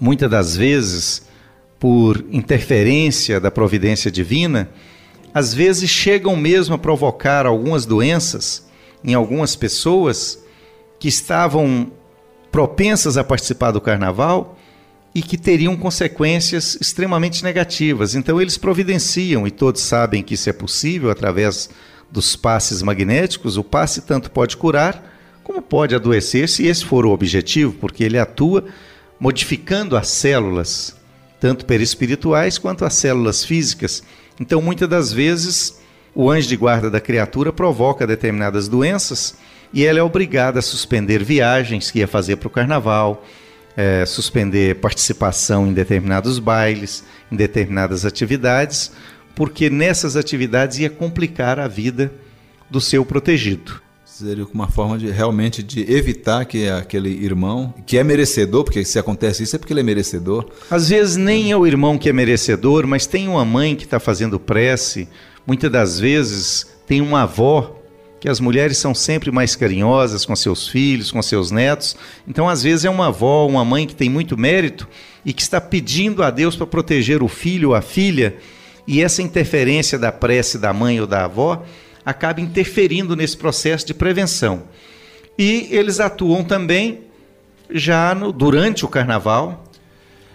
muitas 0.00 0.30
das 0.30 0.56
vezes, 0.56 1.27
por 1.78 2.24
interferência 2.30 3.40
da 3.40 3.50
providência 3.50 4.10
divina, 4.10 4.68
às 5.32 5.54
vezes 5.54 5.88
chegam 5.88 6.34
mesmo 6.36 6.74
a 6.74 6.78
provocar 6.78 7.46
algumas 7.46 7.86
doenças 7.86 8.66
em 9.04 9.14
algumas 9.14 9.54
pessoas 9.54 10.42
que 10.98 11.08
estavam 11.08 11.92
propensas 12.50 13.16
a 13.16 13.22
participar 13.22 13.70
do 13.70 13.80
carnaval 13.80 14.58
e 15.14 15.22
que 15.22 15.38
teriam 15.38 15.76
consequências 15.76 16.76
extremamente 16.80 17.44
negativas. 17.44 18.14
Então 18.14 18.40
eles 18.40 18.58
providenciam, 18.58 19.46
e 19.46 19.50
todos 19.50 19.82
sabem 19.82 20.22
que 20.22 20.34
isso 20.34 20.50
é 20.50 20.52
possível 20.52 21.10
através 21.10 21.70
dos 22.10 22.34
passes 22.34 22.82
magnéticos. 22.82 23.56
O 23.56 23.64
passe 23.64 24.02
tanto 24.02 24.30
pode 24.30 24.56
curar 24.56 25.16
como 25.44 25.62
pode 25.62 25.94
adoecer, 25.94 26.46
se 26.48 26.66
esse 26.66 26.84
for 26.84 27.06
o 27.06 27.10
objetivo, 27.10 27.72
porque 27.80 28.04
ele 28.04 28.18
atua 28.18 28.66
modificando 29.18 29.96
as 29.96 30.08
células 30.08 30.94
tanto 31.40 31.64
perispirituais 31.64 32.58
quanto 32.58 32.84
as 32.84 32.94
células 32.94 33.44
físicas. 33.44 34.02
Então, 34.40 34.60
muitas 34.60 34.88
das 34.88 35.12
vezes, 35.12 35.80
o 36.14 36.30
anjo 36.30 36.48
de 36.48 36.56
guarda 36.56 36.90
da 36.90 37.00
criatura 37.00 37.52
provoca 37.52 38.06
determinadas 38.06 38.68
doenças 38.68 39.36
e 39.72 39.84
ela 39.84 39.98
é 39.98 40.02
obrigada 40.02 40.58
a 40.58 40.62
suspender 40.62 41.22
viagens 41.22 41.90
que 41.90 41.98
ia 41.98 42.08
fazer 42.08 42.36
para 42.36 42.48
o 42.48 42.50
carnaval, 42.50 43.24
é, 43.76 44.04
suspender 44.06 44.76
participação 44.76 45.66
em 45.66 45.72
determinados 45.72 46.38
bailes, 46.38 47.04
em 47.30 47.36
determinadas 47.36 48.04
atividades, 48.04 48.92
porque 49.34 49.70
nessas 49.70 50.16
atividades 50.16 50.78
ia 50.78 50.90
complicar 50.90 51.60
a 51.60 51.68
vida 51.68 52.10
do 52.70 52.80
seu 52.80 53.04
protegido. 53.04 53.80
Seria 54.18 54.44
uma 54.52 54.66
forma 54.66 54.98
de 54.98 55.08
realmente 55.12 55.62
de 55.62 55.88
evitar 55.92 56.44
que 56.44 56.68
aquele 56.68 57.08
irmão, 57.08 57.72
que 57.86 57.96
é 57.96 58.02
merecedor, 58.02 58.64
porque 58.64 58.84
se 58.84 58.98
acontece 58.98 59.44
isso 59.44 59.54
é 59.54 59.60
porque 59.60 59.72
ele 59.72 59.78
é 59.78 59.84
merecedor. 59.84 60.50
Às 60.68 60.88
vezes 60.88 61.16
nem 61.16 61.52
é 61.52 61.56
o 61.56 61.64
irmão 61.64 61.96
que 61.96 62.08
é 62.08 62.12
merecedor, 62.12 62.84
mas 62.84 63.06
tem 63.06 63.28
uma 63.28 63.44
mãe 63.44 63.76
que 63.76 63.84
está 63.84 64.00
fazendo 64.00 64.40
prece, 64.40 65.08
muitas 65.46 65.70
das 65.70 66.00
vezes 66.00 66.66
tem 66.84 67.00
uma 67.00 67.22
avó 67.22 67.80
que 68.18 68.28
as 68.28 68.40
mulheres 68.40 68.76
são 68.78 68.92
sempre 68.92 69.30
mais 69.30 69.54
carinhosas 69.54 70.26
com 70.26 70.34
seus 70.34 70.66
filhos, 70.66 71.12
com 71.12 71.22
seus 71.22 71.52
netos. 71.52 71.94
Então, 72.26 72.48
às 72.48 72.64
vezes, 72.64 72.84
é 72.84 72.90
uma 72.90 73.06
avó, 73.06 73.46
uma 73.46 73.64
mãe 73.64 73.86
que 73.86 73.94
tem 73.94 74.10
muito 74.10 74.36
mérito 74.36 74.88
e 75.24 75.32
que 75.32 75.42
está 75.42 75.60
pedindo 75.60 76.24
a 76.24 76.30
Deus 76.30 76.56
para 76.56 76.66
proteger 76.66 77.22
o 77.22 77.28
filho 77.28 77.68
ou 77.68 77.74
a 77.76 77.80
filha, 77.80 78.36
e 78.84 79.00
essa 79.00 79.22
interferência 79.22 79.96
da 79.96 80.10
prece 80.10 80.58
da 80.58 80.72
mãe 80.72 81.00
ou 81.00 81.06
da 81.06 81.26
avó 81.26 81.64
acaba 82.08 82.40
interferindo 82.40 83.14
nesse 83.14 83.36
processo 83.36 83.86
de 83.86 83.92
prevenção. 83.94 84.62
E 85.38 85.68
eles 85.70 86.00
atuam 86.00 86.42
também 86.42 87.00
já 87.70 88.14
no, 88.14 88.32
durante 88.32 88.84
o 88.84 88.88
carnaval, 88.88 89.64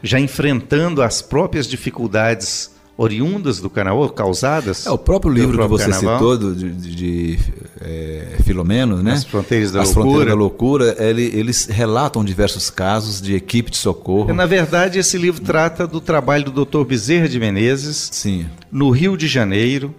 já 0.01 0.19
enfrentando 0.19 1.01
as 1.01 1.21
próprias 1.21 1.67
dificuldades 1.67 2.71
oriundas 2.95 3.59
do 3.59 3.71
carnaval, 3.71 4.07
causadas. 4.09 4.85
É, 4.85 4.91
o 4.91 4.97
próprio 4.99 5.33
livro 5.33 5.57
próprio 5.57 5.77
que 5.79 5.83
você 5.85 5.89
carnaval. 5.91 6.17
citou, 6.19 6.37
do- 6.37 6.55
de, 6.55 6.69
de, 6.69 6.95
de 6.95 7.39
é, 7.81 8.37
Filomeno, 8.43 9.01
né? 9.01 9.13
As 9.13 9.23
Fronteiras 9.23 9.71
da 9.71 9.81
As 9.81 9.87
Loucura. 9.87 10.03
Fronteiras 10.05 10.27
da 10.35 10.39
Loucura, 10.39 10.95
ele- 10.99 11.31
eles 11.33 11.65
relatam 11.65 12.23
diversos 12.23 12.69
casos 12.69 13.19
de 13.19 13.33
equipe 13.33 13.71
de 13.71 13.77
socorro. 13.77 14.31
Na 14.31 14.45
verdade, 14.45 14.99
esse 14.99 15.17
livro 15.17 15.41
trata 15.41 15.87
do 15.87 15.99
trabalho 15.99 16.45
do 16.51 16.63
Dr. 16.65 16.83
Bezerra 16.85 17.27
de 17.27 17.39
Menezes, 17.39 18.09
Sim. 18.11 18.45
no 18.71 18.91
Rio 18.91 19.17
de 19.17 19.27
Janeiro, 19.27 19.93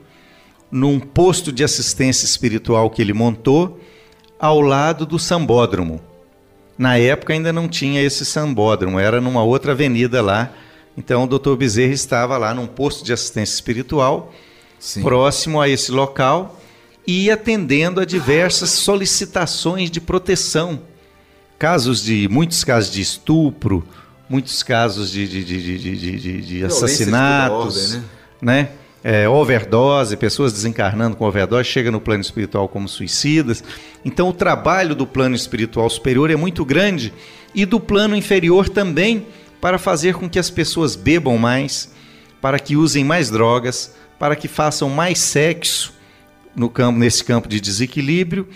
num 0.74 0.98
posto 0.98 1.52
de 1.52 1.62
assistência 1.62 2.24
espiritual 2.24 2.90
que 2.90 3.00
ele 3.00 3.12
montou, 3.12 3.78
ao 4.40 4.60
lado 4.60 5.06
do 5.06 5.20
sambódromo. 5.20 6.00
Na 6.76 6.98
época 6.98 7.32
ainda 7.32 7.52
não 7.52 7.68
tinha 7.68 8.02
esse 8.02 8.24
sambódromo, 8.24 8.98
era 8.98 9.20
numa 9.20 9.44
outra 9.44 9.70
avenida 9.70 10.20
lá. 10.20 10.52
Então 10.98 11.22
o 11.22 11.26
Dr. 11.28 11.54
Bezerra 11.54 11.92
estava 11.92 12.36
lá 12.36 12.52
num 12.52 12.66
posto 12.66 13.04
de 13.04 13.12
assistência 13.12 13.54
espiritual, 13.54 14.34
próximo 15.00 15.60
a 15.60 15.68
esse 15.68 15.92
local, 15.92 16.60
e 17.06 17.30
atendendo 17.30 18.00
a 18.00 18.04
diversas 18.04 18.70
solicitações 18.70 19.92
de 19.92 20.00
proteção. 20.00 20.80
Casos 21.56 22.02
de 22.02 22.26
muitos 22.28 22.64
casos 22.64 22.92
de 22.92 23.00
estupro, 23.00 23.86
muitos 24.28 24.64
casos 24.64 25.12
de, 25.12 25.28
de, 25.28 25.44
de, 25.44 26.40
de, 26.40 26.64
assassinatos, 26.64 27.94
ordem, 27.94 28.04
né? 28.42 28.70
É, 29.06 29.28
overdose, 29.28 30.16
pessoas 30.16 30.50
desencarnando 30.50 31.14
com 31.14 31.26
overdose, 31.26 31.68
chega 31.68 31.90
no 31.90 32.00
plano 32.00 32.22
espiritual 32.22 32.66
como 32.66 32.88
suicidas. 32.88 33.62
Então 34.02 34.30
o 34.30 34.32
trabalho 34.32 34.94
do 34.94 35.06
plano 35.06 35.36
espiritual 35.36 35.90
superior 35.90 36.30
é 36.30 36.36
muito 36.36 36.64
grande 36.64 37.12
e 37.54 37.66
do 37.66 37.78
plano 37.78 38.16
inferior 38.16 38.66
também 38.66 39.26
para 39.60 39.78
fazer 39.78 40.14
com 40.14 40.28
que 40.28 40.38
as 40.38 40.48
pessoas 40.48 40.96
bebam 40.96 41.36
mais, 41.36 41.92
para 42.40 42.58
que 42.58 42.76
usem 42.76 43.04
mais 43.04 43.30
drogas, 43.30 43.94
para 44.18 44.34
que 44.34 44.48
façam 44.48 44.88
mais 44.88 45.18
sexo 45.18 45.92
no 46.56 46.70
campo, 46.70 46.98
nesse 46.98 47.22
campo 47.22 47.46
de 47.46 47.60
desequilíbrio 47.60 48.48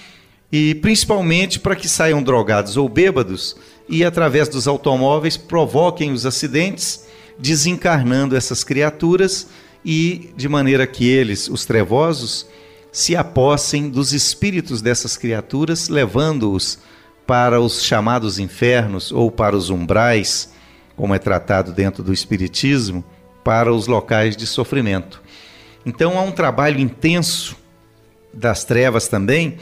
e 0.51 0.74
principalmente 0.76 1.61
para 1.61 1.76
que 1.76 1.88
saiam 1.88 2.22
drogados 2.22 2.76
ou 2.76 2.88
bêbados 2.88 3.57
e 3.88 4.05
através 4.05 4.49
dos 4.49 4.66
automóveis 4.66 5.36
provoquem 5.36 6.12
os 6.12 6.24
acidentes, 6.26 7.07
desencarnando 7.38 8.36
essas 8.36 8.64
criaturas 8.64 9.49
e 9.85 10.33
de 10.37 10.49
maneira 10.49 10.87
que 10.87 11.09
eles, 11.09 11.49
os 11.49 11.64
trevosos, 11.64 12.47
se 12.91 13.14
apossem 13.14 13.89
dos 13.89 14.12
espíritos 14.12 14.83
dessas 14.83 15.16
criaturas, 15.16 15.89
levando-os 15.89 16.79
para 17.26 17.61
os 17.61 17.83
chamados 17.83 18.39
infernos 18.39 19.12
ou 19.12 19.31
para 19.31 19.57
os 19.57 19.70
umbrais, 19.70 20.53
como 20.97 21.14
é 21.14 21.18
tratado 21.18 21.72
dentro 21.72 22.03
do 22.03 22.12
espiritismo, 22.12 23.05
para 23.45 23.72
os 23.72 23.87
locais 23.87 24.37
de 24.37 24.47
sofrimento. 24.47 25.22
Então 25.85 26.18
há 26.18 26.22
um 26.22 26.33
trabalho 26.33 26.81
intenso 26.81 27.57
das 28.33 28.64
trevas 28.64 29.09
também 29.09 29.59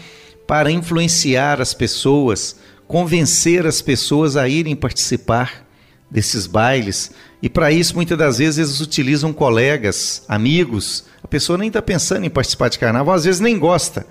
para 0.46 0.70
influenciar 0.70 1.60
as 1.60 1.74
pessoas, 1.74 2.56
convencer 2.86 3.66
as 3.66 3.82
pessoas 3.82 4.36
a 4.36 4.48
irem 4.48 4.76
participar 4.76 5.65
desses 6.10 6.46
bailes. 6.46 7.10
E 7.42 7.48
para 7.48 7.70
isso, 7.70 7.94
muitas 7.94 8.16
das 8.16 8.38
vezes, 8.38 8.58
eles 8.58 8.80
utilizam 8.80 9.32
colegas, 9.32 10.24
amigos. 10.28 11.04
A 11.22 11.28
pessoa 11.28 11.58
nem 11.58 11.68
está 11.68 11.82
pensando 11.82 12.24
em 12.24 12.30
participar 12.30 12.68
de 12.68 12.78
carnaval, 12.78 13.14
às 13.14 13.24
vezes 13.24 13.40
nem 13.40 13.58
gosta. 13.58 14.06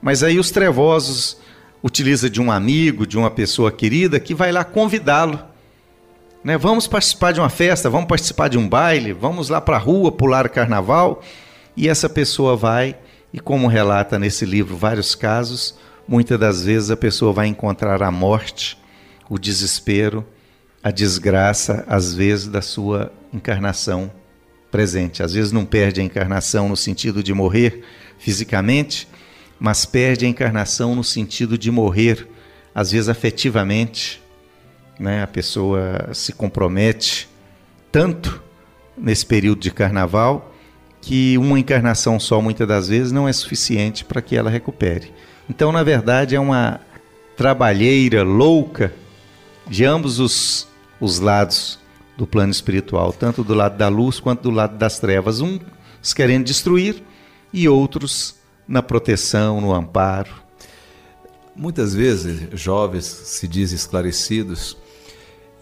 Mas 0.00 0.22
aí 0.22 0.38
os 0.38 0.50
trevosos 0.50 1.38
utiliza 1.82 2.28
de 2.28 2.40
um 2.40 2.50
amigo, 2.50 3.06
de 3.06 3.16
uma 3.16 3.30
pessoa 3.30 3.70
querida, 3.70 4.18
que 4.18 4.34
vai 4.34 4.50
lá 4.50 4.64
convidá-lo. 4.64 5.40
Né? 6.42 6.58
Vamos 6.58 6.86
participar 6.86 7.32
de 7.32 7.40
uma 7.40 7.48
festa, 7.48 7.88
vamos 7.88 8.08
participar 8.08 8.48
de 8.48 8.58
um 8.58 8.68
baile, 8.68 9.12
vamos 9.12 9.48
lá 9.48 9.60
para 9.60 9.76
a 9.76 9.80
rua 9.80 10.12
pular 10.12 10.48
carnaval. 10.48 11.22
E 11.76 11.88
essa 11.88 12.08
pessoa 12.08 12.56
vai, 12.56 12.96
e 13.32 13.40
como 13.40 13.66
relata 13.68 14.18
nesse 14.18 14.44
livro 14.44 14.76
vários 14.76 15.14
casos, 15.14 15.76
muitas 16.06 16.38
das 16.38 16.64
vezes 16.64 16.90
a 16.90 16.96
pessoa 16.96 17.32
vai 17.32 17.46
encontrar 17.46 18.02
a 18.02 18.10
morte, 18.10 18.78
o 19.28 19.38
desespero, 19.38 20.24
a 20.86 20.92
desgraça, 20.92 21.84
às 21.88 22.14
vezes, 22.14 22.46
da 22.46 22.62
sua 22.62 23.12
encarnação 23.34 24.08
presente. 24.70 25.20
Às 25.20 25.34
vezes 25.34 25.50
não 25.50 25.64
perde 25.64 26.00
a 26.00 26.04
encarnação 26.04 26.68
no 26.68 26.76
sentido 26.76 27.24
de 27.24 27.34
morrer 27.34 27.82
fisicamente, 28.20 29.08
mas 29.58 29.84
perde 29.84 30.26
a 30.26 30.28
encarnação 30.28 30.94
no 30.94 31.02
sentido 31.02 31.58
de 31.58 31.72
morrer, 31.72 32.28
às 32.72 32.92
vezes 32.92 33.08
afetivamente. 33.08 34.22
Né? 34.96 35.24
A 35.24 35.26
pessoa 35.26 36.10
se 36.12 36.32
compromete 36.32 37.28
tanto 37.90 38.40
nesse 38.96 39.26
período 39.26 39.62
de 39.62 39.72
carnaval 39.72 40.54
que 41.00 41.36
uma 41.36 41.58
encarnação 41.58 42.20
só, 42.20 42.40
muitas 42.40 42.68
das 42.68 42.86
vezes, 42.86 43.10
não 43.10 43.26
é 43.26 43.32
suficiente 43.32 44.04
para 44.04 44.22
que 44.22 44.36
ela 44.36 44.50
recupere. 44.50 45.12
Então, 45.50 45.72
na 45.72 45.82
verdade, 45.82 46.36
é 46.36 46.38
uma 46.38 46.80
trabalheira 47.36 48.22
louca 48.22 48.92
de 49.68 49.84
ambos 49.84 50.20
os, 50.20 50.68
os 51.00 51.18
lados 51.18 51.78
do 52.16 52.26
plano 52.26 52.50
espiritual, 52.50 53.12
tanto 53.12 53.44
do 53.44 53.54
lado 53.54 53.76
da 53.76 53.88
luz 53.88 54.18
quanto 54.18 54.42
do 54.42 54.50
lado 54.50 54.76
das 54.76 54.98
trevas. 54.98 55.40
Uns 55.40 56.14
querendo 56.14 56.44
destruir 56.44 57.02
e 57.52 57.68
outros 57.68 58.36
na 58.66 58.82
proteção, 58.82 59.60
no 59.60 59.72
amparo. 59.72 60.30
Muitas 61.54 61.94
vezes 61.94 62.48
jovens 62.52 63.04
se 63.04 63.46
dizem 63.48 63.76
esclarecidos 63.76 64.76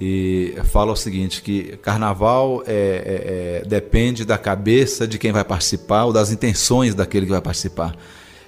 e 0.01 0.55
falam 0.65 0.95
o 0.95 0.97
seguinte 0.97 1.41
que 1.41 1.77
carnaval 1.77 2.65
é, 2.67 2.73
é, 2.73 3.61
é, 3.63 3.69
depende 3.69 4.25
da 4.25 4.37
cabeça 4.37 5.07
de 5.07 5.19
quem 5.19 5.31
vai 5.31 5.45
participar 5.45 6.05
ou 6.05 6.13
das 6.13 6.33
intenções 6.33 6.95
daquele 6.95 7.27
que 7.27 7.33
vai 7.33 7.41
participar. 7.41 7.95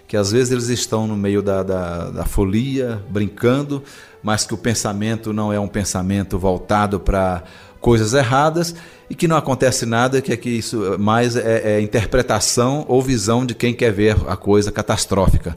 Que 0.09 0.17
às 0.17 0.33
vezes 0.33 0.53
eles 0.53 0.69
estão 0.69 1.07
no 1.07 1.17
meio 1.17 1.43
da, 1.43 1.63
da, 1.63 2.11
da 2.11 2.25
folia, 2.25 3.03
brincando, 3.09 3.83
mas 4.27 4.45
que 4.45 4.53
o 4.53 4.59
pensamento 4.59 5.33
não 5.33 5.53
é 5.53 5.61
um 5.61 5.69
pensamento 5.69 6.37
voltado 6.37 6.99
para 6.99 7.45
coisas 7.81 8.13
erradas 8.13 8.75
e 9.09 9.15
que 9.15 9.29
não 9.29 9.37
acontece 9.37 9.87
nada, 9.87 10.21
que, 10.21 10.33
é 10.33 10.37
que 10.37 10.51
isso 10.51 10.99
mais 10.99 11.37
é, 11.37 11.77
é 11.77 11.81
interpretação 11.81 12.85
ou 12.89 13.01
visão 13.01 13.47
de 13.47 13.55
quem 13.55 13.73
quer 13.73 13.93
ver 13.93 14.17
a 14.27 14.37
coisa 14.37 14.73
catastrófica. 14.73 15.57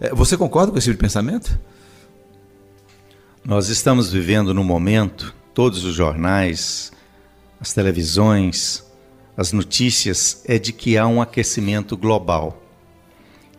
É, 0.00 0.14
Você 0.14 0.36
concorda 0.36 0.70
com 0.70 0.78
esse 0.78 0.84
tipo 0.84 0.98
de 0.98 1.00
pensamento? 1.00 1.58
Nós 3.44 3.70
estamos 3.70 4.12
vivendo 4.12 4.54
num 4.54 4.62
momento, 4.62 5.34
todos 5.52 5.84
os 5.84 5.92
jornais, 5.92 6.92
as 7.58 7.72
televisões, 7.72 8.84
as 9.36 9.50
notícias, 9.50 10.42
é 10.44 10.60
de 10.60 10.72
que 10.72 10.96
há 10.96 11.08
um 11.08 11.20
aquecimento 11.20 11.96
global. 11.96 12.62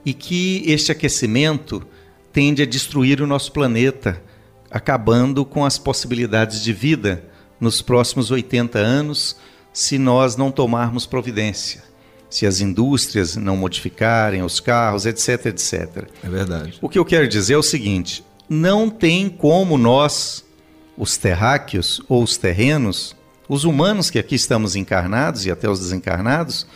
E 0.05 0.13
que 0.13 0.63
este 0.65 0.89
aquecimento 0.89 1.85
tende 2.31 2.61
a 2.63 2.65
destruir 2.65 3.21
o 3.21 3.27
nosso 3.27 3.51
planeta, 3.51 4.25
acabando 4.69 5.45
com 5.45 5.65
as 5.65 5.77
possibilidades 5.77 6.61
de 6.61 6.73
vida 6.73 7.23
nos 7.59 7.81
próximos 7.81 8.31
80 8.31 8.77
anos, 8.77 9.35
se 9.73 9.97
nós 9.97 10.35
não 10.35 10.51
tomarmos 10.51 11.05
providência. 11.05 11.83
Se 12.29 12.45
as 12.45 12.59
indústrias 12.59 13.35
não 13.35 13.55
modificarem 13.55 14.43
os 14.43 14.59
carros, 14.59 15.05
etc, 15.05 15.45
etc. 15.47 16.07
É 16.23 16.29
verdade. 16.29 16.77
O 16.81 16.89
que 16.89 16.99
eu 16.99 17.05
quero 17.05 17.27
dizer 17.27 17.53
é 17.53 17.57
o 17.57 17.63
seguinte: 17.63 18.23
não 18.49 18.89
tem 18.89 19.29
como 19.29 19.77
nós, 19.77 20.43
os 20.97 21.15
terráqueos 21.15 22.01
ou 22.09 22.23
os 22.23 22.37
terrenos, 22.37 23.15
os 23.47 23.63
humanos 23.63 24.09
que 24.09 24.19
aqui 24.19 24.35
estamos 24.35 24.75
encarnados 24.75 25.45
e 25.45 25.51
até 25.51 25.69
os 25.69 25.79
desencarnados, 25.79 26.67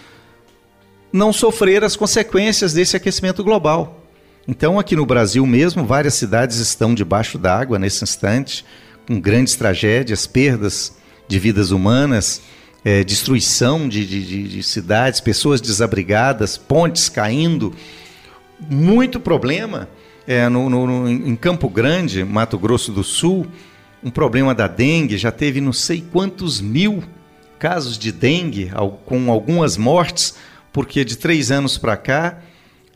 não 1.12 1.34
sofrer 1.34 1.84
as 1.84 1.96
consequências 1.96 2.74
desse 2.74 2.96
aquecimento 2.96 3.44
global. 3.44 4.01
Então, 4.48 4.80
aqui 4.80 4.96
no 4.96 5.06
Brasil 5.06 5.46
mesmo, 5.46 5.86
várias 5.86 6.16
cidades 6.16 6.58
estão 6.58 6.96
debaixo 6.96 7.38
d'água 7.38 7.78
nesse 7.78 8.04
instante, 8.04 8.66
com 9.08 9.20
grandes 9.20 9.56
tragédias, 9.56 10.26
perdas 10.26 10.98
de 11.28 11.38
vidas 11.38 11.72
humanas, 11.72 12.42
é, 12.84 13.04
destruição 13.04 13.88
de, 13.88 14.06
de, 14.06 14.48
de, 14.48 14.64
cidades, 14.64 15.20
pessoas 15.22 15.62
desabrigadas, 15.62 16.58
pontes 16.58 17.08
caindo. 17.08 17.74
Muito 18.60 19.20
problema 19.20 19.88
é, 20.28 20.50
no, 20.50 20.70
no, 20.70 21.10
em 21.10 21.36
Campo 21.36 21.70
Grande, 21.70 22.24
Mato 22.24 22.58
Grosso 22.58 22.92
do 22.92 23.04
Sul, 23.04 23.46
um 24.04 24.10
problema 24.10 24.56
da 24.56 24.68
dengue, 24.68 25.18
já 25.18 25.32
teve 25.32 25.62
não 25.62 25.74
sei 25.74 26.04
quantos 26.12 26.60
mil 26.60 27.04
casos 27.60 27.98
de 27.98 28.12
dengue, 28.12 28.72
com 29.06 29.32
algumas 29.32 29.78
mortes, 29.78 30.36
porque 30.74 31.06
de 31.06 31.16
três 31.16 31.52
anos 31.52 31.78
para 31.78 31.96
cá, 31.96 32.39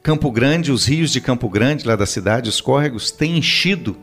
Campo 0.06 0.30
Grande, 0.30 0.72
os 0.72 0.86
rios 0.86 1.10
de 1.10 1.20
Campo 1.20 1.50
Grande, 1.50 1.88
lá 1.88 1.96
da 1.96 2.06
cidade, 2.06 2.48
os 2.48 2.62
córregos, 2.62 3.10
têm 3.10 3.40
enchido, 3.40 3.98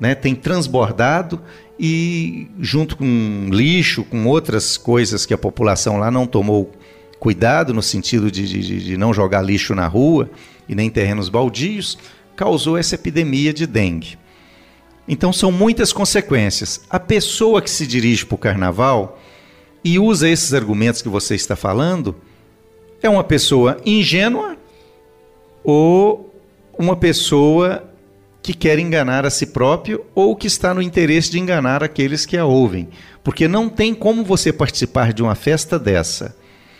né, 0.00 0.14
têm 0.14 0.34
transbordado 0.34 1.42
e, 1.78 2.48
junto 2.58 2.96
com 2.96 3.50
lixo, 3.50 4.02
com 4.04 4.24
outras 4.24 4.78
coisas 4.78 5.26
que 5.26 5.34
a 5.34 5.38
população 5.38 5.98
lá 5.98 6.10
não 6.10 6.26
tomou 6.26 6.72
cuidado, 7.20 7.74
no 7.74 7.82
sentido 7.82 8.30
de, 8.30 8.48
de, 8.48 8.82
de 8.82 8.96
não 8.96 9.12
jogar 9.12 9.42
lixo 9.42 9.74
na 9.74 9.86
rua 9.86 10.30
e 10.66 10.74
nem 10.74 10.88
terrenos 10.88 11.28
baldios, 11.28 11.98
causou 12.34 12.78
essa 12.78 12.94
epidemia 12.94 13.52
de 13.52 13.66
dengue. 13.66 14.18
Então 15.06 15.34
são 15.34 15.52
muitas 15.52 15.92
consequências. 15.92 16.80
A 16.88 16.98
pessoa 16.98 17.60
que 17.60 17.68
se 17.68 17.86
dirige 17.86 18.24
para 18.24 18.36
o 18.36 18.38
carnaval 18.38 19.20
e 19.84 19.98
usa 19.98 20.30
esses 20.30 20.54
argumentos 20.54 21.02
que 21.02 21.10
você 21.10 21.34
está 21.34 21.54
falando 21.54 22.16
é 23.02 23.10
uma 23.10 23.22
pessoa 23.22 23.76
ingênua 23.84 24.56
ou 25.68 26.32
uma 26.78 26.94
pessoa 26.94 27.90
que 28.40 28.54
quer 28.54 28.78
enganar 28.78 29.26
a 29.26 29.30
si 29.30 29.46
próprio 29.46 30.06
ou 30.14 30.36
que 30.36 30.46
está 30.46 30.72
no 30.72 30.80
interesse 30.80 31.28
de 31.32 31.40
enganar 31.40 31.82
aqueles 31.82 32.24
que 32.24 32.36
a 32.36 32.44
ouvem. 32.44 32.88
Porque 33.24 33.48
não 33.48 33.68
tem 33.68 33.92
como 33.92 34.22
você 34.22 34.52
participar 34.52 35.12
de 35.12 35.24
uma 35.24 35.34
festa 35.34 35.76
dessa, 35.76 36.36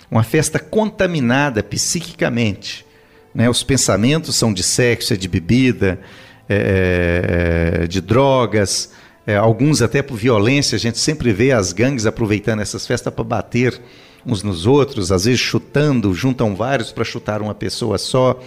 uma 0.09 0.23
festa 0.23 0.61
contaminada 0.61 1.65
psiquicamente. 1.65 2.87
Né? 3.35 3.51
Os 3.51 3.65
pensamentos 3.65 4.37
são 4.37 4.53
de 4.53 4.63
sexo, 4.63 5.13
é 5.13 5.17
de 5.17 5.27
bebida, 5.27 5.99
é, 6.49 7.81
é, 7.83 7.87
de 7.89 8.01
drogas, 8.01 8.93
é, 9.27 9.35
alguns 9.35 9.83
até 9.83 10.01
por 10.01 10.17
violência. 10.17 10.77
A 10.77 10.79
gente 10.79 10.99
sempre 10.99 11.33
vê 11.33 11.51
as 11.51 11.73
gangues 11.73 12.07
aproveitando 12.07 12.61
essas 12.61 12.87
festas 12.87 13.13
para 13.13 13.25
bater 13.25 13.83
uns 14.25 14.45
nos 14.45 14.65
outros, 14.65 15.11
às 15.11 15.25
vezes 15.25 15.41
chutando, 15.41 16.15
juntam 16.15 16.55
vários 16.55 16.93
para 16.93 17.05
chutar 17.05 17.43
uma 17.43 17.55
pessoa 17.55 17.99
só. 17.99 18.41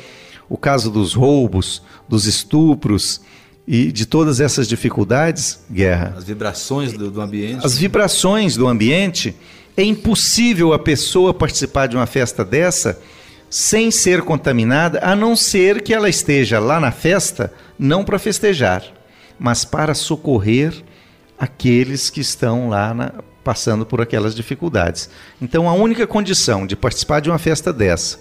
O 0.50 0.58
caso 0.58 0.90
dos 0.90 1.14
roubos, 1.14 1.82
dos 2.08 2.26
estupros 2.26 3.22
e 3.68 3.92
de 3.92 4.06
todas 4.06 4.40
essas 4.40 4.68
dificuldades, 4.68 5.64
guerra. 5.72 6.16
As 6.18 6.24
vibrações 6.24 6.92
do, 6.94 7.12
do 7.12 7.22
ambiente. 7.22 7.66
As 7.66 7.78
vibrações 7.78 8.58
do 8.58 8.68
ambiente. 8.68 9.36
É 9.78 9.84
impossível 9.84 10.74
a 10.74 10.80
pessoa 10.80 11.34
participar 11.34 11.88
de 11.88 11.96
uma 11.96 12.08
festa 12.08 12.44
dessa 12.44 13.00
sem 13.50 13.90
ser 13.90 14.22
contaminada, 14.22 15.00
a 15.02 15.16
não 15.16 15.36
ser 15.36 15.82
que 15.82 15.94
ela 15.94 16.08
esteja 16.10 16.60
lá 16.60 16.80
na 16.80 16.92
festa 16.92 17.52
não 17.78 18.04
para 18.04 18.20
festejar, 18.20 18.84
mas 19.40 19.66
para 19.66 19.94
socorrer 19.96 20.84
aqueles 21.38 22.10
que 22.10 22.22
estão 22.22 22.70
lá 22.70 22.94
na, 22.94 23.14
passando 23.44 23.86
por 23.86 24.02
aquelas 24.02 24.36
dificuldades. 24.36 25.10
Então, 25.42 25.68
a 25.68 25.74
única 25.74 26.06
condição 26.06 26.68
de 26.68 26.76
participar 26.76 27.22
de 27.22 27.30
uma 27.30 27.40
festa 27.40 27.74
dessa 27.74 28.20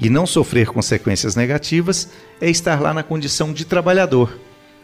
e 0.00 0.10
não 0.10 0.26
sofrer 0.26 0.68
consequências 0.68 1.36
negativas 1.36 2.08
é 2.40 2.50
estar 2.50 2.80
lá 2.80 2.92
na 2.92 3.02
condição 3.02 3.52
de 3.52 3.64
trabalhador, 3.64 4.38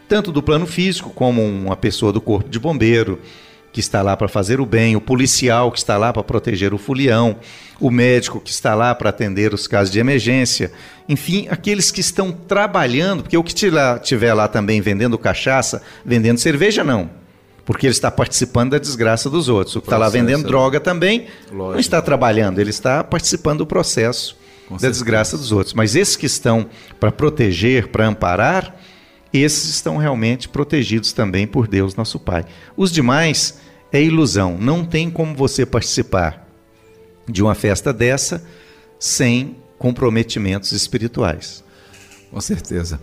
tanto 0.07 0.31
do 0.31 0.41
plano 0.41 0.65
físico 0.65 1.09
como 1.11 1.43
uma 1.43 1.75
pessoa 1.75 2.13
do 2.13 2.21
corpo 2.21 2.49
de 2.49 2.59
bombeiro, 2.59 3.19
que 3.71 3.79
está 3.79 4.01
lá 4.01 4.17
para 4.17 4.27
fazer 4.27 4.59
o 4.59 4.65
bem, 4.65 4.95
o 4.95 5.01
policial 5.01 5.71
que 5.71 5.77
está 5.77 5.97
lá 5.97 6.11
para 6.11 6.23
proteger 6.23 6.73
o 6.73 6.77
fulião, 6.77 7.35
o 7.79 7.91
médico 7.91 8.39
que 8.39 8.49
está 8.49 8.73
lá 8.73 8.95
para 8.95 9.09
atender 9.09 9.53
os 9.53 9.67
casos 9.67 9.91
de 9.91 9.99
emergência, 9.99 10.71
enfim, 11.07 11.47
aqueles 11.49 11.91
que 11.91 12.01
estão 12.01 12.31
trabalhando, 12.31 13.23
porque 13.23 13.37
o 13.37 13.43
que 13.43 13.53
tiver 13.53 14.33
lá 14.33 14.47
também 14.47 14.81
vendendo 14.81 15.17
cachaça, 15.17 15.81
vendendo 16.03 16.39
cerveja, 16.39 16.83
não. 16.83 17.09
Porque 17.63 17.85
ele 17.85 17.91
está 17.91 18.09
participando 18.09 18.71
da 18.71 18.79
desgraça 18.79 19.29
dos 19.29 19.47
outros. 19.47 19.75
O 19.75 19.81
que 19.81 19.85
está 19.85 19.97
lá 19.97 20.09
vendendo 20.09 20.47
droga 20.47 20.79
também 20.79 21.27
Lógico. 21.51 21.73
não 21.73 21.79
está 21.79 22.01
trabalhando, 22.01 22.57
ele 22.57 22.71
está 22.71 23.03
participando 23.03 23.59
do 23.59 23.67
processo 23.67 24.35
Com 24.69 24.75
da 24.75 24.81
certeza. 24.81 24.91
desgraça 24.91 25.37
dos 25.37 25.51
outros. 25.51 25.73
Mas 25.73 25.95
esses 25.95 26.15
que 26.15 26.27
estão 26.27 26.69
para 26.99 27.11
proteger, 27.11 27.87
para 27.87 28.07
amparar, 28.07 28.75
esses 29.33 29.69
estão 29.69 29.97
realmente 29.97 30.47
protegidos 30.47 31.11
também 31.11 31.45
por 31.45 31.67
Deus, 31.67 31.95
nosso 31.95 32.19
Pai. 32.19 32.45
Os 32.77 32.91
demais 32.91 33.59
é 33.91 34.01
ilusão, 34.01 34.57
não 34.59 34.85
tem 34.85 35.09
como 35.09 35.35
você 35.35 35.65
participar 35.65 36.47
de 37.27 37.41
uma 37.41 37.55
festa 37.55 37.91
dessa 37.91 38.43
sem 38.99 39.57
comprometimentos 39.77 40.71
espirituais. 40.71 41.63
Com 42.31 42.39
certeza. 42.39 42.99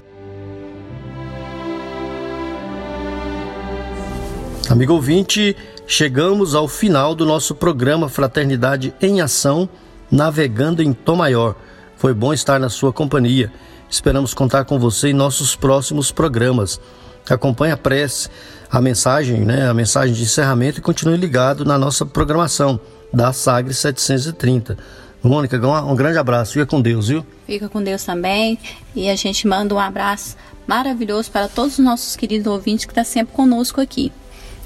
Amigo 4.69 4.95
ouvinte, 4.95 5.57
chegamos 5.87 6.55
ao 6.55 6.67
final 6.67 7.15
do 7.15 7.25
nosso 7.25 7.55
programa 7.55 8.09
Fraternidade 8.09 8.93
em 9.01 9.21
Ação, 9.21 9.69
navegando 10.11 10.83
em 10.83 10.93
Tom 10.93 11.17
Maior. 11.17 11.55
Foi 11.97 12.13
bom 12.13 12.33
estar 12.33 12.59
na 12.61 12.69
sua 12.69 12.93
companhia. 12.93 13.53
Esperamos 13.89 14.35
contar 14.35 14.65
com 14.65 14.79
você 14.79 15.09
em 15.09 15.15
nossos 15.15 15.55
próximos 15.57 16.11
programas. 16.11 16.81
Acompanhe 17.29 17.73
a 17.73 17.77
prece, 17.77 18.29
a 18.71 18.81
mensagem, 18.81 19.41
né, 19.41 19.69
a 19.69 19.75
mensagem 19.75 20.15
de 20.15 20.23
encerramento 20.23 20.79
e 20.79 20.83
continue 20.83 21.17
ligado 21.17 21.65
na 21.65 21.79
nossa 21.79 22.07
programação 22.07 22.79
da 23.13 23.33
Sagre 23.33 23.75
730. 23.75 24.77
Mônica, 25.23 25.57
um 25.59 25.97
grande 25.97 26.19
abraço. 26.19 26.53
Fica 26.53 26.67
com 26.67 26.81
Deus, 26.81 27.09
viu? 27.09 27.27
Fica 27.47 27.69
com 27.69 27.83
Deus 27.83 28.05
também. 28.05 28.59
E 28.95 29.09
a 29.09 29.17
gente 29.17 29.47
manda 29.47 29.75
um 29.75 29.79
abraço 29.79 30.37
maravilhoso 30.67 31.31
para 31.31 31.49
todos 31.49 31.79
os 31.79 31.85
nossos 31.85 32.17
queridos 32.17 32.47
ouvintes 32.47 32.85
que 32.85 32.93
estão 32.93 33.05
tá 33.05 33.11
sempre 33.11 33.35
conosco 33.35 33.81
aqui. 33.81 34.13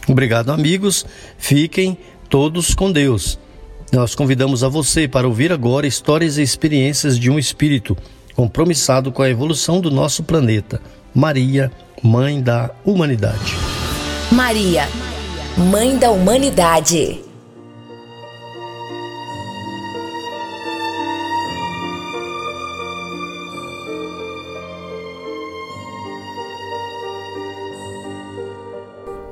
Obrigado, 0.09 0.51
amigos. 0.51 1.07
Fiquem 1.39 1.97
todos 2.29 2.75
com 2.75 2.91
Deus. 2.91 3.39
Nós 3.93 4.15
convidamos 4.15 4.63
a 4.63 4.69
você 4.69 5.09
para 5.09 5.27
ouvir 5.27 5.51
agora 5.51 5.85
histórias 5.85 6.39
e 6.39 6.43
experiências 6.43 7.19
de 7.19 7.29
um 7.29 7.39
espírito 7.39 7.97
compromissado 8.37 9.11
com 9.11 9.21
a 9.21 9.29
evolução 9.29 9.81
do 9.81 9.91
nosso 9.91 10.23
planeta. 10.23 10.81
Maria, 11.13 11.73
Mãe 12.01 12.41
da 12.41 12.71
Humanidade. 12.85 13.57
Maria, 14.31 14.89
Mãe 15.59 15.99
da 15.99 16.11
Humanidade. 16.11 17.21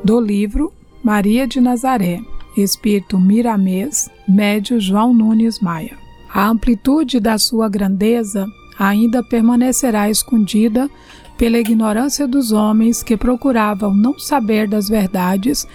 Do 0.02 0.20
livro 0.20 0.72
Maria 1.02 1.46
de 1.46 1.60
Nazaré, 1.60 2.20
Espírito 2.62 3.18
Miramês, 3.18 4.10
Médio 4.28 4.80
João 4.80 5.12
Nunes 5.14 5.60
Maia. 5.60 5.96
A 6.32 6.48
amplitude 6.48 7.20
da 7.20 7.38
sua 7.38 7.68
grandeza 7.68 8.46
ainda 8.78 9.22
permanecerá 9.22 10.10
escondida 10.10 10.88
pela 11.36 11.58
ignorância 11.58 12.26
dos 12.26 12.52
homens 12.52 13.02
que 13.02 13.16
procuravam 13.16 13.94
não 13.94 14.18
saber 14.18 14.68
das 14.68 14.88
verdades 14.88 15.66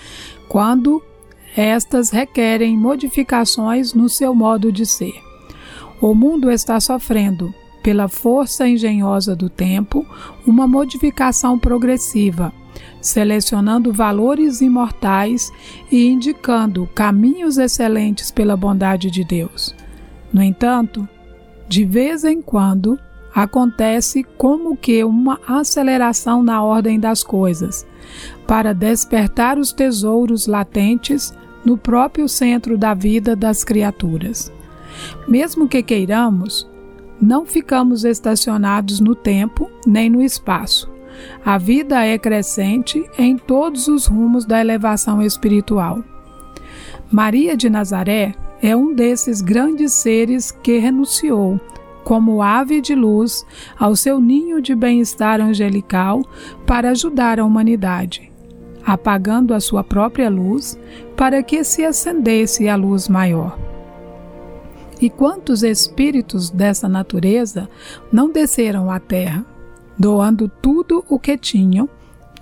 quando 0.48 1.02
estas 1.56 2.10
requerem 2.10 2.78
modificações 2.78 3.94
no 3.94 4.10
seu 4.10 4.36
modo 4.36 4.72
de 4.72 4.86
ser. 4.86 5.14
O 6.02 6.14
mundo 6.14 6.52
está 6.52 6.80
sofrendo, 6.80 7.54
pela 7.82 8.08
força 8.08 8.68
engenhosa 8.68 9.36
do 9.36 9.50
tempo, 9.50 10.06
uma 10.48 10.68
modificação 10.68 11.60
progressiva, 11.60 12.54
selecionando 13.04 13.92
valores 13.92 14.62
imortais 14.62 15.52
e 15.92 16.08
indicando 16.08 16.90
caminhos 16.96 17.58
excelentes 17.58 18.32
pela 18.32 18.56
bondade 18.56 19.12
de 19.12 19.26
Deus. 19.26 19.76
No 20.32 20.42
entanto, 20.42 21.08
de 21.68 21.84
vez 21.84 22.24
em 22.24 22.42
quando, 22.42 22.98
acontece 23.36 24.24
como 24.38 24.78
que 24.78 25.04
uma 25.04 25.40
aceleração 25.46 26.42
na 26.42 26.64
ordem 26.64 27.00
das 27.00 27.24
coisas, 27.24 27.86
para 28.48 28.74
despertar 28.74 29.58
os 29.58 29.74
tesouros 29.74 30.48
latentes 30.48 31.34
no 31.66 31.78
próprio 31.78 32.30
centro 32.30 32.78
da 32.78 32.94
vida 32.94 33.36
das 33.36 33.64
criaturas. 33.64 34.52
Mesmo 35.28 35.68
que 35.68 35.84
queiramos, 35.84 36.70
não 37.20 37.46
ficamos 37.46 38.06
estacionados 38.06 39.00
no 39.00 39.16
tempo 39.16 39.70
nem 39.86 40.10
no 40.10 40.22
espaço. 40.22 40.93
A 41.46 41.58
vida 41.58 42.06
é 42.06 42.18
crescente 42.18 43.04
em 43.18 43.38
todos 43.38 43.88
os 43.88 44.06
rumos 44.06 44.46
da 44.46 44.60
elevação 44.60 45.22
espiritual. 45.22 46.04
Maria 47.12 47.56
de 47.56 47.70
Nazaré 47.70 48.34
é 48.62 48.76
um 48.76 48.94
desses 48.94 49.42
grandes 49.42 49.94
seres 49.94 50.52
que 50.52 50.78
renunciou 50.78 51.60
como 52.04 52.42
ave 52.42 52.82
de 52.82 52.94
luz, 52.94 53.46
ao 53.80 53.96
seu 53.96 54.20
ninho 54.20 54.62
de 54.62 54.76
bem-estar 54.76 55.40
angelical 55.40 56.22
para 56.66 56.92
ajudar 56.92 57.40
a 57.40 57.46
humanidade, 57.46 58.32
apagando 58.86 59.54
a 59.54 59.60
sua 59.60 59.84
própria 59.84 60.30
luz 60.30 60.78
para 61.16 61.42
que 61.42 61.64
se 61.64 61.84
acendesse 61.84 62.68
a 62.68 62.76
luz 62.76 63.08
maior. 63.08 63.58
E 65.02 65.10
quantos 65.10 65.64
espíritos 65.64 66.50
dessa 66.50 66.88
natureza 66.88 67.70
não 68.12 68.32
desceram 68.32 68.90
à 68.90 69.00
terra, 69.00 69.46
doando 69.98 70.50
tudo 70.62 71.04
o 71.10 71.20
que 71.20 71.38
tinham 71.38 71.90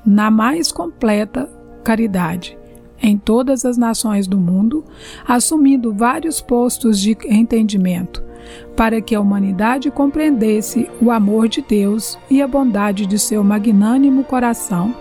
na 0.06 0.32
mais 0.32 0.72
completa 0.72 1.50
caridade 1.84 2.58
em 3.02 3.18
todas 3.18 3.66
as 3.66 3.78
nações 3.78 4.28
do 4.28 4.38
mundo, 4.38 4.84
assumindo 5.28 5.94
vários 5.94 6.40
postos 6.40 7.00
de 7.00 7.18
entendimento, 7.26 8.24
para 8.76 9.02
que 9.02 9.16
a 9.16 9.20
humanidade 9.20 9.90
compreendesse 9.90 10.90
o 11.02 11.10
amor 11.10 11.48
de 11.48 11.62
Deus 11.62 12.18
e 12.30 12.42
a 12.42 12.48
bondade 12.48 13.06
de 13.06 13.18
seu 13.18 13.44
magnânimo 13.44 14.24
coração, 14.24 14.96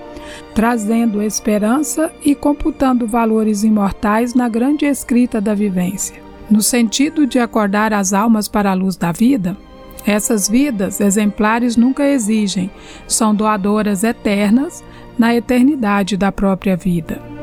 trazendo 0.55 1.23
esperança 1.23 2.11
e 2.25 2.35
computando 2.35 3.07
valores 3.07 3.65
imortais 3.65 4.35
na 4.35 4.49
grande 4.49 4.87
escrita 4.87 5.41
da 5.41 5.55
vivência. 5.55 6.23
No 6.51 6.63
sentido 6.63 7.27
de 7.27 7.39
acordar 7.39 7.93
as 7.93 8.13
almas 8.13 8.49
para 8.49 8.71
a 8.71 8.75
luz 8.75 8.97
da 8.97 9.13
vida, 9.13 9.57
essas 10.07 10.49
vidas 10.49 11.01
exemplares 11.01 11.77
nunca 11.77 12.05
exigem, 12.07 12.71
são 13.07 13.35
doadoras 13.35 14.05
eternas 14.05 14.85
na 15.19 15.35
eternidade 15.35 16.17
da 16.17 16.33
própria 16.33 16.77
vida. 16.77 17.40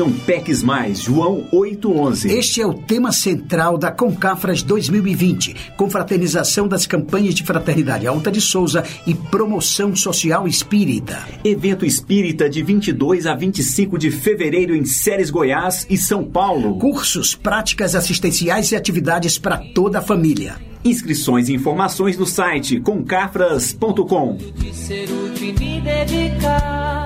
Não 0.00 0.10
peques 0.10 0.62
mais. 0.62 1.02
João 1.02 1.46
8:11. 1.52 2.30
Este 2.30 2.62
é 2.62 2.66
o 2.66 2.72
tema 2.72 3.12
central 3.12 3.76
da 3.76 3.92
Concafras 3.92 4.62
2020, 4.62 5.54
confraternização 5.76 6.66
das 6.66 6.86
campanhas 6.86 7.34
de 7.34 7.44
fraternidade 7.44 8.06
Alta 8.06 8.32
de 8.32 8.40
Souza 8.40 8.82
e 9.06 9.14
promoção 9.14 9.94
social 9.94 10.48
espírita. 10.48 11.22
Evento 11.44 11.84
espírita 11.84 12.48
de 12.48 12.62
22 12.62 13.26
a 13.26 13.34
25 13.34 13.98
de 13.98 14.10
fevereiro 14.10 14.74
em 14.74 14.86
Séries 14.86 15.28
Goiás 15.28 15.86
e 15.90 15.98
São 15.98 16.24
Paulo. 16.24 16.78
Cursos, 16.78 17.34
práticas 17.34 17.94
assistenciais 17.94 18.72
e 18.72 18.76
atividades 18.76 19.36
para 19.36 19.58
toda 19.58 19.98
a 19.98 20.02
família. 20.02 20.56
Inscrições 20.82 21.50
e 21.50 21.52
informações 21.52 22.16
no 22.16 22.24
site 22.24 22.80
concafras.com. 22.80 24.38
De 24.54 24.74
ser 24.74 25.10
útil 25.10 25.48
e 25.48 25.52
me 25.52 25.80
dedicar 25.82 27.04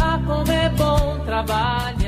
a 0.00 0.18
como 0.24 0.52
é 0.52 0.68
bom 0.68 1.18
trabalhar. 1.24 2.07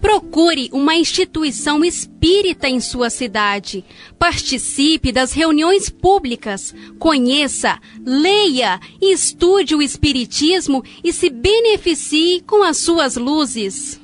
Procure 0.00 0.68
uma 0.72 0.94
instituição 0.94 1.84
espírita 1.84 2.68
em 2.68 2.80
sua 2.80 3.10
cidade. 3.10 3.84
Participe 4.18 5.10
das 5.12 5.32
reuniões 5.32 5.88
públicas. 5.88 6.74
Conheça, 6.98 7.78
leia 8.04 8.78
e 9.00 9.12
estude 9.12 9.74
o 9.74 9.82
Espiritismo 9.82 10.82
e 11.02 11.12
se 11.12 11.30
beneficie 11.30 12.42
com 12.42 12.62
as 12.62 12.78
suas 12.78 13.16
luzes. 13.16 14.00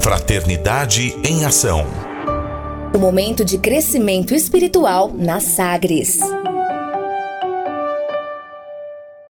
Fraternidade 0.00 1.14
em 1.22 1.44
Ação. 1.44 1.86
O 2.94 2.98
momento 2.98 3.44
de 3.44 3.58
crescimento 3.58 4.34
espiritual 4.34 5.12
na 5.14 5.38
Sagres. 5.38 6.18